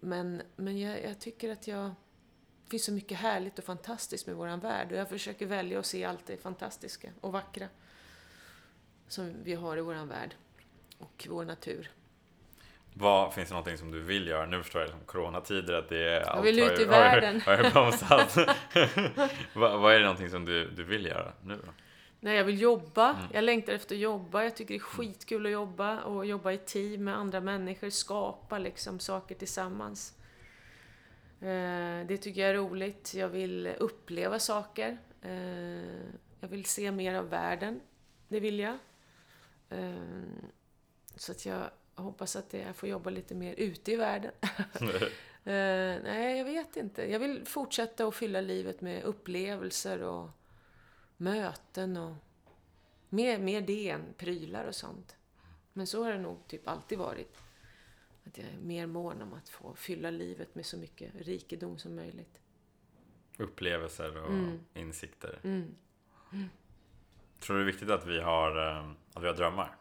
men 0.00 0.42
men 0.56 0.80
jag, 0.80 1.04
jag, 1.04 1.18
tycker 1.18 1.50
att 1.50 1.66
jag... 1.66 1.84
Det 2.64 2.70
finns 2.70 2.84
så 2.84 2.92
mycket 2.92 3.18
härligt 3.18 3.58
och 3.58 3.64
fantastiskt 3.64 4.26
med 4.26 4.36
våran 4.36 4.60
värld 4.60 4.92
och 4.92 4.98
jag 4.98 5.08
försöker 5.08 5.46
välja 5.46 5.78
att 5.78 5.86
se 5.86 6.04
allt 6.04 6.26
det 6.26 6.36
fantastiska 6.36 7.12
och 7.20 7.32
vackra 7.32 7.68
som 9.08 9.34
vi 9.42 9.54
har 9.54 9.76
i 9.76 9.80
våran 9.80 10.08
värld 10.08 10.34
och 10.98 11.26
vår 11.30 11.44
natur. 11.44 11.90
Vad, 12.98 13.34
finns 13.34 13.48
det 13.48 13.54
någonting 13.54 13.78
som 13.78 13.90
du 13.90 14.00
vill 14.00 14.26
göra? 14.26 14.46
Nu 14.46 14.62
förstår 14.62 14.80
jag 14.80 14.86
liksom 14.86 15.04
coronatider 15.06 15.74
att 15.74 15.88
det 15.88 16.10
är... 16.10 16.20
Jag 16.20 16.42
vill 16.42 16.58
ut 16.58 16.78
i 16.80 16.84
världen. 16.84 17.40
Har, 17.40 17.56
har 17.56 17.70
bromsat. 17.70 18.36
vad, 19.54 19.80
vad 19.80 19.94
är 19.94 19.98
det 19.98 20.04
någonting 20.04 20.30
som 20.30 20.44
du, 20.44 20.70
du 20.70 20.84
vill 20.84 21.06
göra 21.06 21.32
nu 21.42 21.56
då? 21.66 21.72
Nej, 22.20 22.36
jag 22.36 22.44
vill 22.44 22.60
jobba. 22.60 23.10
Mm. 23.10 23.22
Jag 23.32 23.44
längtar 23.44 23.72
efter 23.72 23.94
att 23.94 24.00
jobba. 24.00 24.42
Jag 24.42 24.56
tycker 24.56 24.74
det 24.74 24.78
är 24.78 24.80
skitkul 24.80 25.46
att 25.46 25.52
jobba 25.52 26.00
och 26.00 26.26
jobba 26.26 26.52
i 26.52 26.58
team 26.58 27.04
med 27.04 27.16
andra 27.16 27.40
människor, 27.40 27.90
skapa 27.90 28.58
liksom 28.58 28.98
saker 28.98 29.34
tillsammans. 29.34 30.14
Eh, 31.40 32.06
det 32.06 32.16
tycker 32.16 32.40
jag 32.40 32.50
är 32.50 32.54
roligt. 32.54 33.14
Jag 33.14 33.28
vill 33.28 33.66
uppleva 33.78 34.38
saker. 34.38 34.98
Eh, 35.22 35.30
jag 36.40 36.48
vill 36.48 36.64
se 36.64 36.90
mer 36.90 37.14
av 37.14 37.28
världen. 37.28 37.80
Det 38.28 38.40
vill 38.40 38.58
jag. 38.58 38.78
Eh, 39.68 39.94
så 41.16 41.32
att 41.32 41.46
jag 41.46 41.70
jag 41.96 42.02
hoppas 42.02 42.36
att 42.36 42.52
jag 42.52 42.76
får 42.76 42.88
jobba 42.88 43.10
lite 43.10 43.34
mer 43.34 43.54
ute 43.54 43.92
i 43.92 43.96
världen. 43.96 44.32
uh, 44.82 45.02
nej, 46.04 46.38
jag 46.38 46.44
vet 46.44 46.76
inte. 46.76 47.10
Jag 47.10 47.18
vill 47.18 47.46
fortsätta 47.46 48.06
att 48.06 48.14
fylla 48.14 48.40
livet 48.40 48.80
med 48.80 49.04
upplevelser 49.04 50.02
och 50.02 50.30
möten 51.16 51.96
och 51.96 52.14
mer, 53.08 53.38
mer 53.38 53.60
det 53.60 53.90
än 53.90 54.14
prylar 54.16 54.64
och 54.64 54.74
sånt. 54.74 55.16
Men 55.72 55.86
så 55.86 56.04
har 56.04 56.12
det 56.12 56.18
nog 56.18 56.46
typ 56.46 56.68
alltid 56.68 56.98
varit. 56.98 57.36
Att 58.26 58.38
jag 58.38 58.46
är 58.46 58.58
mer 58.58 58.86
mån 58.86 59.22
om 59.22 59.32
att 59.32 59.48
få 59.48 59.74
fylla 59.74 60.10
livet 60.10 60.54
med 60.54 60.66
så 60.66 60.76
mycket 60.76 61.14
rikedom 61.14 61.78
som 61.78 61.96
möjligt. 61.96 62.40
Upplevelser 63.38 64.22
och 64.22 64.30
mm. 64.30 64.58
insikter. 64.74 65.40
Mm. 65.44 65.74
Mm. 66.32 66.48
Tror 67.40 67.56
du 67.56 67.62
det 67.62 67.70
är 67.70 67.72
viktigt 67.72 67.90
att 67.90 68.06
vi 68.06 68.20
har, 68.20 68.68
eh, 68.68 68.90
att 69.14 69.22
vi 69.22 69.26
har 69.26 69.34
drömmar? 69.34 69.76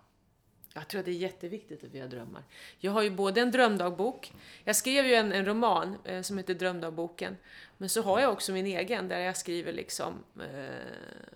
Jag 0.77 0.88
tror 0.88 0.99
att 0.99 1.05
det 1.05 1.11
är 1.11 1.15
jätteviktigt 1.15 1.83
att 1.83 1.89
vi 1.89 1.99
har 1.99 2.07
drömmar. 2.07 2.43
Jag 2.79 2.91
har 2.91 3.01
ju 3.01 3.09
både 3.09 3.41
en 3.41 3.51
drömdagbok, 3.51 4.33
jag 4.63 4.75
skrev 4.75 5.05
ju 5.05 5.13
en, 5.13 5.31
en 5.31 5.45
roman 5.45 5.97
eh, 6.03 6.21
som 6.21 6.38
heter 6.38 6.53
Drömdagboken, 6.53 7.38
men 7.77 7.89
så 7.89 8.01
har 8.01 8.19
jag 8.19 8.31
också 8.31 8.51
min 8.51 8.65
egen 8.65 9.07
där 9.07 9.19
jag 9.19 9.38
skriver 9.38 9.73
liksom 9.73 10.23
eh, 10.39 10.65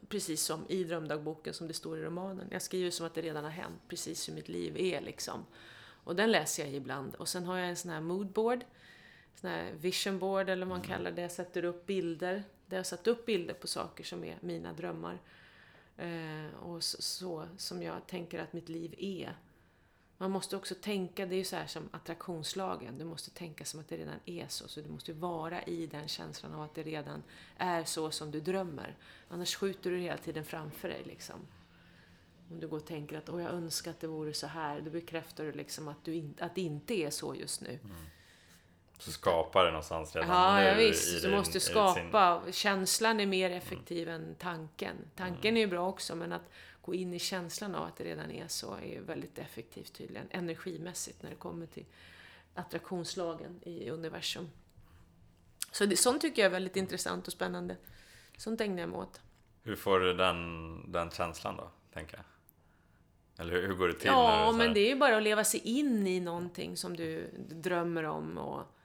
precis 0.10 0.42
som 0.42 0.66
i 0.70 0.84
drömdagboken 0.84 1.54
som 1.54 1.68
det 1.68 1.74
står 1.74 2.00
i 2.00 2.02
romanen. 2.02 2.48
Jag 2.52 2.62
skriver 2.62 2.92
som 2.92 3.06
att 3.06 3.14
det 3.14 3.22
redan 3.22 3.44
har 3.44 3.52
hänt, 3.52 3.82
precis 3.88 4.30
hur 4.30 4.34
mitt 4.34 4.50
liv 4.50 4.78
är 4.78 5.02
liksom. 5.02 5.46
Och 6.04 6.16
den 6.16 6.32
läser 6.32 6.64
jag 6.64 6.74
ibland. 6.74 7.16
Och 7.16 7.28
sen 7.28 7.46
har 7.46 7.58
jag 7.58 7.70
en 7.70 7.76
sån 7.76 7.92
här 7.92 8.02
moodboard, 8.02 8.66
sån 9.36 9.50
här 9.50 9.72
vision 9.78 10.20
board 10.20 10.50
eller 10.50 10.66
vad 10.66 10.78
man 10.78 10.86
mm. 10.86 10.98
kallar 10.98 11.12
det. 11.12 11.22
Jag 11.22 11.32
sätter 11.32 11.66
upp 11.66 11.86
bilder, 11.86 12.44
där 12.66 12.78
jag 12.78 12.86
satt 12.86 13.08
upp 13.08 13.26
bilder 13.26 13.54
på 13.54 13.68
saker 13.68 14.04
som 14.04 14.24
är 14.24 14.38
mina 14.42 14.74
drömmar. 14.74 15.20
Eh, 16.00 16.54
och 16.60 16.84
så, 16.84 17.02
så, 17.02 17.48
som 17.58 17.84
jag 17.84 18.08
tänker 18.08 18.40
att 18.40 18.54
mitt 18.54 18.70
liv 18.70 18.96
är. 18.98 19.38
Man 20.18 20.32
måste 20.32 20.58
också 20.58 20.76
tänka, 20.76 21.26
det 21.26 21.36
är 21.36 21.38
ju 21.38 21.44
så 21.44 21.56
här 21.56 21.68
som 21.68 21.90
attraktionslagen, 21.92 22.98
du 22.98 23.06
måste 23.06 23.32
tänka 23.32 23.66
som 23.66 23.80
att 23.80 23.88
det 23.88 23.98
redan 23.98 24.20
är 24.26 24.48
så. 24.48 24.68
Så 24.68 24.82
du 24.82 24.90
måste 24.90 25.14
vara 25.14 25.64
i 25.64 25.88
den 25.88 26.08
känslan 26.08 26.54
av 26.54 26.62
att 26.62 26.76
det 26.76 26.84
redan 26.84 27.24
är 27.58 27.84
så 27.84 28.12
som 28.12 28.32
du 28.32 28.42
drömmer. 28.42 28.98
Annars 29.30 29.56
skjuter 29.56 29.92
du 29.92 29.98
hela 29.98 30.18
tiden 30.18 30.46
framför 30.46 30.88
dig 30.88 31.04
liksom. 31.06 31.36
Om 32.52 32.60
du 32.60 32.68
går 32.68 32.78
och 32.78 32.86
tänker 32.86 33.18
att 33.18 33.30
Åh, 33.30 33.42
jag 33.42 33.52
önskar 33.52 33.92
att 33.92 34.00
det 34.00 34.08
vore 34.08 34.34
så 34.34 34.48
här, 34.48 34.82
då 34.82 34.90
bekräftar 34.92 35.44
du 35.44 35.52
liksom 35.52 35.88
att, 35.88 36.06
du 36.06 36.14
in, 36.14 36.36
att 36.40 36.56
det 36.56 36.62
inte 36.62 36.94
är 36.94 37.10
så 37.10 37.36
just 37.36 37.62
nu. 37.62 37.80
Mm. 37.84 37.96
Så 39.00 39.12
skapar 39.12 39.66
det 39.66 39.72
någonstans 39.72 40.16
redan 40.16 40.30
ja, 40.30 40.60
nu. 40.60 40.66
Ja, 40.66 40.74
visst. 40.74 41.24
Du 41.24 41.32
måste 41.32 41.60
skapa. 41.60 42.42
Sin... 42.44 42.54
Känslan 42.54 43.20
är 43.20 43.26
mer 43.26 43.50
effektiv 43.50 44.10
mm. 44.10 44.22
än 44.22 44.36
tanken. 44.36 44.96
Tanken 45.16 45.50
mm. 45.50 45.58
är 45.58 45.62
ju 45.62 45.68
bra 45.68 45.88
också, 45.88 46.16
men 46.16 46.32
att 46.32 46.50
gå 46.82 46.94
in 46.94 47.14
i 47.14 47.20
känslan 47.20 47.76
av 47.76 47.84
att 47.84 47.98
det 47.98 48.04
redan 48.04 48.32
är 48.32 48.48
så 48.48 48.76
är 48.76 48.86
ju 48.86 49.04
väldigt 49.04 49.38
effektivt 49.38 49.94
tydligen. 49.94 50.28
Energimässigt 50.32 51.24
när 51.24 51.30
det 51.30 51.36
kommer 51.36 51.66
till 51.66 51.86
attraktionslagen 52.54 53.60
i 53.64 53.90
universum. 53.90 54.50
Så 55.72 55.86
det, 55.86 55.98
sånt 55.98 56.22
tycker 56.22 56.42
jag 56.42 56.46
är 56.46 56.54
väldigt 56.54 56.76
intressant 56.76 57.28
och 57.28 57.34
spännande. 57.34 57.76
Sånt 58.38 58.62
ägnar 58.62 58.80
jag 58.80 58.90
mig 58.90 59.00
åt. 59.00 59.22
Hur 59.64 59.76
får 59.76 60.00
du 60.00 60.14
den, 60.14 60.92
den 60.92 61.12
känslan 61.12 61.58
då, 61.58 61.72
tänker 61.94 62.18
jag? 62.18 62.26
Eller 63.40 63.54
hur, 63.54 63.68
hur 63.68 63.74
går 63.74 63.88
det 63.88 63.94
till? 63.94 64.08
Ja, 64.08 64.52
men 64.52 64.74
det 64.74 64.80
är 64.80 64.90
ju 64.90 64.96
bara 64.96 65.18
att 65.18 65.24
leva 65.24 65.44
sig 65.44 65.60
in 65.60 66.08
i 66.08 66.20
någonting 66.20 66.78
som 66.78 66.98
du 66.98 67.30
drömmer 67.38 68.04
om 68.04 68.38
och 68.38 68.76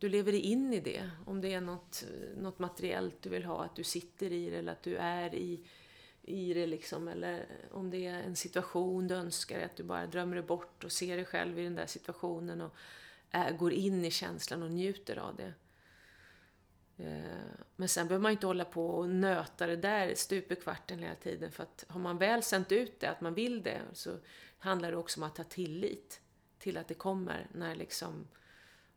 du 0.00 0.08
lever 0.08 0.32
dig 0.32 0.40
in 0.40 0.72
i 0.72 0.80
det. 0.80 1.10
Om 1.26 1.40
det 1.40 1.54
är 1.54 1.60
något, 1.60 2.04
något 2.36 2.58
materiellt 2.58 3.22
du 3.22 3.28
vill 3.28 3.44
ha, 3.44 3.64
att 3.64 3.76
du 3.76 3.84
sitter 3.84 4.32
i 4.32 4.50
det 4.50 4.56
eller 4.56 4.72
att 4.72 4.82
du 4.82 4.96
är 4.96 5.34
i, 5.34 5.60
i 6.22 6.54
det 6.54 6.66
liksom. 6.66 7.08
Eller 7.08 7.46
om 7.70 7.90
det 7.90 8.06
är 8.06 8.22
en 8.22 8.36
situation 8.36 9.08
du 9.08 9.14
önskar, 9.14 9.60
att 9.60 9.76
du 9.76 9.82
bara 9.82 10.06
drömmer 10.06 10.36
dig 10.36 10.44
bort 10.44 10.84
och 10.84 10.92
ser 10.92 11.16
dig 11.16 11.24
själv 11.24 11.58
i 11.58 11.64
den 11.64 11.74
där 11.74 11.86
situationen 11.86 12.60
och 12.60 12.74
är, 13.30 13.52
går 13.52 13.72
in 13.72 14.04
i 14.04 14.10
känslan 14.10 14.62
och 14.62 14.70
njuter 14.70 15.16
av 15.16 15.36
det. 15.36 15.54
Eh, 17.04 17.54
men 17.76 17.88
sen 17.88 18.08
behöver 18.08 18.22
man 18.22 18.32
inte 18.32 18.46
hålla 18.46 18.64
på 18.64 18.86
och 18.86 19.08
nöta 19.08 19.66
det 19.66 19.76
där 19.76 20.14
stup 20.14 20.52
i 20.52 20.56
kvarten 20.56 20.98
hela 20.98 21.14
tiden. 21.14 21.52
För 21.52 21.62
att 21.62 21.84
har 21.88 22.00
man 22.00 22.18
väl 22.18 22.42
sänt 22.42 22.72
ut 22.72 23.00
det, 23.00 23.06
att 23.06 23.20
man 23.20 23.34
vill 23.34 23.62
det, 23.62 23.80
så 23.92 24.10
handlar 24.58 24.90
det 24.90 24.96
också 24.96 25.20
om 25.20 25.24
att 25.24 25.38
ha 25.38 25.44
tillit 25.44 26.20
till 26.58 26.76
att 26.76 26.88
det 26.88 26.94
kommer 26.94 27.46
när 27.52 27.74
liksom 27.74 28.28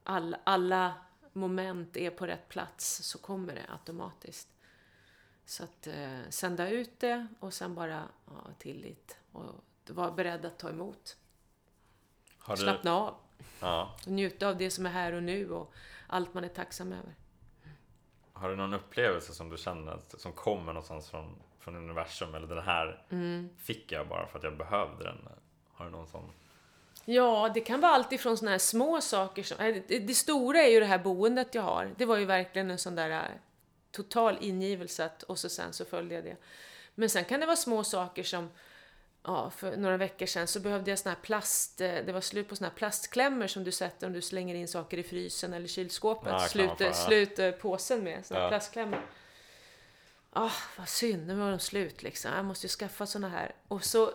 all, 0.04 0.36
alla 0.44 0.94
moment 1.34 1.98
är 1.98 2.10
på 2.10 2.28
rätt 2.28 2.50
plats 2.50 3.04
så 3.04 3.18
kommer 3.18 3.56
det 3.56 3.66
automatiskt. 3.70 4.50
Så 5.46 5.64
att 5.64 5.88
eh, 5.88 6.20
sända 6.30 6.70
ut 6.70 7.00
det 7.00 7.28
och 7.40 7.54
sen 7.54 7.76
bara 7.76 8.08
ha 8.26 8.54
tillit 8.60 9.18
och 9.32 9.54
vara 9.90 10.12
beredd 10.12 10.46
att 10.46 10.60
ta 10.60 10.70
emot. 10.70 11.18
Har 12.38 12.56
du... 12.56 12.62
Slappna 12.62 12.94
av. 12.94 13.16
Ja. 13.60 13.96
Och 14.06 14.12
njuta 14.12 14.48
av 14.48 14.58
det 14.58 14.72
som 14.72 14.86
är 14.86 14.90
här 14.90 15.14
och 15.14 15.24
nu 15.24 15.52
och 15.52 15.74
allt 16.08 16.34
man 16.34 16.44
är 16.44 16.50
tacksam 16.50 16.94
över. 16.94 17.16
Har 18.34 18.50
du 18.50 18.56
någon 18.56 18.74
upplevelse 18.74 19.34
som 19.34 19.50
du 19.50 19.58
känner 19.58 20.00
som 20.18 20.34
kommer 20.34 20.74
någonstans 20.74 21.10
från, 21.10 21.36
från 21.60 21.76
universum 21.76 22.36
eller 22.36 22.48
den 22.48 22.64
här 22.64 23.06
mm. 23.10 23.50
fick 23.58 23.92
jag 23.92 24.08
bara 24.08 24.28
för 24.28 24.38
att 24.38 24.44
jag 24.44 24.58
behövde 24.58 25.04
den? 25.04 25.30
Har 25.74 25.86
du 25.86 25.92
någon 25.92 26.08
sån? 26.08 26.32
Ja, 27.06 27.52
det 27.54 27.62
kan 27.62 27.82
vara 27.82 27.92
allt 27.92 28.12
ifrån 28.12 28.38
såna 28.38 28.52
här 28.52 28.58
små 28.58 29.02
saker 29.02 29.44
som... 29.44 29.58
Det, 29.88 30.00
det, 30.00 30.14
stora 30.14 30.62
är 30.62 30.70
ju 30.70 30.80
det 30.80 30.86
här 30.86 30.98
boendet 30.98 31.56
jag 31.56 31.62
har. 31.62 31.92
Det 31.98 32.06
var 32.06 32.18
ju 32.18 32.26
verkligen 32.26 32.72
en 32.72 32.78
sån 32.78 32.96
där 32.96 33.10
äh, 33.10 33.22
total 33.92 34.38
ingivelse 34.42 35.06
att, 35.06 35.24
och 35.24 35.40
så 35.40 35.50
sen 35.50 35.74
så 35.74 35.86
följde 35.86 36.16
jag 36.16 36.24
det. 36.24 36.36
Men 36.96 37.10
sen 37.10 37.26
kan 37.26 37.40
det 37.40 37.46
vara 37.46 37.56
små 37.56 37.84
saker 37.84 38.24
som 38.24 38.50
ja, 39.24 39.50
för 39.50 39.78
några 39.78 39.98
veckor 39.98 40.26
sedan 40.26 40.48
så 40.48 40.60
behövde 40.60 40.92
jag 40.92 41.00
såna 41.00 41.16
här 41.16 41.22
plast, 41.22 41.82
äh, 41.82 41.96
det 42.06 42.12
var 42.12 42.22
slut 42.22 42.50
på 42.50 42.56
såna 42.56 42.68
här 42.70 42.76
plastklämmor 42.76 43.48
som 43.48 43.64
du 43.64 43.72
sätter 43.72 44.08
om 44.08 44.14
du 44.14 44.22
slänger 44.22 44.56
in 44.56 44.68
saker 44.68 44.98
i 44.98 45.04
frysen 45.04 45.54
eller 45.54 45.68
kylskåpet. 45.68 46.32
Ja, 46.32 46.40
slut, 46.40 46.82
äh, 46.82 46.92
slut 46.92 47.60
påsen 47.62 48.04
med 48.04 48.26
såna 48.26 48.40
här 48.40 48.46
ja. 48.46 48.50
plastklämmor. 48.50 49.02
Ah, 50.36 50.52
vad 50.78 50.90
synd, 50.90 51.28
nu 51.28 51.36
var 51.36 51.50
de 51.50 51.60
slut 51.60 52.04
liksom. 52.04 52.32
Jag 52.34 52.46
måste 52.46 52.66
ju 52.66 52.70
skaffa 52.70 53.06
såna 53.06 53.30
här. 53.30 53.56
Och 53.68 53.84
så 53.84 54.12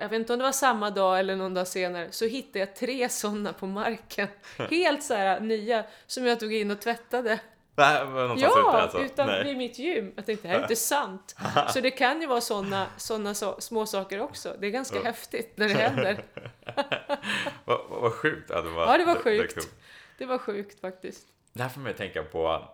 jag 0.00 0.08
vet 0.08 0.12
inte 0.12 0.32
om 0.32 0.38
det 0.38 0.44
var 0.44 0.52
samma 0.52 0.90
dag 0.90 1.18
eller 1.18 1.36
någon 1.36 1.54
dag 1.54 1.68
senare, 1.68 2.08
så 2.10 2.26
hittade 2.26 2.58
jag 2.58 2.76
tre 2.76 3.08
sådana 3.08 3.52
på 3.52 3.66
marken. 3.66 4.28
Helt 4.70 5.02
så 5.02 5.14
här 5.14 5.40
nya, 5.40 5.84
som 6.06 6.26
jag 6.26 6.40
tog 6.40 6.54
in 6.54 6.70
och 6.70 6.80
tvättade. 6.80 7.40
Nej, 7.74 8.06
det 8.06 8.34
Ja, 8.40 8.80
alltså? 8.80 9.00
utan 9.00 9.26
Nej. 9.26 9.44
vid 9.44 9.56
mitt 9.56 9.78
gym. 9.78 10.12
Jag 10.16 10.26
tänkte, 10.26 10.48
det 10.48 10.52
här 10.52 10.58
är 10.58 10.62
inte 10.62 10.76
sant. 10.76 11.36
Så 11.72 11.80
det 11.80 11.90
kan 11.90 12.20
ju 12.20 12.26
vara 12.26 12.40
sådana 12.40 12.86
såna 12.96 13.34
så, 13.34 13.60
små 13.60 13.86
saker 13.86 14.20
också. 14.20 14.56
Det 14.58 14.66
är 14.66 14.70
ganska 14.70 14.96
Ja. 14.96 15.02
häftigt 15.02 15.52
när 15.56 15.68
det 15.68 15.74
händer. 15.74 16.24
Vad, 17.64 17.80
vad, 17.88 18.12
sjukt 18.12 18.50
att 18.50 18.64
det 18.64 18.70
var. 18.70 18.86
Ja, 18.86 18.98
det 18.98 19.04
var 19.04 19.14
sjukt. 19.14 19.54
kul. 19.54 19.64
Det 20.18 20.26
var 20.26 20.38
sjukt 20.38 20.80
faktiskt. 20.80 21.26
Det 21.52 21.62
här 21.62 21.70
får 21.70 21.80
mig 21.80 21.90
att 21.90 21.96
tänka 21.96 22.22
på, 22.22 22.68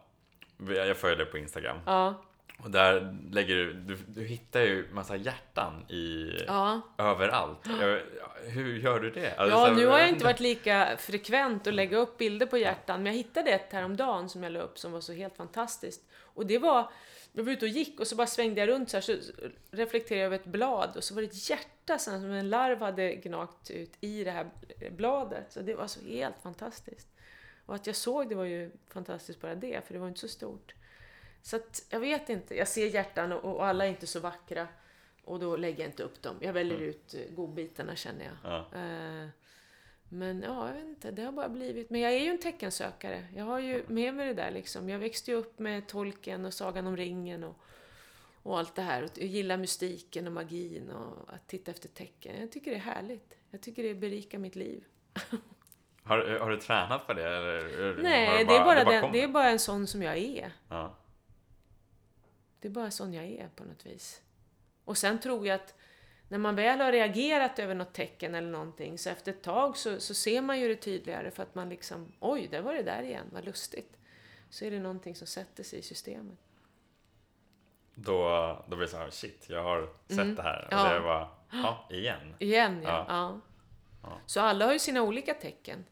jag 0.69 0.97
följer 0.97 1.27
på 1.27 1.39
Instagram. 1.39 1.77
Ja, 1.87 2.23
Och 2.59 2.71
där 2.71 3.17
lägger 3.31 3.55
du, 3.55 3.73
du, 3.73 3.99
du 4.07 4.25
hittar 4.25 4.61
ju 4.61 4.89
massa 4.93 5.17
hjärtan 5.17 5.91
i, 5.91 6.33
ja. 6.47 6.81
överallt. 6.99 7.67
Hur 8.45 8.79
gör 8.79 9.01
du 9.01 9.11
det? 9.11 9.37
Alltså, 9.37 9.59
Ja, 9.59 9.73
nu 9.77 9.87
har 9.87 9.99
jag 9.99 10.09
inte 10.09 10.25
varit 10.25 10.41
lika 10.41 10.97
frekvent 10.99 11.67
att 11.67 11.75
lägga 11.75 11.97
upp 11.97 12.19
bilder 12.19 12.47
på 12.47 12.59
hjärtan, 12.59 13.03
men 13.03 13.13
jag 13.13 13.17
hittade 13.17 13.51
ett 13.51 13.73
häromdagen 13.73 14.29
som 14.29 14.43
jag 14.43 14.53
la 14.53 14.61
upp 14.61 14.79
som 14.79 14.93
var 14.93 15.01
så 15.01 15.13
helt 15.13 15.37
fantastiskt. 15.37 16.03
Och 16.21 16.47
det 16.47 16.59
var, 16.59 16.91
jag 17.33 17.45
var 17.45 17.53
ute 17.53 17.65
och 17.65 17.71
gick 17.71 18.01
och 18.01 18.07
så 18.07 18.17
bara 18.17 18.27
svängde 18.27 18.61
jag 18.61 18.69
runt 18.69 18.91
så 18.91 18.97
här, 18.97 19.03
så 19.03 19.13
reflekterade 19.71 20.21
jag 20.21 20.27
över 20.27 20.37
ett 20.37 20.47
blad 20.47 20.97
och 20.97 21.05
så 21.05 21.15
var 21.15 21.23
det 21.23 21.29
ett 21.29 21.51
hjärta 21.51 21.99
som 21.99 22.15
en 22.15 22.51
larv 22.51 22.81
hade 22.81 23.15
gnagt 23.15 23.71
ut 23.71 23.93
i 24.01 24.25
det 24.25 24.31
här 24.31 24.51
bladet. 24.91 25.53
Så 25.53 25.61
det 25.61 25.75
var 25.75 25.87
så 25.87 26.01
helt 26.01 26.37
fantastiskt. 26.43 27.09
Och 27.67 27.75
att 27.75 27.87
jag 27.87 27.97
såg 27.97 28.29
det 28.29 28.35
var 28.35 28.45
ju 28.45 28.71
fantastiskt 28.89 29.41
bara 29.41 29.55
det, 29.55 29.87
för 29.87 29.95
det 29.95 30.01
var 30.01 30.09
inte 30.09 30.21
så 30.21 30.29
stort. 30.29 30.75
Så 31.47 31.57
att, 31.57 31.87
jag 31.91 32.01
vet 32.01 32.29
inte, 32.29 32.57
jag 32.57 32.69
ser 32.69 32.87
hjärtan 32.87 33.33
och, 33.33 33.57
och 33.57 33.67
alla 33.67 33.85
är 33.85 33.89
inte 33.89 34.07
så 34.07 34.21
vackra. 34.21 34.69
Och 35.25 35.41
då 35.41 35.57
lägger 35.57 35.79
jag 35.79 35.89
inte 35.89 36.03
upp 36.03 36.23
dem. 36.23 36.37
Jag 36.41 36.53
väljer 36.53 36.79
ut 36.79 37.15
eh, 37.15 37.35
godbitarna 37.35 37.97
känner 37.97 38.25
jag. 38.25 38.53
Ja. 38.53 38.59
Eh, 38.59 39.29
Men 40.09 40.43
ja, 40.43 40.67
jag 40.69 40.75
vet 40.75 40.85
inte, 40.85 41.11
det 41.11 41.23
har 41.23 41.33
bara 41.33 41.49
blivit. 41.49 41.91
Men 41.91 42.01
jag 42.01 42.13
är 42.13 42.19
ju 42.19 42.31
en 42.31 42.41
teckensökare. 42.41 43.27
Jag 43.35 43.45
har 43.45 43.59
ju 43.59 43.85
med 43.89 44.15
mig 44.15 44.27
det 44.27 44.35
där 44.35 44.51
liksom. 44.51 44.89
Jag 44.89 44.99
växte 44.99 45.31
ju 45.31 45.37
upp 45.37 45.59
med 45.59 45.87
Tolkien 45.87 46.45
och 46.45 46.55
Sagan 46.55 46.87
om 46.87 46.97
ringen 46.97 47.45
och, 47.45 47.57
och 48.43 48.59
allt 48.59 48.75
det 48.75 48.83
här. 48.83 49.03
Och 49.03 49.11
jag 49.15 49.27
gillar 49.27 49.57
mystiken 49.57 50.27
och 50.27 50.33
magin 50.33 50.91
och 50.91 51.35
att 51.35 51.49
titta 51.49 51.71
efter 51.71 51.89
tecken. 51.89 52.41
Jag 52.41 52.53
tycker 52.53 52.71
det 52.71 52.77
är 52.77 52.81
härligt. 52.81 53.35
Jag 53.51 53.61
tycker 53.61 53.83
det 53.83 53.95
berikar 53.95 54.39
mitt 54.39 54.57
liv. 54.57 54.85
Har, 56.03 56.39
har 56.39 56.51
du 56.51 56.57
tränat 56.57 57.07
på 57.07 57.13
det? 57.13 57.27
Eller, 57.27 57.87
har 57.87 57.95
du 57.97 58.03
Nej, 58.03 58.45
det, 58.45 58.57
är 58.57 58.65
bara 58.65 58.85
den, 58.85 59.01
kommer? 59.01 59.13
det 59.13 59.23
är 59.23 59.29
bara 59.29 59.51
en 59.51 59.59
sån 59.59 59.87
som 59.87 60.03
jag 60.03 60.17
är. 60.17 60.53
Ja. 60.69 60.97
Det 62.61 62.69
är 62.69 62.73
bara 62.73 62.91
sån 62.91 63.13
jag 63.15 63.25
är 63.25 63.49
på 63.57 63.65
något 63.65 63.87
vis. 63.87 64.23
Och 64.85 64.99
sen 64.99 65.21
tror 65.21 65.47
jag 65.47 65.55
att 65.55 65.75
när 66.29 66.39
man 66.39 66.55
väl 66.57 66.81
har 66.81 66.93
reagerat 66.93 67.59
över 67.59 67.75
något 67.75 67.93
tecken 67.95 68.35
eller 68.35 68.51
någonting 68.51 68.99
så 68.99 69.11
efter 69.11 69.33
ett 69.33 69.43
tag 69.43 69.77
så, 69.77 70.01
så 70.01 70.15
ser 70.15 70.41
man 70.43 70.61
ju 70.61 70.69
det 70.69 70.77
tydligare 70.77 71.31
för 71.31 71.43
att 71.43 71.55
man 71.55 71.69
liksom 71.69 72.13
oj, 72.21 72.49
där 72.51 72.63
var 72.63 72.75
det 72.75 72.83
där 72.83 73.03
igen, 73.03 73.27
vad 73.33 73.45
lustigt. 73.45 73.97
Så 74.51 74.65
är 74.65 74.71
det 74.71 74.81
någonting 74.81 75.15
som 75.15 75.27
sätter 75.27 75.63
sig 75.65 75.79
i 75.79 75.83
systemet. 75.83 76.39
Då, 77.95 78.15
då 78.69 78.77
blir 78.77 78.87
det 78.87 78.91
så 78.93 78.97
här, 78.97 79.11
shit, 79.11 79.47
jag 79.49 79.63
har 79.63 79.89
sett 80.09 80.19
Mm. 80.19 80.35
det 80.35 80.43
här. 80.43 80.65
Och 80.67 80.73
Ja. 80.73 80.93
det 80.95 81.01
var, 81.01 81.29
ja, 81.53 81.89
igen. 81.91 82.35
Igen 82.39 82.83
ja. 82.83 83.05
Ja. 83.09 83.41
ja. 84.03 84.19
Så 84.27 84.41
alla 84.41 84.65
har 84.67 84.73
ju 84.73 84.79
sina 84.79 85.03
olika 85.03 85.35
tecken. 85.35 85.85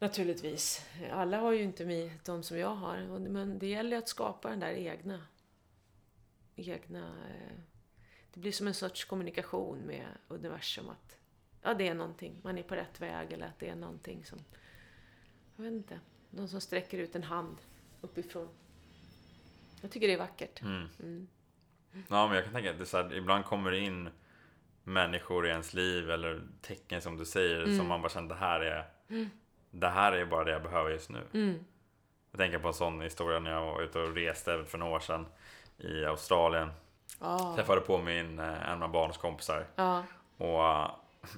Naturligtvis. 0.00 0.86
Alla 1.12 1.38
har 1.38 1.52
ju 1.52 1.62
inte 1.62 1.84
mi- 1.84 2.10
de 2.24 2.42
som 2.42 2.58
jag 2.58 2.74
har. 2.74 3.18
Men 3.18 3.58
det 3.58 3.66
gäller 3.66 3.90
ju 3.90 3.96
att 3.96 4.08
skapa 4.08 4.50
den 4.50 4.60
där 4.60 4.72
egna. 4.72 5.20
Egna... 6.56 6.98
eh, 7.28 7.56
Det 8.34 8.40
blir 8.40 8.52
som 8.52 8.66
en 8.66 8.74
sorts 8.74 9.04
kommunikation 9.04 9.78
med 9.78 10.06
universum. 10.28 10.88
Att 10.88 11.16
ja, 11.62 11.74
det 11.74 11.88
är 11.88 11.94
någonting. 11.94 12.36
Man 12.42 12.58
är 12.58 12.62
på 12.62 12.74
rätt 12.74 13.00
väg 13.00 13.32
eller 13.32 13.46
att 13.46 13.58
det 13.58 13.68
är 13.68 13.76
någonting 13.76 14.24
som... 14.24 14.38
Jag 15.56 15.64
vet 15.64 15.72
inte. 15.72 16.00
Någon 16.30 16.48
som 16.48 16.60
sträcker 16.60 16.98
ut 16.98 17.14
en 17.16 17.22
hand 17.22 17.56
uppifrån. 18.00 18.48
Jag 19.80 19.90
tycker 19.90 20.06
det 20.08 20.14
är 20.14 20.18
vackert. 20.18 20.62
Mm. 20.62 20.88
Mm. 21.02 21.26
Ja, 22.08 22.26
men 22.26 22.36
jag 22.36 22.44
kan 22.44 22.54
tänka 22.54 22.70
att 22.70 22.78
det 22.78 22.86
så 22.86 22.96
här, 22.96 23.14
ibland 23.14 23.44
kommer 23.44 23.70
det 23.70 23.78
in 23.78 24.08
människor 24.84 25.46
i 25.46 25.50
ens 25.50 25.74
liv 25.74 26.10
eller 26.10 26.42
tecken 26.62 27.02
som 27.02 27.16
du 27.16 27.24
säger 27.24 27.62
Mm. 27.62 27.78
som 27.78 27.86
man 27.88 28.02
bara 28.02 28.08
känner 28.08 28.28
det 28.28 28.34
här 28.34 28.60
är 28.60 28.90
det 29.70 29.88
här 29.88 30.12
är 30.12 30.24
bara 30.24 30.44
det 30.44 30.50
jag 30.52 30.62
behöver 30.62 30.90
just 30.90 31.10
nu. 31.10 31.22
Mm. 31.34 31.64
Jag 32.30 32.38
tänker 32.38 32.58
på 32.58 32.68
en 32.68 32.74
sån 32.74 33.00
historia 33.00 33.38
när 33.38 33.50
jag 33.50 33.64
var 33.66 33.82
ute 33.82 33.98
och 33.98 34.14
reste 34.14 34.64
för 34.64 34.78
några 34.78 34.92
år 34.92 35.00
sedan 35.00 35.26
i 35.78 36.04
Australien. 36.04 36.70
Ja. 37.20 37.52
Träffade 37.56 37.80
på 37.80 37.98
min, 37.98 38.38
eh, 38.38 38.44
en 38.44 38.70
av 38.70 38.76
mina 38.78 38.88
barns 38.88 39.16
kompisar 39.16 39.66
Ja. 39.76 40.02
och 40.36 40.64
eh, 40.64 40.90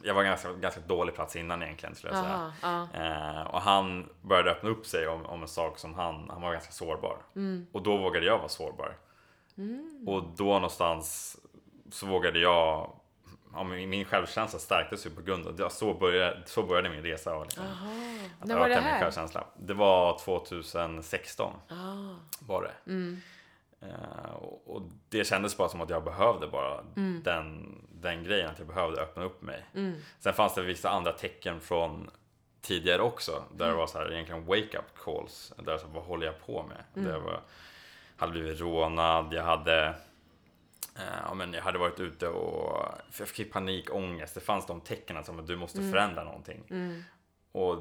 jag 0.03 0.14
var 0.14 0.22
ganska, 0.22 0.53
ganska 0.53 0.80
dålig 0.80 1.14
plats 1.14 1.37
innan 1.37 1.62
egentligen 1.62 1.95
skulle 1.95 2.12
jag 2.12 2.24
säga. 2.24 2.53
Aha. 2.62 2.89
Ja. 2.93 3.01
Eh, 3.01 3.43
och 3.47 3.61
han 3.61 4.09
började 4.22 4.51
öppna 4.51 4.70
upp 4.70 4.87
sig 4.87 5.09
om, 5.09 5.26
om 5.26 5.43
en 5.43 5.49
sak 5.49 5.78
som 5.78 5.95
han, 5.95 6.30
han 6.30 6.43
var 6.43 6.53
ganska 6.53 6.72
sårbar. 6.72 7.16
Mm. 7.37 7.66
Och 7.72 7.83
då 7.83 7.97
vågade 7.97 8.26
jag 8.26 8.39
vara 8.39 8.49
sårbar. 8.49 8.97
Mm. 9.57 10.05
Och 10.09 10.22
då 10.37 10.45
någonstans 10.45 11.37
så 11.91 12.07
vågade 12.07 12.39
jag, 12.39 12.91
ja, 13.55 13.64
min 13.64 14.05
självkänsla 14.05 14.59
stärktes 14.59 15.07
ju 15.07 15.11
på 15.11 15.22
grund 15.22 15.61
av. 15.61 15.68
Så 15.68 15.94
började, 15.94 16.42
så 16.46 16.62
började 16.62 16.90
min 16.90 17.03
resa. 17.03 17.34
Och 17.36 17.44
liksom, 17.44 17.64
att 18.40 18.48
När 18.48 18.59
var 18.59 18.68
det 18.68 18.74
öka 18.74 18.82
min 18.84 18.90
här? 18.90 19.00
självkänsla. 19.00 19.44
Det 19.57 19.74
var 19.74 20.18
2016 20.18 21.53
Ah. 21.68 22.14
var 22.40 22.62
det. 22.62 22.90
Mm. 22.92 23.20
Eh, 23.80 24.32
och, 24.66 24.82
det 25.09 25.24
kändes 25.24 25.57
bara 25.57 25.68
som 25.68 25.80
att 25.80 25.90
jag 25.90 26.05
behövde 26.05 26.48
bara 26.48 26.78
Mm. 26.96 27.20
den, 27.24 27.78
den 27.92 28.24
grejen, 28.24 28.50
att 28.50 28.59
jag 28.59 28.68
behövde 28.68 29.00
öppna 29.03 29.24
upp 29.24 29.42
mig. 29.42 29.64
Mm. 29.74 29.94
Sen 30.20 30.32
fanns 30.34 30.55
det 30.55 30.62
vissa 30.62 30.90
andra 30.90 31.12
tecken 31.12 31.61
från 31.61 32.11
tidigare 32.61 33.03
också, 33.03 33.44
där 33.55 33.64
Mm. 33.64 33.74
det 33.76 33.80
var 33.80 33.86
så 33.86 33.98
här 33.98 34.12
egentligen 34.12 34.46
wake-up 34.46 34.98
calls. 35.05 35.53
Där 35.59 35.78
så, 35.78 35.86
vad 35.86 36.05
håller 36.05 36.26
jag 36.26 36.46
på 36.46 36.62
med? 36.62 36.84
Mm. 36.94 37.09
Där 37.09 37.12
jag 37.18 37.20
var, 37.20 37.40
hade 38.16 38.32
blivit 38.32 38.61
rånad, 38.61 39.32
jag 39.34 39.42
hade 39.42 39.94
ja, 41.24 41.34
men 41.34 41.53
jag 41.53 41.62
hade 41.62 41.78
varit 41.78 42.01
ute 42.01 42.28
och 42.28 42.88
jag 43.18 43.28
fick 43.28 43.53
panik, 43.53 43.95
ångest. 43.95 44.34
Det 44.34 44.40
fanns 44.40 44.66
de 44.66 44.80
tecknen 44.80 45.24
som 45.24 45.38
att 45.38 45.47
du 45.47 45.57
måste 45.57 45.90
förändra 45.90 46.24
någonting. 46.24 46.64
Mm. 46.70 47.03
Och 47.53 47.76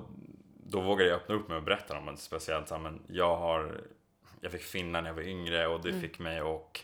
då 0.66 0.82
vågade 0.82 1.10
jag 1.10 1.16
öppna 1.18 1.36
upp 1.36 1.48
mig 1.48 1.58
och 1.58 1.64
berätta 1.64 1.98
om 1.98 2.06
det. 2.06 2.18
Speciellt 2.18 2.68
så 2.68 2.78
men 2.78 3.02
jag 3.08 3.36
har 3.38 3.82
Jag 4.42 4.52
fick 4.52 4.62
finna 4.64 5.02
när 5.02 5.10
jag 5.10 5.16
var 5.16 5.22
yngre 5.22 5.68
och 5.68 5.82
det 5.82 5.90
Mm. 5.90 6.02
fick 6.02 6.20
mig 6.20 6.42
och 6.42 6.80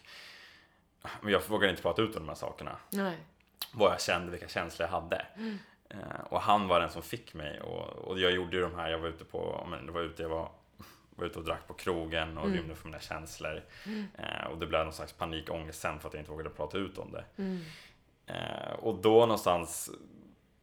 Men 1.21 1.31
jag 1.33 1.41
vågade 1.47 1.69
inte 1.69 1.81
prata 1.81 2.01
ut 2.01 2.15
om 2.15 2.21
de 2.21 2.27
här 2.27 2.35
sakerna. 2.35 2.77
Nej. 2.89 3.17
Vad 3.73 3.91
jag 3.91 4.01
kände, 4.01 4.31
vilka 4.31 4.47
känslor 4.47 4.89
jag 4.91 5.01
hade. 5.01 5.25
Mm. 5.35 5.57
Eh, 5.89 6.21
och 6.29 6.41
han 6.41 6.67
var 6.67 6.79
den 6.79 6.89
som 6.89 7.01
fick 7.01 7.33
mig 7.33 7.61
och, 7.61 7.87
och 7.87 8.19
jag 8.19 8.31
gjorde 8.31 8.57
ju 8.57 8.61
de 8.63 8.75
här, 8.75 8.89
jag 8.89 8.99
var 8.99 9.07
ute 9.07 9.25
på, 9.25 9.67
men 9.69 9.85
det 9.85 9.91
var 9.91 10.01
ute, 10.01 10.21
jag 10.21 10.29
var, 10.29 10.51
var 11.17 11.25
ute 11.25 11.39
och 11.39 11.45
drack 11.45 11.67
på 11.67 11.73
krogen 11.73 12.37
och 12.37 12.45
Mm. 12.45 12.57
rymde 12.57 12.75
från 12.75 12.91
mina 12.91 13.01
känslor. 13.01 13.63
Mm. 13.85 14.05
Eh, 14.17 14.45
och 14.51 14.57
det 14.57 14.65
blev 14.67 14.83
någon 14.83 14.93
slags 14.93 15.13
panikångest 15.13 15.79
sen 15.81 15.99
för 15.99 16.07
att 16.07 16.13
jag 16.13 16.21
inte 16.21 16.31
vågade 16.31 16.49
prata 16.49 16.77
ut 16.77 16.97
om 16.97 17.11
det. 17.11 17.25
Mm. 17.37 17.59
Eh, 18.27 18.73
och 18.79 18.95
då 19.01 19.19
någonstans 19.19 19.89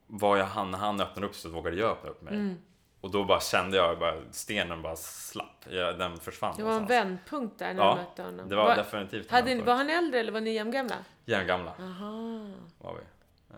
var 0.07 0.37
jag 0.37 0.45
han, 0.47 0.71
när 0.71 0.79
han 0.79 1.01
öppnade 1.01 1.27
upp 1.27 1.35
så 1.35 1.49
vågade 1.49 1.77
jag 1.77 1.91
öppna 1.91 2.11
upp 2.11 2.23
mig. 2.23 2.35
Mm. 2.35 2.57
Och 3.01 3.11
då 3.11 3.25
bara 3.25 3.41
kände 3.41 3.77
jag, 3.77 3.99
bara, 3.99 4.15
stenen 4.31 4.83
bara 4.83 4.97
slapp. 4.97 5.65
Jag, 5.71 5.99
den 5.99 6.19
försvann 6.19 6.55
Det 6.57 6.63
var 6.63 6.71
en 6.71 6.75
någonstans. 6.75 6.91
vändpunkt 7.01 7.59
där 7.59 7.75
när 7.75 7.83
Ja, 7.85 7.91
du 7.95 8.03
mötte 8.03 8.23
honom. 8.23 8.49
Det 8.49 8.57
var 8.57 8.65
Var- 8.65 8.77
definitivt 8.77 9.27
en 9.29 9.35
hade, 9.35 9.63
var 9.63 9.75
han 9.75 9.91
äldre 9.91 10.21
eller 10.21 10.33
var 10.33 10.41
ni 10.41 10.51
jämngamla? 10.51 10.95
Järngamla 11.25 11.71
Aha. 11.81 12.47
var 12.79 12.95
vi. 12.95 13.01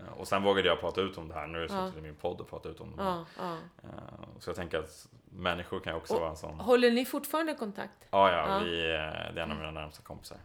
Eh, 0.07 0.13
Och 0.19 0.27
sen 0.27 0.43
vågade 0.43 0.67
jag 0.67 0.79
prata 0.79 1.01
ut 1.01 1.17
om 1.17 1.27
det 1.27 1.33
här. 1.33 1.47
Nu 1.47 1.63
är 1.63 1.67
det 1.67 1.73
Ja. 1.73 1.85
suttit 1.87 1.99
i 1.99 2.01
min 2.01 2.15
podd 2.15 2.41
och 2.41 2.49
prata 2.49 2.69
ut 2.69 2.79
om 2.81 2.95
det. 2.97 3.03
Ja, 3.03 3.25
ja. 3.37 3.57
Eh, 3.83 3.89
Så 4.39 4.49
jag 4.49 4.55
tänker 4.55 4.79
att 4.79 5.07
människor 5.29 5.79
kan 5.79 5.95
också 5.95 6.13
Och- 6.13 6.19
vara 6.19 6.29
en 6.29 6.37
sån. 6.37 6.59
Håller 6.59 6.91
ni 6.91 7.05
fortfarande 7.05 7.53
kontakt? 7.53 8.07
Ja, 8.09 8.31
ja, 8.31 8.47
Ja. 8.53 8.59
Vi, 8.59 8.83
eh, 8.83 8.89
det 8.95 9.01
är 9.01 9.37
en 9.37 9.51
av 9.51 9.57
mina 9.57 9.71
närmsta 9.71 10.03
kompisar. 10.03 10.37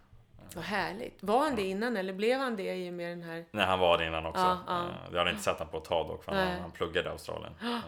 Vad 0.55 0.65
härligt. 0.65 1.23
Var 1.23 1.39
han 1.41 1.57
det 1.57 1.63
innan 1.63 1.97
eller 1.97 2.13
blev 2.13 2.39
han 2.41 2.57
det 2.57 2.75
i 2.77 2.91
och 2.91 2.95
med 2.95 3.11
den 3.19 3.23
här... 3.23 3.45
Nej, 3.51 3.65
han 3.67 3.79
var 3.79 3.99
det 3.99 4.07
innan 4.07 4.27
också. 4.27 4.41
Ja, 4.43 4.59
ja. 4.67 4.81
Eh, 4.85 4.91
Jag 5.13 5.19
hade 5.19 5.31
inte 5.31 5.43
sett 5.43 5.59
honom 5.59 5.71
på 5.71 5.79
ett 5.79 5.85
tag 5.85 6.09
dock, 6.09 6.25
för 6.25 6.33
han, 6.33 6.61
han 6.61 6.71
pluggade 6.71 7.09
i 7.09 7.13
Australien. 7.13 7.53
Eh, 7.63 7.79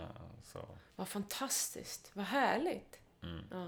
Så 0.43 0.59
Vad 0.97 1.09
fantastiskt. 1.09 2.11
Vad 2.15 2.25
härligt. 2.25 3.01
mm. 3.23 3.45
Ja. 3.51 3.67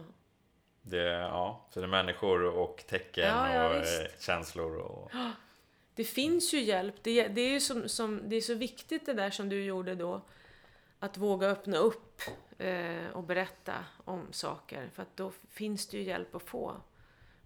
det, 0.83 1.03
ja, 1.13 1.61
så 1.71 1.81
det 1.81 1.87
är 1.87 1.89
människor 1.89 2.45
och 2.45 2.85
tecken 2.89 3.39
och 3.39 3.47
eh, 3.47 3.79
visst. 3.81 4.23
känslor. 4.23 4.77
Och, 4.77 5.11
det 5.97 6.05
finns 6.05 6.55
ju 6.55 6.61
hjälp. 6.61 6.95
Det, 7.03 7.29
det 7.29 7.41
är 7.41 7.51
ju 7.51 7.61
som, 7.61 7.89
som, 7.89 8.21
det 8.29 8.37
är 8.37 8.41
så 8.41 8.55
viktigt 8.55 9.07
det 9.07 9.13
där 9.13 9.31
som 9.31 9.49
du 9.49 9.65
gjorde 9.65 9.95
då. 9.95 10.23
Att 10.99 11.17
våga 11.17 11.47
öppna 11.47 11.77
upp 11.77 12.21
eh, 12.59 13.07
och 13.13 13.23
berätta 13.23 13.75
om 14.05 14.33
saker. 14.33 14.91
För 14.93 15.03
att 15.03 15.17
då 15.17 15.33
finns 15.51 15.87
det 15.87 15.97
ju 15.97 16.03
hjälp 16.03 16.35
att 16.35 16.43
få. 16.43 16.77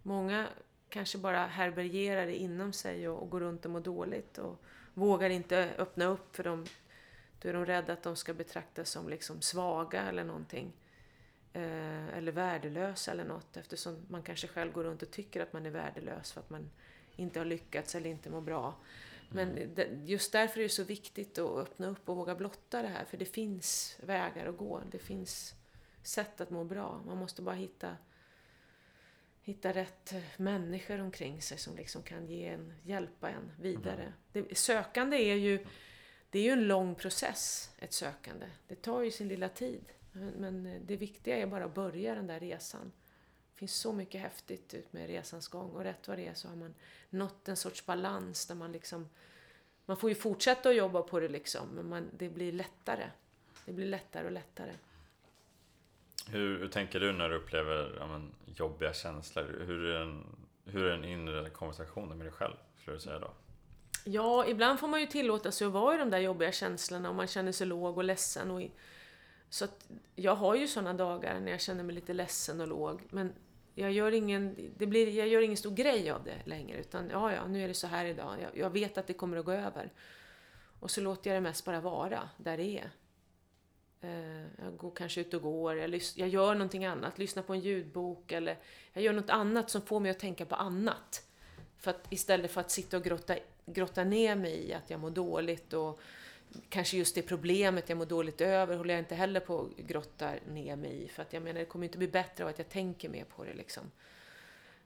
Många 0.03 0.47
kanske 0.89 1.17
bara 1.17 1.45
härbärgerar 1.47 2.25
det 2.25 2.35
inom 2.35 2.73
sig 2.73 3.09
och, 3.09 3.21
och 3.21 3.29
går 3.29 3.39
runt 3.39 3.65
och 3.65 3.71
mår 3.71 3.79
dåligt. 3.79 4.37
Och 4.37 4.63
vågar 4.93 5.29
inte 5.29 5.73
öppna 5.77 6.05
upp 6.05 6.35
för 6.35 6.43
de, 6.43 6.65
då 7.41 7.49
är 7.49 7.53
de 7.53 7.65
rädda 7.65 7.93
att 7.93 8.03
de 8.03 8.15
ska 8.15 8.33
betraktas 8.33 8.89
som 8.89 9.09
liksom 9.09 9.41
svaga 9.41 10.01
eller 10.01 10.23
någonting. 10.23 10.73
Eh, 11.53 12.17
eller 12.17 12.31
värdelösa 12.31 13.11
eller 13.11 13.25
något. 13.25 13.57
Eftersom 13.57 14.05
man 14.07 14.23
kanske 14.23 14.47
själv 14.47 14.71
går 14.71 14.83
runt 14.83 15.01
och 15.01 15.11
tycker 15.11 15.41
att 15.41 15.53
man 15.53 15.65
är 15.65 15.71
värdelös 15.71 16.31
för 16.31 16.39
att 16.39 16.49
man 16.49 16.69
inte 17.21 17.39
har 17.39 17.45
lyckats 17.45 17.95
eller 17.95 18.09
inte 18.09 18.29
mår 18.29 18.41
bra. 18.41 18.75
Men 19.29 19.75
det, 19.75 19.87
just 20.05 20.31
därför 20.31 20.59
är 20.59 20.63
det 20.63 20.69
så 20.69 20.83
viktigt 20.83 21.37
att 21.37 21.57
öppna 21.57 21.87
upp 21.87 22.09
och 22.09 22.15
våga 22.15 22.35
blotta 22.35 22.81
det 22.81 22.87
här. 22.87 23.05
För 23.05 23.17
det 23.17 23.25
finns 23.25 23.97
vägar 24.03 24.45
att 24.45 24.57
gå. 24.57 24.81
Det 24.91 24.99
finns 24.99 25.55
sätt 26.03 26.41
att 26.41 26.49
må 26.49 26.63
bra. 26.63 27.01
Man 27.05 27.17
måste 27.17 27.41
bara 27.41 27.55
hitta, 27.55 27.97
hitta 29.41 29.73
rätt 29.73 30.13
människor 30.37 30.99
omkring 30.99 31.41
sig 31.41 31.57
som 31.57 31.75
liksom 31.75 32.03
kan 32.03 32.27
ge 32.27 32.47
en, 32.47 32.73
hjälpa 32.83 33.29
en 33.29 33.51
vidare. 33.59 34.13
Det, 34.31 34.57
sökande 34.57 35.17
är 35.17 35.35
ju, 35.35 35.65
det 36.29 36.39
är 36.39 36.43
ju 36.43 36.51
en 36.51 36.67
lång 36.67 36.95
process, 36.95 37.71
ett 37.77 37.93
sökande. 37.93 38.45
Det 38.67 38.75
tar 38.75 39.01
ju 39.01 39.11
sin 39.11 39.27
lilla 39.27 39.49
tid. 39.49 39.83
Men, 40.11 40.29
men 40.29 40.85
det 40.85 40.95
viktiga 40.95 41.37
är 41.37 41.47
bara 41.47 41.65
att 41.65 41.73
börja 41.75 42.15
den 42.15 42.27
där 42.27 42.39
resan. 42.39 42.91
Finns 43.61 43.75
så 43.75 43.93
mycket 43.93 44.21
häftigt 44.21 44.73
ut 44.73 44.93
med 44.93 45.07
resans 45.07 45.47
gång 45.47 45.71
och 45.71 45.83
rätt 45.83 46.07
vad 46.07 46.17
det 46.17 46.27
är 46.27 46.33
så 46.33 46.47
har 46.47 46.55
man 46.55 46.73
nått 47.09 47.47
en 47.47 47.55
sorts 47.55 47.85
balans 47.85 48.45
där 48.45 48.55
man 48.55 48.71
liksom 48.71 49.09
man 49.85 49.97
får 49.97 50.09
ju 50.09 50.15
fortsätta 50.15 50.69
att 50.69 50.75
jobba 50.75 51.01
på 51.01 51.19
det 51.19 51.27
liksom, 51.27 51.67
men 51.67 51.89
man, 51.89 52.09
det 52.17 52.29
blir 52.29 52.51
lättare. 52.51 53.09
Det 53.65 53.73
blir 53.73 53.85
lättare 53.85 54.25
och 54.25 54.31
lättare. 54.31 54.71
Hur, 56.27 56.59
hur 56.59 56.67
tänker 56.67 56.99
du 56.99 57.11
när 57.11 57.29
du 57.29 57.35
upplever 57.35 57.95
ja, 57.99 58.07
men, 58.07 58.31
jobbiga 58.45 58.93
känslor? 58.93 59.63
Hur 59.67 59.85
är, 59.85 59.99
den, 59.99 60.25
hur 60.65 60.85
är 60.85 60.91
den 60.91 61.05
inre 61.05 61.49
konversationen 61.49 62.17
med 62.17 62.27
dig 62.27 62.33
själv, 62.33 62.55
skulle 62.81 62.97
du 62.97 63.01
säga 63.01 63.19
då? 63.19 63.31
Ja, 64.05 64.45
ibland 64.47 64.79
får 64.79 64.87
man 64.87 64.99
ju 65.01 65.07
tillåta 65.07 65.51
sig 65.51 65.67
att 65.67 65.73
vara 65.73 65.95
i 65.95 65.97
de 65.97 66.09
där 66.09 66.19
jobbiga 66.19 66.51
känslorna 66.51 67.09
och 67.09 67.15
man 67.15 67.27
känner 67.27 67.51
sig 67.51 67.67
låg 67.67 67.97
och 67.97 68.03
ledsen. 68.03 68.51
Och 68.51 68.61
i, 68.61 68.71
så 69.49 69.65
att 69.65 69.89
jag 70.15 70.35
har 70.35 70.55
ju 70.55 70.67
sådana 70.67 70.93
dagar 70.93 71.39
när 71.39 71.51
jag 71.51 71.61
känner 71.61 71.83
mig 71.83 71.95
lite 71.95 72.13
ledsen 72.13 72.61
och 72.61 72.67
låg. 72.67 73.01
Men 73.09 73.33
jag 73.73 73.91
gör 73.91 74.11
ingen, 74.11 74.71
det 74.77 74.85
blir, 74.85 75.17
jag 75.17 75.27
gör 75.27 75.41
ingen 75.41 75.57
stor 75.57 75.71
grej 75.71 76.11
av 76.11 76.23
det 76.23 76.41
längre. 76.45 76.77
Utan 76.77 77.09
ja, 77.09 77.33
ja, 77.33 77.47
nu 77.47 77.63
är 77.63 77.67
det 77.67 77.73
så 77.73 77.87
här 77.87 78.05
idag. 78.05 78.35
Jag, 78.41 78.57
jag 78.57 78.69
vet 78.69 78.97
att 78.97 79.07
det 79.07 79.13
kommer 79.13 79.37
att 79.37 79.45
gå 79.45 79.51
över. 79.51 79.91
Och 80.79 80.91
så 80.91 81.01
låter 81.01 81.29
jag 81.29 81.37
det 81.37 81.41
mest 81.41 81.65
bara 81.65 81.81
vara 81.81 82.29
där 82.37 82.57
det 82.57 82.79
är. 82.79 82.91
Eh, 84.01 84.63
jag 84.63 84.77
går 84.77 84.91
kanske 84.95 85.21
ut 85.21 85.33
och 85.33 85.41
går, 85.41 85.77
jag, 85.77 85.89
lys- 85.89 86.19
jag 86.19 86.29
gör 86.29 86.53
någonting 86.53 86.85
annat, 86.85 87.17
lyssnar 87.17 87.43
på 87.43 87.53
en 87.53 87.59
ljudbok 87.59 88.31
eller 88.31 88.57
jag 88.93 89.03
gör 89.03 89.13
något 89.13 89.29
annat 89.29 89.69
som 89.69 89.81
får 89.81 89.99
mig 89.99 90.11
att 90.11 90.19
tänka 90.19 90.45
på 90.45 90.55
annat. 90.55 91.27
För 91.77 91.91
att, 91.91 92.07
istället 92.09 92.51
för 92.51 92.61
att 92.61 92.71
sitta 92.71 92.97
och 92.97 93.03
grotta, 93.03 93.35
grotta 93.65 94.03
ner 94.03 94.35
mig 94.35 94.69
i 94.69 94.73
att 94.73 94.89
jag 94.89 94.99
mår 94.99 95.09
dåligt 95.09 95.73
och 95.73 95.99
kanske 96.69 96.97
just 96.97 97.15
det 97.15 97.21
problemet 97.21 97.89
jag 97.89 97.97
mår 97.97 98.05
dåligt 98.05 98.41
över 98.41 98.77
håller 98.77 98.93
jag 98.93 99.01
inte 99.01 99.15
heller 99.15 99.39
på 99.39 99.55
och 99.55 99.77
grottar 99.77 100.39
ner 100.47 100.75
mig 100.75 101.03
i. 101.03 101.07
För 101.07 101.21
att 101.21 101.33
jag 101.33 101.43
menar, 101.43 101.59
det 101.59 101.65
kommer 101.65 101.85
inte 101.85 101.97
bli 101.97 102.07
bättre 102.07 102.43
av 102.43 102.49
att 102.49 102.57
jag 102.57 102.69
tänker 102.69 103.09
mer 103.09 103.23
på 103.23 103.43
det 103.43 103.53
liksom. 103.53 103.91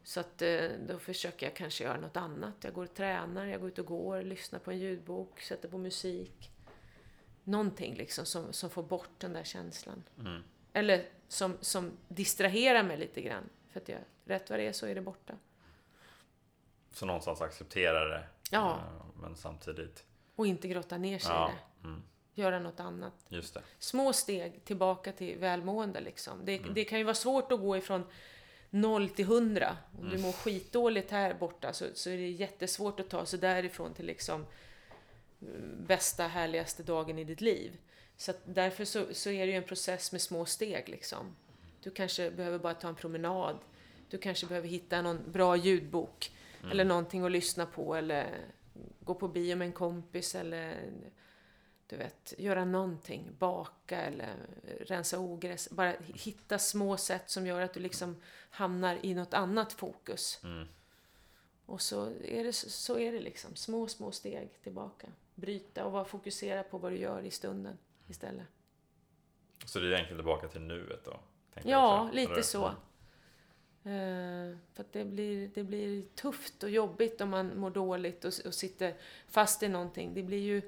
Så 0.03 0.20
att 0.20 0.41
eh, 0.41 0.70
då 0.88 0.99
försöker 0.99 1.45
jag 1.45 1.55
kanske 1.55 1.84
göra 1.84 1.99
något 1.99 2.18
annat. 2.18 2.53
Jag 2.61 2.74
går 2.74 2.84
och 2.84 2.93
tränar, 2.93 3.45
jag 3.45 3.59
går 3.61 3.70
ut 3.70 3.80
och 3.80 3.86
går, 3.86 4.22
lyssnar 4.22 4.59
på 4.59 4.72
en 4.72 4.80
ljudbok, 4.80 5.41
sätter 5.41 5.70
på 5.70 5.78
musik. 5.78 6.51
Någonting 7.43 7.95
liksom 7.95 8.26
som, 8.26 8.53
som 8.53 8.70
får 8.70 8.84
bort 8.84 9.09
den 9.18 9.34
där 9.34 9.43
känslan. 9.43 10.03
Mm. 10.20 10.43
Eller 10.74 11.05
som, 11.28 11.57
som 11.61 11.91
distraherar 12.07 12.84
mig 12.84 12.97
lite 12.97 13.22
grann. 13.22 13.49
För 13.72 13.80
att 13.80 13.89
jag, 13.89 13.99
rätt 14.26 14.49
vad 14.49 14.59
det 14.59 14.68
är 14.68 14.72
så 14.72 14.86
är 14.86 14.95
det 14.95 15.01
borta. 15.01 15.34
Så 16.91 17.05
någonstans 17.05 17.41
acceptera 17.41 18.05
det, 18.07 18.24
Ja. 18.51 18.72
eh, 18.72 19.05
men 19.22 19.36
samtidigt... 19.36 20.05
Och 20.36 20.47
inte 20.47 20.67
grotta 20.67 20.97
ner 20.97 21.19
sig 21.19 21.31
Ja, 21.31 21.49
i 21.49 21.53
det. 21.81 21.88
mm, 21.88 22.01
Göra 22.38 22.59
något 22.59 22.79
annat. 22.79 23.13
just 23.29 23.53
det. 23.53 23.61
Små 23.79 24.13
steg 24.13 24.65
tillbaka 24.65 25.11
till 25.11 25.38
välmående 25.38 25.99
liksom. 26.01 26.45
Det, 26.45 26.57
Mm. 26.57 26.73
det 26.73 26.83
kan 26.86 26.97
ju 26.97 27.03
vara 27.03 27.15
svårt 27.15 27.51
att 27.51 27.59
gå 27.59 27.77
ifrån 27.77 28.03
0 28.69 29.09
till 29.09 29.25
100. 29.25 29.77
Om 29.93 29.99
Mm. 30.05 30.11
du 30.17 30.21
mår 30.23 30.31
skitdåligt 30.31 31.11
här 31.11 31.33
borta 31.33 31.73
så, 31.73 31.86
så 31.93 32.09
är 32.09 32.17
det 32.17 32.29
jättesvårt 32.29 32.99
att 32.99 33.09
ta 33.09 33.25
sig 33.25 33.39
därifrån 33.39 33.93
till 33.93 34.05
liksom 34.05 34.45
mm, 35.41 35.86
bästa, 35.88 36.27
härligaste 36.27 36.83
dagen 36.83 37.19
i 37.19 37.23
ditt 37.23 37.41
liv. 37.41 37.77
Så 38.17 38.31
att 38.31 38.41
därför 38.45 38.86
så, 38.86 39.05
så 39.13 39.29
är 39.29 39.45
det 39.45 39.51
ju 39.51 39.57
en 39.57 39.63
process 39.63 40.11
med 40.11 40.21
små 40.21 40.45
steg 40.45 40.89
liksom. 40.89 41.36
Du 41.83 41.91
kanske 41.91 42.31
behöver 42.31 42.59
bara 42.59 42.73
ta 42.73 42.88
en 42.88 42.95
promenad. 42.95 43.57
Du 44.09 44.17
kanske 44.17 44.45
behöver 44.45 44.67
hitta 44.67 45.01
någon 45.01 45.31
bra 45.31 45.55
ljudbok. 45.55 46.31
Mm. 46.59 46.71
Eller 46.71 46.86
någonting 46.86 47.25
att 47.25 47.31
lyssna 47.31 47.65
på 47.65 47.95
eller 47.95 48.45
gå 48.99 49.15
på 49.15 49.28
bio 49.28 49.55
med 49.55 49.65
en 49.65 49.73
kompis 49.73 50.36
eller 50.36 50.91
du 51.88 51.97
vet, 51.97 52.34
göra 52.38 52.65
någonting, 52.65 53.30
baka 53.39 54.01
eller 54.01 54.36
rensa 54.80 55.19
ogräs. 55.19 55.69
Bara 55.69 55.93
hitta 55.99 56.59
små 56.59 56.97
sätt 56.97 57.30
som 57.30 57.47
gör 57.47 57.61
att 57.61 57.73
du 57.73 57.80
liksom 57.80 58.21
hamnar 58.49 58.99
i 59.01 59.13
något 59.13 59.34
annat 59.34 59.73
fokus. 59.73 60.39
Mm. 60.43 60.67
Och 61.65 61.82
så 61.82 62.05
är 62.23 62.43
det, 62.43 62.53
så 62.53 62.99
är 62.99 63.11
det 63.11 63.19
liksom, 63.19 63.55
små, 63.55 63.88
små 63.88 64.11
steg 64.11 64.61
tillbaka. 64.63 65.07
Bryta 65.36 65.86
och 65.86 65.91
vara 65.91 66.05
fokuserad 66.05 66.69
på 66.69 66.78
vad 66.78 66.91
du 66.91 66.97
gör 66.97 67.21
i 67.21 67.32
stunden 67.32 67.78
istället. 68.07 68.47
Så 69.65 69.80
det 69.80 69.86
är 69.86 69.91
egentligen 69.91 70.17
tillbaka 70.17 70.47
till 70.47 70.61
nuet 70.61 71.05
då? 71.05 71.19
Ja, 71.63 72.09
lite 72.13 72.43
så. 72.43 72.71
Mm. 73.86 74.51
Eh, 74.51 74.57
för 74.73 74.86
det 74.91 75.05
blir, 75.05 75.49
det 75.53 75.63
blir 75.63 76.03
tufft 76.15 76.63
och 76.63 76.69
jobbigt 76.69 77.21
om 77.21 77.29
man 77.29 77.59
mår 77.59 77.69
dåligt 77.69 78.25
och, 78.25 78.33
och 78.45 78.53
sitter 78.53 78.93
fast 79.27 79.63
i 79.63 79.67
någonting. 79.67 80.13
Det 80.13 80.23
blir 80.23 80.39
ju 80.39 80.61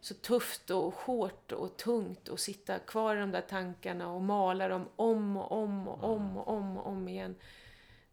så 0.00 0.14
tufft 0.14 0.70
och 0.70 0.94
hårt 0.94 1.52
och 1.52 1.76
tungt 1.76 2.28
att 2.28 2.40
sitta 2.40 2.78
kvar 2.78 3.16
i 3.16 3.20
de 3.20 3.30
där 3.30 3.40
tankarna 3.40 4.12
och 4.12 4.22
mala 4.22 4.68
dem 4.68 4.88
om 4.96 5.36
och 5.36 5.52
om 5.52 5.88
och 5.88 6.04
om 6.04 6.36
och 6.36 6.48
om 6.48 6.76
och 6.76 6.86
om 6.86 7.08
igen. 7.08 7.34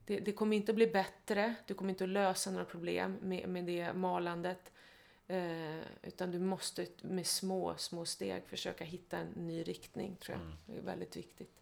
Det, 0.06 0.20
det 0.20 0.32
kommer 0.32 0.58
inte 0.58 0.72
att 0.72 0.76
bli 0.76 0.88
bättre, 0.88 1.56
du 1.68 1.74
kommer 1.74 1.89
inte 1.89 2.04
att 2.04 2.10
lösa 2.10 2.52
några 2.52 2.66
problem 2.66 3.18
med, 3.22 3.49
med 3.49 3.66
det 3.66 3.93
malandet. 3.93 4.72
Eh, 5.28 5.80
utan 6.04 6.32
du 6.32 6.39
måste 6.39 6.88
med 7.02 7.28
små, 7.28 7.76
små 7.78 8.06
steg 8.06 8.43
försöka 8.47 8.84
hitta 8.84 9.18
en 9.18 9.28
ny 9.28 9.64
riktning, 9.64 10.16
tror 10.16 10.38
jag. 10.38 10.45
Mm. 10.45 10.58
Det 10.66 10.78
är 10.78 10.82
väldigt 10.82 11.18
viktigt 11.18 11.62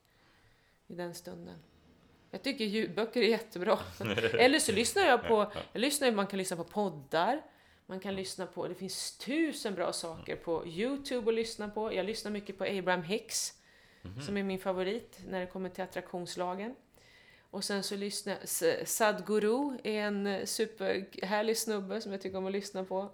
i 0.87 0.95
den 0.95 1.15
stunden. 1.15 1.57
Jag 2.31 2.43
tycker 2.43 2.65
ljudböcker 2.65 3.21
är 3.21 3.27
jättebra. 3.27 3.79
Eller 4.39 4.59
så 4.59 4.71
lyssnar 4.71 5.03
jag 5.03 5.23
på, 5.27 5.51
jag 5.73 5.79
lyssnar, 5.79 6.11
man 6.11 6.27
kan 6.27 6.37
lyssna 6.37 6.57
på 6.57 6.63
poddar, 6.63 7.41
man 7.85 7.99
kan 7.99 8.15
lyssna 8.15 8.45
på, 8.45 8.67
det 8.67 8.75
finns 8.75 9.17
tusen 9.17 9.75
bra 9.75 9.93
saker 9.93 10.35
på 10.35 10.67
Youtube 10.67 11.29
att 11.29 11.35
lyssna 11.35 11.69
på. 11.69 11.93
Jag 11.93 12.05
lyssnar 12.05 12.31
mycket 12.31 12.57
på 12.57 12.63
Abraham 12.63 13.03
Hicks, 13.03 13.53
Mhm. 14.01 14.21
som 14.21 14.37
är 14.37 14.43
min 14.43 14.59
favorit 14.59 15.19
när 15.27 15.39
det 15.39 15.45
kommer 15.45 15.69
till 15.69 15.83
attraktionslagen. 15.83 16.75
Och 17.51 17.63
sen 17.63 17.83
så 17.83 17.95
lyssnar 17.95 18.37
jag, 18.61 18.87
Sadhguru 18.87 19.77
är 19.83 20.01
en 20.01 20.47
superhärlig 20.47 21.57
snubbe 21.57 22.01
som 22.01 22.11
jag 22.11 22.21
tycker 22.21 22.37
om 22.37 22.45
att 22.45 22.51
lyssna 22.51 22.83
på. 22.83 23.11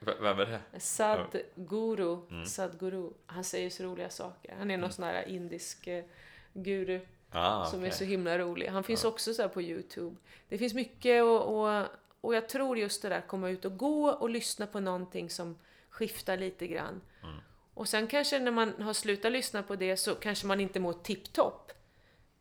V- 0.00 0.12
Vem 0.20 0.38
är 0.38 0.46
det? 0.46 0.80
Sadhguru, 0.80 2.18
Mm. 2.30 2.46
Sadhguru. 2.46 3.10
Han 3.26 3.44
säger 3.44 3.70
så 3.70 3.82
roliga 3.84 4.10
saker. 4.10 4.54
Han 4.58 4.70
är 4.70 4.76
någon 4.76 4.92
sån 4.92 5.04
här 5.04 5.28
indisk 5.28 5.86
eh, 5.86 6.04
guru 6.52 7.00
Ah, 7.30 7.64
som 7.66 7.78
okej. 7.78 7.88
är 7.88 7.94
så 7.94 8.04
himla 8.04 8.38
rolig. 8.38 8.68
Han 8.68 8.84
finns 8.84 9.02
Ja. 9.04 9.08
också 9.08 9.34
så 9.34 9.42
här 9.42 9.48
på 9.48 9.62
Youtube. 9.62 10.16
Det 10.48 10.58
finns 10.58 10.74
mycket 10.74 11.22
och, 11.22 11.42
och, 11.78 11.86
och 12.20 12.34
jag 12.34 12.48
tror 12.48 12.78
just 12.78 13.02
det 13.02 13.08
där, 13.08 13.20
komma 13.20 13.48
ut 13.48 13.64
och 13.64 13.76
gå 13.76 14.10
och 14.10 14.30
lyssna 14.30 14.66
på 14.66 14.80
någonting 14.80 15.30
som 15.30 15.58
skiftar 15.90 16.36
lite 16.36 16.66
grann. 16.66 17.00
Mm. 17.22 17.36
Och 17.74 17.88
sen 17.88 18.06
kanske 18.06 18.38
när 18.38 18.50
man 18.50 18.82
har 18.82 18.92
slutat 18.92 19.32
lyssna 19.32 19.62
på 19.62 19.76
det 19.76 19.96
så 19.96 20.14
kanske 20.14 20.46
man 20.46 20.60
inte 20.60 20.80
mår 20.80 20.92
tipptopp. 20.92 21.72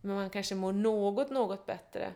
Men 0.01 0.15
man 0.15 0.29
kanske 0.29 0.55
mår 0.55 0.71
något, 0.71 1.29
något 1.29 1.65
bättre. 1.65 2.13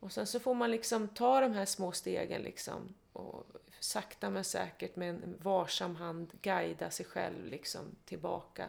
Och 0.00 0.12
sen 0.12 0.26
så 0.26 0.40
får 0.40 0.54
man 0.54 0.70
liksom 0.70 1.08
ta 1.08 1.40
de 1.40 1.52
här 1.52 1.64
små 1.64 1.92
stegen 1.92 2.42
liksom. 2.42 2.94
Och 3.12 3.46
sakta 3.80 4.30
men 4.30 4.44
säkert 4.44 4.96
med 4.96 5.08
en 5.08 5.36
varsam 5.42 5.96
hand 5.96 6.32
guida 6.42 6.90
sig 6.90 7.06
själv 7.06 7.46
liksom 7.46 7.80
tillbaka 8.04 8.66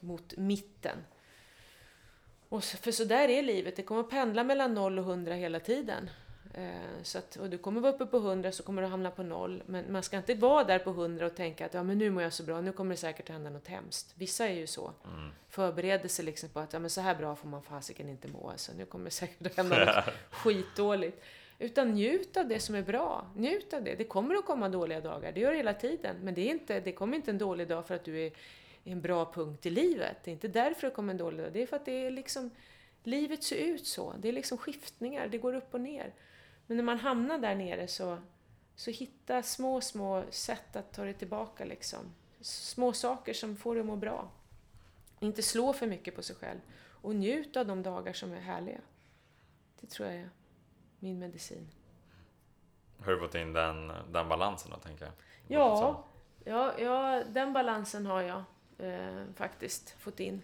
mot 0.00 0.36
mitten. 0.36 0.98
Och 2.50 2.64
så, 2.64 2.76
för 2.76 2.92
så 2.92 3.04
där 3.04 3.28
är 3.28 3.42
livet, 3.42 3.76
det 3.76 3.82
kommer 3.82 4.00
att 4.00 4.10
pendla 4.10 4.44
mellan 4.44 4.74
0 4.74 4.98
och 4.98 5.04
100 5.04 5.34
hela 5.34 5.60
tiden. 5.60 6.10
Eh, 6.54 7.02
så 7.02 7.18
att, 7.18 7.36
och 7.36 7.50
du 7.50 7.58
kommer 7.58 7.80
vara 7.80 7.92
uppe 7.92 8.06
på 8.06 8.16
100 8.16 8.52
så 8.52 8.62
kommer 8.62 8.82
du 8.82 8.88
hamna 8.88 9.10
på 9.10 9.22
0. 9.22 9.62
Men 9.66 9.92
man 9.92 10.02
ska 10.02 10.16
inte 10.16 10.34
vara 10.34 10.64
där 10.64 10.78
på 10.78 10.90
100 10.90 11.26
och 11.26 11.34
tänka 11.34 11.66
att 11.66 11.74
ja, 11.74 11.82
men 11.82 11.98
nu 11.98 12.10
mår 12.10 12.22
jag 12.22 12.32
så 12.32 12.42
bra, 12.42 12.60
nu 12.60 12.72
kommer 12.72 12.90
det 12.90 12.96
säkert 12.96 13.30
att 13.30 13.34
hända 13.34 13.50
något 13.50 13.68
hemskt. 13.68 14.14
Vissa 14.14 14.48
är 14.48 14.54
ju 14.54 14.66
så. 14.66 14.92
Mm. 15.04 15.30
Förbereder 15.48 16.08
sig 16.08 16.24
liksom 16.24 16.48
på 16.48 16.60
att 16.60 16.72
ja, 16.72 16.78
men 16.78 16.90
så 16.90 17.00
här 17.00 17.14
bra 17.14 17.36
får 17.36 17.48
man 17.48 17.62
fasiken 17.62 18.08
inte 18.08 18.28
må. 18.28 18.50
Alltså, 18.50 18.72
nu 18.78 18.84
kommer 18.84 19.04
det 19.04 19.10
säkert 19.10 19.46
att 19.46 19.56
hända 19.56 19.84
något 19.84 20.14
skitdåligt. 20.30 21.22
Utan 21.58 21.90
njut 21.90 22.36
av 22.36 22.48
det 22.48 22.60
som 22.60 22.74
är 22.74 22.82
bra. 22.82 23.26
Njut 23.36 23.72
av 23.72 23.82
det. 23.84 23.94
Det 23.94 24.04
kommer 24.04 24.34
att 24.34 24.46
komma 24.46 24.68
dåliga 24.68 25.00
dagar, 25.00 25.32
det 25.32 25.40
gör 25.40 25.50
det 25.50 25.56
hela 25.56 25.74
tiden. 25.74 26.16
Men 26.22 26.34
det, 26.34 26.40
är 26.40 26.50
inte, 26.50 26.80
det 26.80 26.92
kommer 26.92 27.16
inte 27.16 27.30
en 27.30 27.38
dålig 27.38 27.68
dag 27.68 27.86
för 27.86 27.94
att 27.94 28.04
du 28.04 28.26
är 28.26 28.32
en 28.84 29.00
bra 29.00 29.32
punkt 29.32 29.66
i 29.66 29.70
livet. 29.70 30.16
Det 30.24 30.30
är 30.30 30.32
inte 30.32 30.48
därför 30.48 30.86
det 30.86 30.94
kommer 30.94 31.10
en 31.10 31.18
dålig 31.18 31.40
dag. 31.44 31.52
Det 31.52 31.62
är 31.62 31.66
för 31.66 31.76
att 31.76 31.84
det 31.84 32.06
är 32.06 32.10
liksom, 32.10 32.50
livet 33.02 33.44
ser 33.44 33.56
ut 33.56 33.86
så. 33.86 34.14
Det 34.18 34.28
är 34.28 34.32
liksom 34.32 34.58
skiftningar, 34.58 35.28
det 35.28 35.38
går 35.38 35.54
upp 35.54 35.74
och 35.74 35.80
ner. 35.80 36.14
Men 36.66 36.76
när 36.76 36.84
man 36.84 36.98
hamnar 36.98 37.38
där 37.38 37.54
nere 37.54 37.88
så, 37.88 38.18
så 38.74 38.90
hitta 38.90 39.42
små, 39.42 39.80
små 39.80 40.24
sätt 40.30 40.76
att 40.76 40.92
ta 40.92 41.04
dig 41.04 41.14
tillbaka 41.14 41.64
liksom. 41.64 42.14
Små 42.40 42.92
saker 42.92 43.32
som 43.34 43.56
får 43.56 43.74
dig 43.74 43.80
att 43.80 43.86
må 43.86 43.96
bra. 43.96 44.30
Inte 45.20 45.42
slå 45.42 45.72
för 45.72 45.86
mycket 45.86 46.16
på 46.16 46.22
sig 46.22 46.36
själv. 46.36 46.60
Och 47.02 47.14
njut 47.14 47.56
av 47.56 47.66
de 47.66 47.82
dagar 47.82 48.12
som 48.12 48.32
är 48.32 48.40
härliga. 48.40 48.80
Det 49.80 49.86
tror 49.86 50.08
jag 50.08 50.18
är 50.18 50.30
min 50.98 51.18
medicin. 51.18 51.68
Hur 52.98 53.04
har 53.04 53.12
du 53.12 53.18
fått 53.20 53.34
in 53.34 53.52
den, 53.52 53.92
den 54.10 54.28
balansen 54.28 54.70
då, 54.70 54.76
tänker 54.76 55.04
jag? 55.04 55.14
Ja, 55.48 56.04
ja, 56.44 56.78
ja, 56.78 57.24
den 57.28 57.52
balansen 57.52 58.06
har 58.06 58.22
jag 58.22 58.44
eh, 58.82 59.24
faktiskt 59.34 59.90
fått 59.90 60.20
in. 60.20 60.42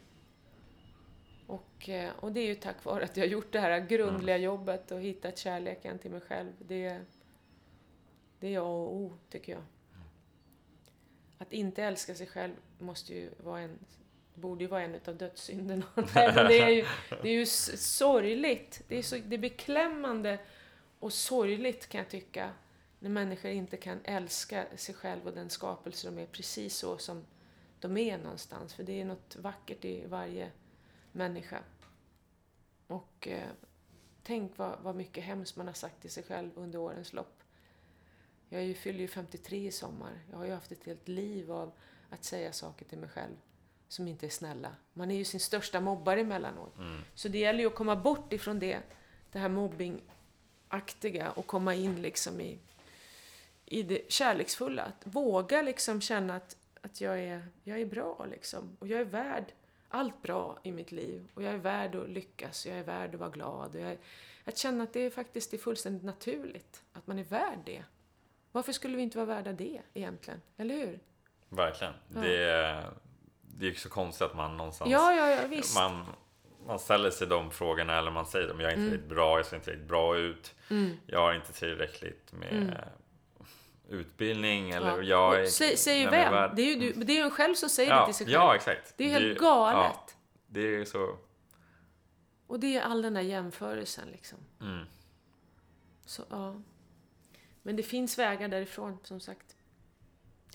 Och, 1.47 1.89
eh, 1.89 2.11
och 2.21 2.33
det 2.33 2.41
är 2.41 2.47
ju 2.47 2.55
tack 2.55 2.85
vare 2.85 3.05
att 3.05 3.17
jag 3.17 3.25
har 3.25 3.31
gjort 3.31 3.53
det 3.53 3.61
här 3.61 3.81
grundliga 3.81 4.37
jobbet 4.37 4.91
och 4.91 5.01
hittat 5.01 5.39
kärleken 5.39 5.99
till 5.99 6.11
mig 6.11 6.21
själv. 6.21 6.53
Det, 6.59 7.01
det 8.41 8.55
är 8.55 8.59
A 8.59 8.63
och 8.63 8.95
O, 8.95 9.13
tycker 9.31 9.53
jag. 9.53 9.63
Att 11.39 11.53
inte 11.53 11.83
älska 11.83 12.15
sig 12.15 12.27
själv 12.27 12.55
måste 12.79 13.15
ju 13.15 13.31
vara 13.39 13.61
en, 13.61 13.79
borde 14.35 14.65
ju 14.65 14.71
vara 14.71 14.83
en 14.83 15.01
av 15.07 15.17
dödssynderna. 15.17 15.87
Nej, 16.15 16.33
men 16.35 16.47
det 16.47 16.59
är 16.59 16.69
ju, 16.69 16.85
det 17.23 17.29
är 17.29 17.35
ju 17.35 17.47
sorgligt. 17.47 18.83
Det 18.89 18.99
är, 18.99 19.03
så, 19.03 19.17
det 19.17 19.37
är 19.37 19.41
beklämmande 19.41 20.39
och 20.99 21.13
sorgligt 21.13 21.89
kan 21.89 21.99
jag 21.99 22.09
tycka 22.09 22.51
när 22.99 23.11
människor 23.11 23.51
inte 23.51 23.77
kan 23.77 24.01
älska 24.05 24.67
sig 24.77 24.95
själv 24.95 25.27
och 25.27 25.33
den 25.33 25.51
skapelse 25.51 26.11
de 26.11 26.19
är 26.19 26.27
precis 26.27 26.77
så 26.77 26.99
som 26.99 27.25
de 27.81 27.97
är 27.97 28.19
någonstans. 28.19 28.75
För 28.75 28.83
det 28.83 29.01
är 29.01 29.05
något 29.05 29.37
vackert 29.37 29.85
i 29.85 30.07
varje 30.07 30.51
människa. 31.13 31.63
Och 32.87 33.29
eh, 33.29 33.51
tänk 34.23 34.59
vad, 34.59 34.79
vad 34.83 34.97
mycket 34.97 35.25
hemskt 35.25 35.57
man 35.57 35.67
har 35.67 35.75
sagt 35.75 36.01
till 36.01 36.11
sig 36.11 36.23
själv 36.23 36.51
under 36.55 36.79
årens 36.79 37.13
lopp. 37.13 37.43
Jag 38.49 38.61
är 38.61 38.65
ju, 38.65 38.75
fyller 38.75 39.01
ju 39.01 39.09
53 39.09 39.67
i 39.67 39.73
sommar. 39.73 40.21
Jag 40.31 40.39
har 40.39 40.45
ju 40.45 40.53
haft 40.53 40.73
ett 40.73 40.85
helt 40.85 41.09
liv 41.09 41.53
av 41.53 41.73
att 42.11 42.25
säga 42.25 42.53
saker 42.53 42.85
till 42.85 42.99
mig 42.99 43.09
själv 43.09 43.37
som 43.89 44.09
inte 44.09 44.27
är 44.27 44.31
snälla. 44.31 44.73
Man 44.93 45.11
är 45.11 45.17
ju 45.17 45.25
sin 45.25 45.41
största 45.41 45.81
mobbare 45.81 46.21
emellanåt. 46.21 46.79
Mm. 46.79 47.01
Så 47.15 47.29
det 47.29 47.39
gäller 47.39 47.61
ju 47.61 47.67
att 47.67 47.75
komma 47.75 47.97
bort 47.97 48.33
ifrån 48.33 48.59
det, 48.59 48.81
det 49.33 49.39
här 49.39 49.49
mobbingaktiga 49.49 51.31
och 51.31 51.47
komma 51.47 51.75
in 51.75 52.03
liksom 52.03 52.41
i, 52.41 52.59
i 53.65 53.83
det 53.83 54.13
kärleksfulla. 54.13 54.83
Att 54.83 55.03
våga 55.05 55.63
liksom 55.63 56.01
känna 56.01 56.37
att, 56.37 56.57
att 56.87 57.01
jag, 57.01 57.19
är, 57.21 57.47
jag 57.65 57.81
är 57.81 57.87
bra 57.87 58.27
liksom. 58.31 58.77
Och 58.79 58.89
jag 58.89 59.01
är 59.01 59.05
värd 59.05 59.45
allt 59.89 60.23
bra 60.23 60.59
i 60.63 60.73
mitt 60.73 60.93
liv. 60.93 61.29
Och 61.35 61.43
jag 61.43 61.53
är 61.55 61.59
värd 61.59 61.95
att 61.95 62.09
lyckas, 62.09 62.67
jag 62.67 62.79
är 62.79 62.83
värd 62.85 63.15
att 63.15 63.21
vara 63.21 63.31
glad. 63.31 63.75
Och 63.75 63.81
jag 63.81 63.99
att 64.45 64.59
känna 64.59 64.85
att 64.85 64.93
det 64.93 65.01
är 65.01 65.11
faktiskt 65.11 65.55
är 65.55 65.59
fullständigt 65.59 66.05
naturligt, 66.05 66.83
att 66.93 67.07
man 67.07 67.19
är 67.19 67.25
värd 67.25 67.59
det. 67.65 67.85
Varför 68.53 68.73
skulle 68.73 68.97
vi 68.97 69.03
inte 69.03 69.19
vara 69.19 69.27
värda 69.27 69.53
det 69.53 69.81
egentligen? 69.95 70.43
Eller 70.57 70.75
hur? 70.75 71.01
Verkligen. 71.49 71.93
Ja. 72.15 72.21
Det, 72.21 72.43
är, 72.45 72.91
det 73.43 73.67
är 73.67 73.71
ju 73.71 73.75
så 73.75 73.89
konstigt 73.89 74.23
att 74.27 74.37
man 74.37 74.57
någonstans... 74.57 74.91
Ja, 74.91 75.13
ja, 75.13 75.31
ja 75.31 75.47
visst. 75.49 75.79
man, 75.79 76.05
man 76.67 76.79
ställer 76.79 77.11
sig 77.11 77.27
de 77.27 77.51
frågorna 77.51 77.99
eller 77.99 78.11
man 78.11 78.27
säger 78.27 78.49
dem. 78.49 78.61
Jag 78.61 78.69
är 78.73 78.75
inte 78.75 78.81
Mm. 78.81 78.91
tillräckligt 78.91 79.17
bra, 79.17 79.37
jag 79.39 79.47
ser 79.47 79.57
inte 79.57 79.65
tillräckligt 79.65 79.89
bra 79.89 80.17
ut. 80.17 80.55
Mm. 80.71 80.97
Jag 81.07 81.21
har 81.21 81.35
inte 81.35 81.53
tillräckligt 81.53 82.33
med 82.33 82.53
Mm. 82.53 82.75
Utbildning 83.89 84.71
eller 84.71 85.03
Ja. 85.03 85.35
jag 85.37 85.49
Säg, 85.49 85.77
säger 85.77 86.11
vem 86.11 86.33
värd- 86.33 86.53
Det 86.57 86.63
är 86.63 86.67
ju 86.67 86.93
du, 86.93 87.05
det 87.05 87.13
är 87.13 87.17
ju 87.17 87.23
en 87.23 87.31
själv 87.31 87.55
som 87.55 87.69
säger 87.69 87.91
ja, 87.91 88.01
det 88.01 88.07
till 88.07 88.15
sig 88.15 88.27
själv. 88.27 88.35
Ja, 88.35 88.55
exakt. 88.55 88.95
det 88.97 89.05
är 89.05 89.09
helt 89.09 89.25
ju- 89.25 89.35
galet. 89.35 89.77
Ja, 89.77 90.07
det 90.47 90.61
är 90.77 90.85
så... 90.85 91.17
Och 92.47 92.61
det 92.61 92.77
är 92.77 92.83
all 92.83 93.03
den 93.03 93.17
här 93.17 93.23
jämförelsen 93.23 94.09
liksom. 94.13 94.39
Mm. 94.61 94.85
Så, 96.05 96.23
ja. 96.31 96.55
Men 97.63 97.77
det 97.77 97.83
finns 97.83 98.19
vägar 98.19 98.49
därifrån, 98.49 98.99
som 99.03 99.21
sagt. 99.21 99.57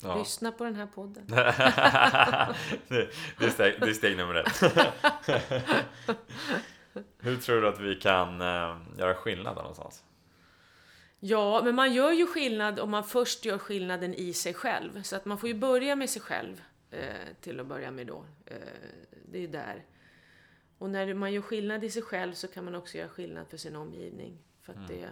Ja. 0.03 0.15
Lyssna 0.17 0.51
på 0.51 0.63
den 0.63 0.75
här 0.75 0.85
podden. 0.85 1.25
det, 1.27 3.09
det, 3.37 3.45
är 3.45 3.49
steg, 3.49 3.75
det 3.79 3.89
är 3.89 3.93
steg 3.93 4.17
nummer 4.17 4.35
ett. 4.35 4.61
Hur 7.19 7.37
tror 7.37 7.61
du 7.61 7.67
att 7.67 7.79
vi 7.79 7.95
kan 7.95 8.41
eh, 8.41 8.77
göra 8.97 9.13
skillnad 9.15 9.55
där 9.55 9.61
någonstans? 9.61 10.03
Ja, 11.23 11.61
men 11.63 11.75
man 11.75 11.93
gör 11.93 12.11
ju 12.11 12.27
skillnad 12.27 12.79
om 12.79 12.91
man 12.91 13.03
först 13.03 13.45
gör 13.45 13.57
skillnaden 13.57 14.13
i 14.13 14.33
sig 14.33 14.53
själv. 14.53 15.03
Så 15.03 15.15
att 15.15 15.25
man 15.25 15.37
får 15.37 15.49
ju 15.49 15.55
börja 15.55 15.95
med 15.95 16.09
sig 16.09 16.21
själv 16.21 16.61
eh, 16.91 17.35
till 17.41 17.59
att 17.59 17.65
börja 17.65 17.91
med 17.91 18.07
då. 18.07 18.25
Eh, 18.45 18.57
det 19.25 19.43
är 19.43 19.47
där. 19.47 19.85
Och 20.77 20.89
när 20.89 21.13
man 21.13 21.33
gör 21.33 21.41
skillnad 21.41 21.83
i 21.83 21.89
sig 21.89 22.01
själv 22.01 22.33
så 22.33 22.47
kan 22.47 22.65
man 22.65 22.75
också 22.75 22.97
göra 22.97 23.09
skillnad 23.09 23.47
för 23.49 23.57
sin 23.57 23.75
omgivning. 23.75 24.37
För 24.61 24.73
att 24.73 24.87
det, 24.87 25.09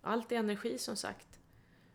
allt 0.00 0.32
är 0.32 0.36
energi 0.36 0.78
som 0.78 0.96
sagt. 0.96 1.38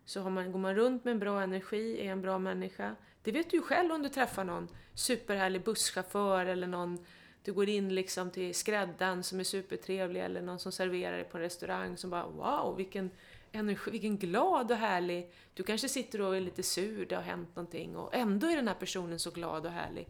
Så 0.04 0.20
har 0.20 0.30
man, 0.30 0.52
går 0.52 0.58
man 0.58 0.74
runt 0.74 1.04
med 1.04 1.12
en 1.12 1.18
bra 1.18 1.42
energi, 1.42 2.06
är 2.06 2.12
en 2.12 2.22
bra 2.22 2.38
människa. 2.38 2.96
Det 3.22 3.32
vet 3.32 3.50
du 3.50 3.56
ju 3.56 3.62
själv 3.62 3.92
om 3.92 4.02
du 4.02 4.08
träffar 4.08 4.44
någon 4.44 4.68
superhärlig 4.94 5.64
busschaufför 5.64 6.46
eller 6.46 6.66
någon 6.66 7.04
du 7.42 7.52
går 7.52 7.68
in 7.68 7.94
liksom 7.94 8.30
till 8.30 8.54
skräddaren 8.54 9.22
som 9.22 9.40
är 9.40 9.44
supertrevlig 9.44 10.20
eller 10.20 10.42
någon 10.42 10.58
som 10.58 10.72
serverar 10.72 11.16
dig 11.16 11.24
på 11.24 11.36
en 11.36 11.42
restaurang 11.42 11.96
som 11.96 12.10
bara 12.10 12.26
wow, 12.26 12.76
vilken 12.76 13.10
energi, 13.52 13.90
vilken 13.90 14.18
glad 14.18 14.70
och 14.70 14.76
härlig. 14.76 15.32
Du 15.54 15.62
kanske 15.62 15.88
sitter 15.88 16.20
och 16.20 16.36
är 16.36 16.40
lite 16.40 16.62
sur, 16.62 17.06
det 17.06 17.14
har 17.14 17.22
hänt 17.22 17.56
någonting 17.56 17.96
och 17.96 18.14
ändå 18.14 18.46
är 18.46 18.56
den 18.56 18.68
här 18.68 18.74
personen 18.74 19.18
så 19.18 19.30
glad 19.30 19.66
och 19.66 19.72
härlig. 19.72 20.08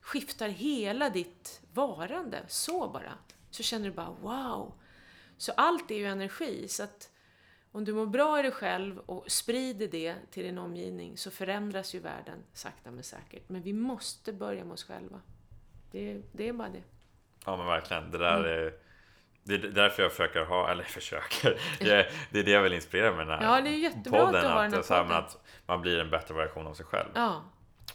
Skiftar 0.00 0.48
hela 0.48 1.10
ditt 1.10 1.60
varande, 1.72 2.42
så 2.48 2.88
bara. 2.88 3.12
Så 3.50 3.62
känner 3.62 3.84
du 3.88 3.92
bara 3.94 4.16
wow. 4.22 4.72
Så 5.36 5.52
allt 5.52 5.90
är 5.90 5.94
ju 5.94 6.06
energi, 6.06 6.68
så 6.68 6.82
att 6.82 7.10
om 7.72 7.84
du 7.84 7.92
mår 7.92 8.06
bra 8.06 8.38
i 8.38 8.42
dig 8.42 8.50
själv 8.50 8.98
och 8.98 9.30
sprider 9.30 9.88
det 9.88 10.14
till 10.30 10.42
din 10.42 10.58
omgivning 10.58 11.16
så 11.18 11.30
förändras 11.30 11.94
ju 11.94 11.98
världen 11.98 12.38
sakta 12.52 12.90
men 12.90 13.02
säkert. 13.04 13.48
Men 13.48 13.62
vi 13.62 13.72
måste 13.72 14.32
börja 14.32 14.64
med 14.64 14.72
oss 14.72 14.84
själva. 14.84 15.20
Det, 15.90 16.10
är- 16.12 16.22
det 16.32 16.48
är 16.48 16.52
bara 16.52 16.68
det. 16.68 16.82
Ja 17.46 17.56
men 17.56 17.66
verkligen. 17.66 18.10
Det 18.10 18.18
där 18.18 18.38
Mm. 18.38 18.50
är... 18.66 18.74
Det 19.44 19.54
är 19.54 19.58
därför 19.58 20.02
jag 20.02 20.12
försöker 20.12 20.44
ha, 20.44 20.70
eller 20.70 20.84
försöker, 20.98 21.60
det, 22.30 22.38
är 22.40 22.44
det 22.44 22.50
jag 22.50 22.62
vill 22.62 22.72
inspirera 22.72 23.10
med 23.16 23.26
den 23.26 23.38
här 23.38 23.44
Ja, 23.56 23.60
det 23.60 23.68
är 23.70 23.78
jättebra 23.78 24.22
att 24.22 24.32
du 24.32 24.36
har 24.36 24.42
den 24.42 24.50
här 24.52 24.70
men 24.70 24.82
podden. 24.82 25.12
att 25.12 25.38
man 25.66 25.80
blir 25.80 25.98
en 26.00 26.10
bättre 26.10 26.34
version 26.34 26.66
av 26.66 26.74
sig 26.74 26.86
själv. 26.86 27.08
Ja, 27.14 27.42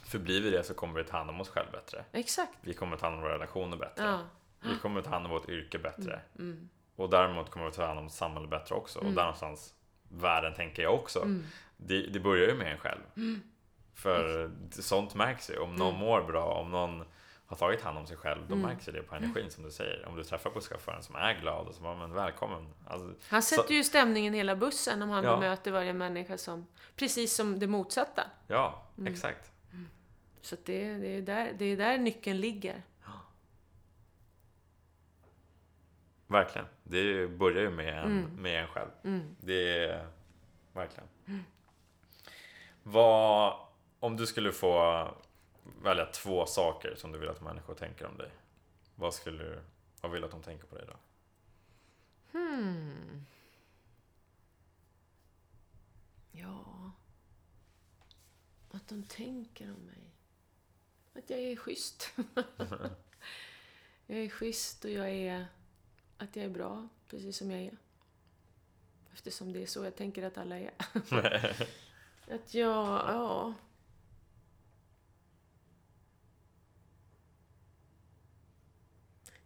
För 0.04 0.18
blir 0.18 0.42
vi 0.42 0.50
det 0.50 0.62
så 0.64 0.74
kommer 0.74 0.94
vi 0.94 1.04
ta 1.04 1.16
hand 1.16 1.30
om 1.30 1.40
oss 1.40 1.48
själva 1.48 1.70
bättre. 1.72 2.04
exakt. 2.12 2.52
Vi 2.60 2.74
kommer 2.74 2.96
ta 2.96 3.06
hand 3.06 3.16
om 3.16 3.22
våra 3.22 3.34
relationer 3.34 3.76
bättre. 3.76 4.04
Ja. 4.04 4.18
Vi 4.60 4.78
kommer 4.82 5.02
ta 5.02 5.10
hand 5.10 5.24
om 5.26 5.30
vårt 5.30 5.48
yrke 5.48 5.78
bättre. 5.78 6.20
Mm. 6.38 6.68
Och 6.96 7.10
däremot 7.10 7.50
kommer 7.50 7.66
vi 7.66 7.72
ta 7.72 7.86
hand 7.86 7.98
om 7.98 8.10
samhället 8.10 8.50
bättre 8.50 8.74
också. 8.74 8.98
Och 8.98 9.04
där 9.04 9.22
någonstans 9.22 9.74
världen 10.08 10.54
tänker 10.54 10.82
jag 10.82 10.94
också. 10.94 11.18
Mm. 11.22 11.44
Det, 11.76 12.00
det 12.06 12.20
börjar 12.20 12.48
ju 12.48 12.54
med 12.54 12.72
en 12.72 12.78
själv. 12.78 13.00
För 13.94 14.50
sånt 14.70 15.14
märks 15.14 15.50
ju. 15.50 15.58
Om 15.58 15.74
någon 15.76 15.88
Mm. 15.94 16.00
mår 16.00 16.22
bra, 16.22 16.44
om 16.44 16.70
någon 16.70 17.04
har 17.48 17.56
tagit 17.56 17.82
hand 17.82 17.98
om 17.98 18.06
sig 18.06 18.16
själv, 18.16 18.40
då 18.48 18.54
märks 18.56 18.88
ju 18.88 18.92
det 18.92 19.02
på 19.02 19.14
energin 19.14 19.50
som 19.50 19.64
du 19.64 19.70
säger. 19.70 20.06
Om 20.06 20.16
du 20.16 20.24
träffar 20.24 20.50
busschauffören 20.50 21.02
som 21.02 21.14
är 21.16 21.40
glad 21.40 21.66
och 21.68 21.74
som 21.74 21.82
bara, 21.84 21.96
men 21.96 22.12
välkommen. 22.12 22.74
Alltså, 22.86 23.14
Han 23.28 23.42
så- 23.42 23.54
sätter 23.54 23.74
ju 23.74 23.84
stämningen 23.84 24.34
i 24.34 24.36
hela 24.36 24.56
bussen 24.56 25.02
om 25.02 25.10
han 25.10 25.24
Ja. 25.24 25.34
bemöter 25.36 25.70
varje 25.72 25.92
människa 25.92 26.38
som, 26.38 26.66
precis 26.96 27.34
som 27.34 27.58
det 27.58 27.66
motsatta. 27.66 28.22
Ja, 28.46 28.82
Mm. 28.98 29.12
exakt. 29.12 29.52
Så 30.40 30.54
att 30.54 30.64
det, 30.64 30.94
det, 30.98 31.16
är 31.16 31.22
där, 31.22 31.52
det 31.58 31.64
är 31.64 31.76
där 31.76 31.98
nyckeln 31.98 32.40
ligger. 32.40 32.82
Verkligen. 36.26 36.66
Det 36.82 37.28
börjar 37.28 37.62
ju 37.62 37.70
med 37.70 37.98
en, 37.98 38.04
Mm. 38.18 38.42
med 38.42 38.60
en 38.62 38.68
själv. 38.68 38.90
Mm. 39.04 39.36
Det 39.40 39.84
är 39.84 40.08
verkligen. 40.72 41.08
Vad, 42.82 43.56
om 44.00 44.16
du 44.16 44.26
skulle 44.26 44.52
få 44.52 45.08
välja 45.82 46.06
två 46.06 46.46
saker 46.46 46.94
som 46.94 47.12
du 47.12 47.18
vill 47.18 47.28
att 47.28 47.40
människor 47.40 47.74
tänker 47.74 48.06
om 48.06 48.18
dig. 48.18 48.30
Vad 48.94 49.14
skulle 49.14 49.44
du, 49.44 49.60
vad 50.00 50.12
vill 50.12 50.24
att 50.24 50.30
de 50.30 50.42
tänker 50.42 50.66
på 50.66 50.74
dig 50.74 50.86
då? 50.86 50.96
Hmm. 52.38 53.26
Ja... 56.32 56.92
Att 58.70 58.88
de 58.88 59.02
tänker 59.02 59.64
om 59.70 59.80
mig. 59.80 60.14
Att 61.14 61.30
jag 61.30 61.40
är 61.40 61.56
schysst. 61.56 62.12
jag 64.06 64.18
är 64.18 64.28
schysst 64.28 64.84
och 64.84 64.90
jag 64.90 65.10
är... 65.10 65.46
Att 66.16 66.36
jag 66.36 66.44
är 66.44 66.50
bra, 66.50 66.88
precis 67.08 67.36
som 67.36 67.50
jag 67.50 67.60
är. 67.60 67.76
Eftersom 69.12 69.52
det 69.52 69.62
är 69.62 69.66
så 69.66 69.84
jag 69.84 69.96
tänker 69.96 70.22
att 70.22 70.38
alla 70.38 70.58
är. 70.58 70.70
att 72.34 72.54
jag... 72.54 72.86
Ja... 72.86 73.54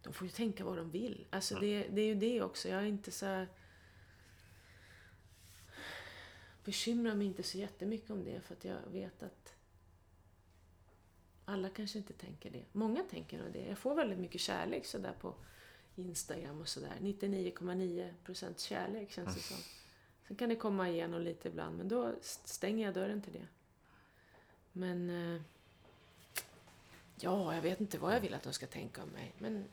De 0.03 0.13
får 0.13 0.27
ju 0.27 0.31
tänka 0.31 0.65
vad 0.65 0.77
de 0.77 0.91
vill. 0.91 1.25
Alltså 1.29 1.59
det, 1.59 1.87
det 1.87 2.01
är 2.01 2.05
ju 2.05 2.15
det 2.15 2.41
också. 2.41 2.69
Jag 2.69 2.81
är 2.81 2.85
inte 2.85 3.11
så 3.11 3.25
här... 3.25 3.47
Bekymrar 6.65 7.15
mig 7.15 7.27
inte 7.27 7.43
så 7.43 7.57
jättemycket 7.57 8.09
om 8.09 8.23
det 8.23 8.41
för 8.41 8.53
att 8.53 8.65
jag 8.65 8.77
vet 8.91 9.23
att 9.23 9.53
alla 11.45 11.69
kanske 11.69 11.97
inte 11.97 12.13
tänker 12.13 12.49
det. 12.51 12.63
Många 12.71 13.03
tänker 13.03 13.37
nog 13.37 13.53
det. 13.53 13.65
Jag 13.67 13.77
får 13.77 13.95
väldigt 13.95 14.19
mycket 14.19 14.41
kärlek 14.41 14.85
sådär 14.85 15.13
på 15.21 15.35
Instagram 15.95 16.61
och 16.61 16.67
sådär. 16.67 16.93
99,9% 16.99 18.57
kärlek 18.57 19.11
känns 19.11 19.35
det 19.35 19.41
som. 19.41 19.57
Sen 20.27 20.35
kan 20.35 20.49
det 20.49 20.55
komma 20.55 20.89
igenom 20.89 21.21
lite 21.21 21.47
ibland 21.47 21.77
men 21.77 21.87
då 21.87 22.15
stänger 22.21 22.85
jag 22.85 22.93
dörren 22.93 23.21
till 23.21 23.33
det. 23.33 23.47
Men... 24.71 25.09
eh, 25.35 25.41
Ja, 27.19 27.55
jag 27.55 27.61
vet 27.61 27.81
inte 27.81 27.97
vad 27.97 28.15
jag 28.15 28.19
vill 28.21 28.33
att 28.33 28.43
de 28.43 28.53
ska 28.53 28.67
tänka 28.67 29.03
om 29.03 29.09
mig 29.09 29.33
men... 29.37 29.65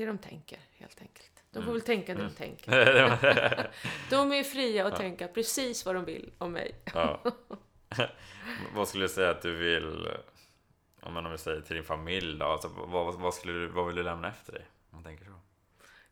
Det 0.00 0.06
de 0.06 0.18
tänker, 0.18 0.58
helt 0.72 1.00
enkelt. 1.00 1.44
De 1.50 1.64
får 1.64 1.72
väl 1.72 1.80
tänka 1.80 2.14
det 2.14 2.22
de 2.22 2.30
tänker. 2.30 2.70
de 4.10 4.32
är 4.32 4.42
fria 4.42 4.86
att 4.86 4.96
tänka 4.96 5.28
precis 5.28 5.86
vad 5.86 5.94
de 5.94 6.04
vill 6.04 6.32
om 6.38 6.52
mig. 6.52 6.74
ja. 6.94 7.22
vad 8.74 8.88
skulle 8.88 9.04
du 9.04 9.08
säga 9.08 9.30
att 9.30 9.42
du 9.42 9.56
vill, 9.56 10.08
om 11.00 11.14
man 11.14 11.38
säger 11.38 11.60
till 11.60 11.76
din 11.76 11.84
familj 11.84 12.38
då? 12.38 12.46
Alltså, 12.46 12.68
vad, 12.68 13.14
vad, 13.14 13.34
skulle 13.34 13.52
du, 13.52 13.66
vad 13.66 13.86
vill 13.86 13.96
du 13.96 14.02
lämna 14.02 14.28
efter 14.28 14.52
dig? 14.52 14.66
Man 14.90 15.04
tänker 15.04 15.24
så. 15.24 15.32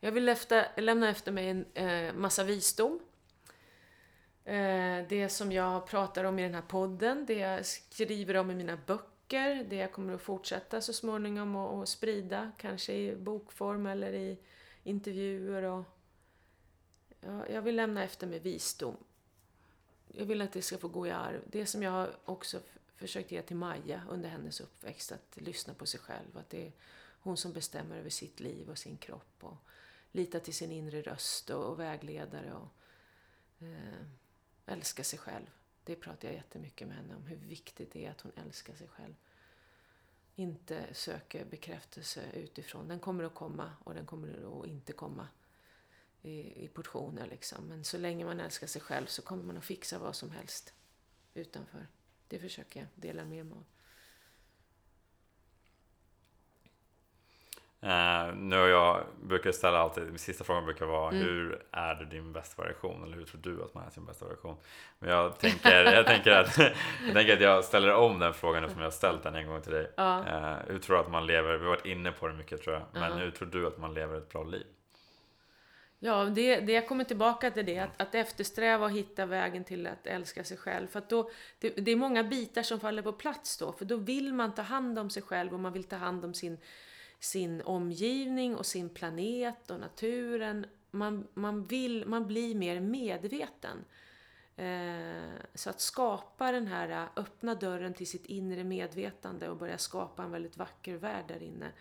Jag 0.00 0.12
vill 0.12 0.28
efter, 0.28 0.66
lämna 0.76 1.08
efter 1.08 1.32
mig 1.32 1.48
en 1.48 1.66
eh, 1.74 2.14
massa 2.14 2.44
visdom. 2.44 3.00
Eh, 4.44 5.06
det 5.08 5.28
som 5.32 5.52
jag 5.52 5.86
pratar 5.86 6.24
om 6.24 6.38
i 6.38 6.42
den 6.42 6.54
här 6.54 6.62
podden, 6.62 7.26
det 7.26 7.34
jag 7.34 7.66
skriver 7.66 8.36
om 8.36 8.50
i 8.50 8.54
mina 8.54 8.78
böcker, 8.86 9.17
det 9.28 9.76
jag 9.76 9.92
kommer 9.92 10.14
att 10.14 10.20
fortsätta 10.20 10.80
så 10.80 10.92
småningom 10.92 11.56
att 11.56 11.88
sprida, 11.88 12.52
kanske 12.58 12.92
i 12.92 13.16
bokform 13.16 13.86
eller 13.86 14.12
i 14.12 14.38
intervjuer. 14.82 15.62
Och, 15.62 15.84
ja, 17.20 17.48
jag 17.48 17.62
vill 17.62 17.76
lämna 17.76 18.04
efter 18.04 18.26
mig 18.26 18.38
visdom. 18.38 18.96
Jag 20.08 20.26
vill 20.26 20.42
att 20.42 20.52
det 20.52 20.62
ska 20.62 20.78
få 20.78 20.88
gå 20.88 21.06
i 21.06 21.10
arv. 21.10 21.40
Det 21.46 21.66
som 21.66 21.82
jag 21.82 22.08
också 22.24 22.60
försökt 22.96 23.32
ge 23.32 23.42
till 23.42 23.56
Maja 23.56 24.02
under 24.10 24.28
hennes 24.28 24.60
uppväxt, 24.60 25.12
att 25.12 25.36
lyssna 25.40 25.74
på 25.74 25.86
sig 25.86 26.00
själv. 26.00 26.38
Att 26.38 26.50
det 26.50 26.66
är 26.66 26.72
hon 27.20 27.36
som 27.36 27.52
bestämmer 27.52 27.96
över 27.96 28.10
sitt 28.10 28.40
liv 28.40 28.70
och 28.70 28.78
sin 28.78 28.96
kropp. 28.96 29.36
Och 29.40 29.56
lita 30.12 30.40
till 30.40 30.54
sin 30.54 30.72
inre 30.72 31.02
röst 31.02 31.50
och, 31.50 31.64
och 31.64 31.80
vägledare. 31.80 32.54
Och, 32.54 32.68
eh, 33.66 34.06
älska 34.66 35.04
sig 35.04 35.18
själv. 35.18 35.46
Det 35.88 35.96
pratar 35.96 36.28
jag 36.28 36.34
jättemycket 36.34 36.88
med 36.88 36.96
henne 36.96 37.14
om, 37.14 37.26
hur 37.26 37.36
viktigt 37.36 37.92
det 37.92 38.06
är 38.06 38.10
att 38.10 38.20
hon 38.20 38.32
älskar 38.36 38.74
sig 38.74 38.88
själv. 38.88 39.14
Inte 40.34 40.94
söker 40.94 41.44
bekräftelse 41.44 42.22
utifrån. 42.34 42.88
Den 42.88 43.00
kommer 43.00 43.24
att 43.24 43.34
komma 43.34 43.72
och 43.84 43.94
den 43.94 44.06
kommer 44.06 44.60
att 44.62 44.66
inte 44.68 44.92
komma 44.92 45.28
i, 46.22 46.64
i 46.64 46.68
portioner 46.68 47.26
liksom. 47.26 47.64
Men 47.64 47.84
så 47.84 47.98
länge 47.98 48.24
man 48.24 48.40
älskar 48.40 48.66
sig 48.66 48.82
själv 48.82 49.06
så 49.06 49.22
kommer 49.22 49.44
man 49.44 49.56
att 49.56 49.64
fixa 49.64 49.98
vad 49.98 50.16
som 50.16 50.30
helst 50.30 50.74
utanför. 51.34 51.86
Det 52.28 52.38
försöker 52.38 52.80
jag 52.80 52.88
dela 52.94 53.24
med 53.24 53.46
mig 53.46 53.56
av. 53.56 53.64
Uh, 57.84 58.34
nu 58.36 58.60
och 58.60 58.68
jag 58.68 59.04
brukar 59.22 59.52
ställa 59.52 59.78
alltid, 59.78 60.04
min 60.04 60.18
sista 60.18 60.44
fråga 60.44 60.60
brukar 60.60 60.86
vara 60.86 61.10
mm. 61.10 61.22
hur 61.22 61.62
är 61.70 61.94
du 61.94 62.04
din 62.04 62.32
bästa 62.32 62.62
version? 62.62 63.02
Eller 63.02 63.16
hur 63.16 63.24
tror 63.24 63.40
du 63.40 63.62
att 63.62 63.74
man 63.74 63.86
är 63.86 63.90
sin 63.90 64.04
bästa 64.04 64.26
version? 64.26 64.56
Men 64.98 65.10
jag 65.10 65.38
tänker, 65.38 65.84
jag 65.84 66.06
tänker, 66.06 66.32
att, 66.32 66.58
jag 67.06 67.14
tänker 67.14 67.32
att 67.32 67.40
jag 67.40 67.64
ställer 67.64 67.94
om 67.94 68.18
den 68.18 68.34
frågan 68.34 68.64
eftersom 68.64 68.82
jag 68.82 68.86
har 68.86 68.92
ställt 68.92 69.22
den 69.22 69.34
en 69.34 69.46
gång 69.46 69.62
till 69.62 69.72
dig. 69.72 69.92
Ja. 69.96 70.18
Uh, 70.18 70.72
hur 70.72 70.78
tror 70.78 70.96
du 70.96 71.02
att 71.02 71.10
man 71.10 71.26
lever, 71.26 71.56
vi 71.56 71.64
har 71.64 71.70
varit 71.70 71.86
inne 71.86 72.12
på 72.12 72.28
det 72.28 72.34
mycket 72.34 72.62
tror 72.62 72.74
jag, 72.74 72.82
men 72.92 73.12
uh 73.12 73.18
hur 73.18 73.30
tror 73.30 73.48
du 73.48 73.66
att 73.66 73.78
man 73.78 73.94
lever 73.94 74.18
ett 74.18 74.28
bra 74.28 74.44
liv? 74.44 74.66
Ja, 76.00 76.24
det, 76.24 76.60
det 76.60 76.72
jag 76.72 76.88
kommer 76.88 77.04
tillbaka 77.04 77.50
till 77.50 77.66
det, 77.66 77.78
att, 77.78 78.02
att 78.02 78.14
eftersträva 78.14 78.84
och 78.84 78.92
hitta 78.92 79.26
vägen 79.26 79.64
till 79.64 79.86
att 79.86 80.06
älska 80.06 80.44
sig 80.44 80.56
själv. 80.56 80.86
För 80.86 80.98
att 80.98 81.10
då, 81.10 81.30
det, 81.58 81.70
det 81.70 81.90
är 81.90 81.96
många 81.96 82.24
bitar 82.24 82.62
som 82.62 82.80
faller 82.80 83.02
på 83.02 83.12
plats 83.12 83.58
då, 83.58 83.72
för 83.72 83.84
då 83.84 83.96
vill 83.96 84.34
man 84.34 84.54
ta 84.54 84.62
hand 84.62 84.98
om 84.98 85.10
sig 85.10 85.22
själv 85.22 85.54
och 85.54 85.60
man 85.60 85.72
vill 85.72 85.84
ta 85.84 85.96
hand 85.96 86.24
om 86.24 86.34
sin 86.34 86.58
sin 87.20 87.62
omgivning 87.62 88.56
och 88.56 88.66
sin 88.66 88.88
planet 88.88 89.70
och 89.70 89.80
naturen. 89.80 90.66
Man, 90.90 91.26
man, 91.34 91.66
vill, 91.66 92.06
man 92.06 92.26
blir 92.26 92.54
mer 92.54 92.80
medveten. 92.80 93.84
Eh, 94.56 95.40
så 95.54 95.70
att 95.70 95.80
skapa 95.80 96.52
den 96.52 96.66
här, 96.66 96.88
eh, 96.88 97.08
öppna 97.16 97.54
dörren 97.54 97.94
till 97.94 98.06
sitt 98.06 98.26
inre 98.26 98.64
medvetande 98.64 99.48
och 99.48 99.56
börja 99.56 99.78
skapa 99.78 100.22
en 100.22 100.30
väldigt 100.30 100.56
vacker 100.56 100.96
värld 100.96 101.24
där 101.28 101.42
inne 101.42 101.72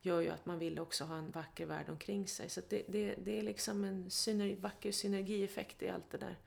gör 0.00 0.20
ju 0.20 0.28
att 0.28 0.46
man 0.46 0.58
vill 0.58 0.78
också 0.78 1.04
ha 1.04 1.16
en 1.16 1.30
vacker 1.30 1.66
värld 1.66 1.88
omkring 1.88 2.28
sig. 2.28 2.48
Så 2.48 2.60
det, 2.68 2.82
det, 2.88 3.14
det 3.14 3.38
är 3.38 3.42
liksom 3.42 3.84
en 3.84 4.10
synergi, 4.10 4.54
vacker 4.54 4.92
synergieffekt 4.92 5.82
i 5.82 5.88
allt 5.88 6.10
det 6.10 6.18
där. 6.18 6.38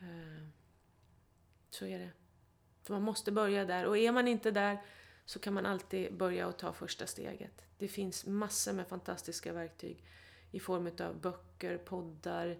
Eh, 0.00 0.48
så 1.70 1.86
är 1.86 1.98
det. 1.98 2.10
För 2.82 2.94
man 2.94 3.02
måste 3.02 3.32
börja 3.32 3.64
där 3.64 3.86
och 3.86 3.98
är 3.98 4.12
man 4.12 4.28
inte 4.28 4.50
där 4.50 4.78
så 5.26 5.38
kan 5.38 5.54
man 5.54 5.66
alltid 5.66 6.16
börja 6.16 6.46
och 6.46 6.56
ta 6.56 6.72
första 6.72 7.06
steget. 7.06 7.64
Det 7.78 7.88
finns 7.88 8.26
massor 8.26 8.72
med 8.72 8.86
fantastiska 8.86 9.52
verktyg 9.52 10.04
i 10.50 10.60
form 10.60 10.90
av 11.00 11.20
böcker, 11.20 11.78
poddar, 11.78 12.56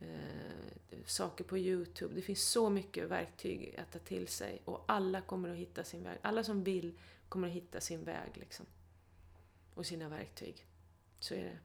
eh, 0.00 0.98
saker 1.06 1.44
på 1.44 1.58
Youtube. 1.58 2.14
Det 2.14 2.22
finns 2.22 2.42
så 2.42 2.70
mycket 2.70 3.08
verktyg 3.08 3.76
att 3.78 3.92
ta 3.92 3.98
till 3.98 4.28
sig 4.28 4.62
och 4.64 4.84
alla 4.88 5.20
kommer 5.20 5.48
att 5.48 5.56
hitta 5.56 5.84
sin 5.84 6.04
väg. 6.04 6.18
Alla 6.22 6.44
som 6.44 6.64
vill 6.64 6.98
kommer 7.28 7.48
att 7.48 7.54
hitta 7.54 7.80
sin 7.80 8.04
väg 8.04 8.30
liksom. 8.34 8.66
Och 9.74 9.86
sina 9.86 10.08
verktyg. 10.08 10.66
Så 11.18 11.34
är 11.34 11.44
det. 11.44 11.58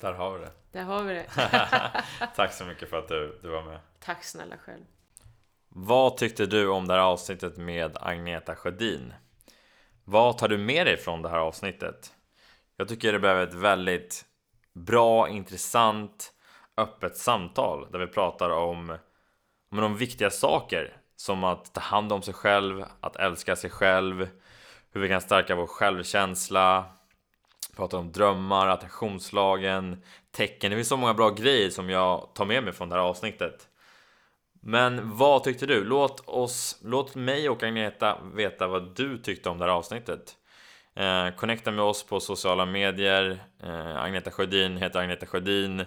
Där 0.00 0.12
har 0.12 0.38
vi 0.38 0.44
det. 0.44 0.52
Där 0.72 0.82
har 0.82 1.04
vi 1.04 1.14
det. 1.14 1.26
Tack 2.36 2.52
så 2.52 2.64
mycket 2.64 2.90
för 2.90 2.98
att 2.98 3.08
du, 3.08 3.38
du 3.42 3.48
var 3.48 3.62
med. 3.62 3.80
Tack 3.98 4.24
snälla 4.24 4.58
själv. 4.58 4.84
Vad 5.74 6.16
tyckte 6.16 6.46
du 6.46 6.68
om 6.68 6.88
det 6.88 6.94
här 6.94 7.00
avsnittet 7.00 7.56
med 7.56 7.96
Agneta 8.00 8.56
Sjödin? 8.56 9.14
Vad 10.04 10.38
tar 10.38 10.48
du 10.48 10.58
med 10.58 10.86
dig 10.86 10.96
från 10.96 11.22
det 11.22 11.28
här 11.28 11.38
avsnittet? 11.38 12.12
Jag 12.76 12.88
tycker 12.88 13.12
det 13.12 13.18
blev 13.18 13.40
ett 13.40 13.54
väldigt 13.54 14.24
bra, 14.72 15.28
intressant, 15.28 16.32
öppet 16.76 17.16
samtal 17.16 17.90
där 17.92 17.98
vi 17.98 18.06
pratar 18.06 18.50
om, 18.50 18.98
om 19.70 19.78
de 19.78 19.96
viktiga 19.96 20.30
saker 20.30 20.96
som 21.16 21.44
att 21.44 21.74
ta 21.74 21.80
hand 21.80 22.12
om 22.12 22.22
sig 22.22 22.34
själv, 22.34 22.84
att 23.00 23.16
älska 23.16 23.56
sig 23.56 23.70
själv, 23.70 24.28
hur 24.92 25.00
vi 25.00 25.08
kan 25.08 25.20
stärka 25.20 25.54
vår 25.54 25.66
självkänsla, 25.66 26.84
pratar 27.76 27.98
om 27.98 28.12
drömmar, 28.12 28.66
attraktionslagen, 28.66 30.02
tecken. 30.30 30.70
Det 30.70 30.76
finns 30.76 30.88
så 30.88 30.96
många 30.96 31.14
bra 31.14 31.30
grejer 31.30 31.70
som 31.70 31.90
jag 31.90 32.34
tar 32.34 32.44
med 32.44 32.64
mig 32.64 32.72
från 32.72 32.88
det 32.88 32.94
här 32.94 33.02
avsnittet. 33.02 33.69
Men 34.60 35.16
vad 35.16 35.44
tyckte 35.44 35.66
du? 35.66 35.84
Låt 35.84 36.28
oss, 36.28 36.78
låt 36.82 37.14
mig 37.14 37.48
och 37.48 37.62
Agneta 37.62 38.18
veta 38.34 38.66
vad 38.66 38.96
du 38.96 39.18
tyckte 39.18 39.48
om 39.48 39.58
det 39.58 39.64
här 39.64 39.72
avsnittet. 39.72 40.36
Eh, 40.94 41.30
connecta 41.36 41.70
med 41.70 41.84
oss 41.84 42.06
på 42.06 42.20
sociala 42.20 42.66
medier. 42.66 43.44
Eh, 43.62 43.96
Agneta 43.96 44.30
Sjödin 44.30 44.76
heter 44.76 45.00
Agneta 45.00 45.26
Sjödin 45.26 45.84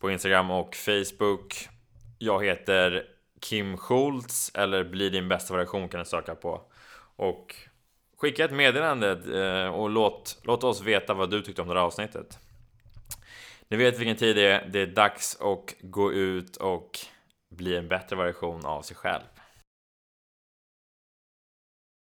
på 0.00 0.10
Instagram 0.10 0.50
och 0.50 0.76
Facebook. 0.76 1.68
Jag 2.18 2.44
heter 2.44 3.04
Kim 3.40 3.76
Schultz 3.76 4.50
eller 4.54 4.84
Bli 4.84 5.08
din 5.08 5.28
bästa 5.28 5.56
version 5.56 5.88
kan 5.88 6.00
du 6.00 6.06
söka 6.06 6.34
på. 6.34 6.60
Och 7.16 7.54
skicka 8.20 8.44
ett 8.44 8.52
meddelande 8.52 9.10
eh, 9.42 9.74
och 9.74 9.90
låt, 9.90 10.38
låt 10.42 10.64
oss 10.64 10.82
veta 10.82 11.14
vad 11.14 11.30
du 11.30 11.42
tyckte 11.42 11.62
om 11.62 11.68
det 11.68 11.74
här 11.74 11.80
avsnittet. 11.80 12.38
Ni 13.68 13.76
vet 13.76 13.98
vilken 13.98 14.16
tid 14.16 14.36
det 14.36 14.46
är. 14.46 14.68
Det 14.72 14.80
är 14.80 14.86
dags 14.86 15.40
att 15.40 15.74
gå 15.80 16.12
ut 16.12 16.56
och 16.56 16.98
bli 17.48 17.76
en 17.76 17.88
bättre 17.88 18.16
version 18.16 18.66
av 18.66 18.82
sig 18.82 18.96
själv. 18.96 19.22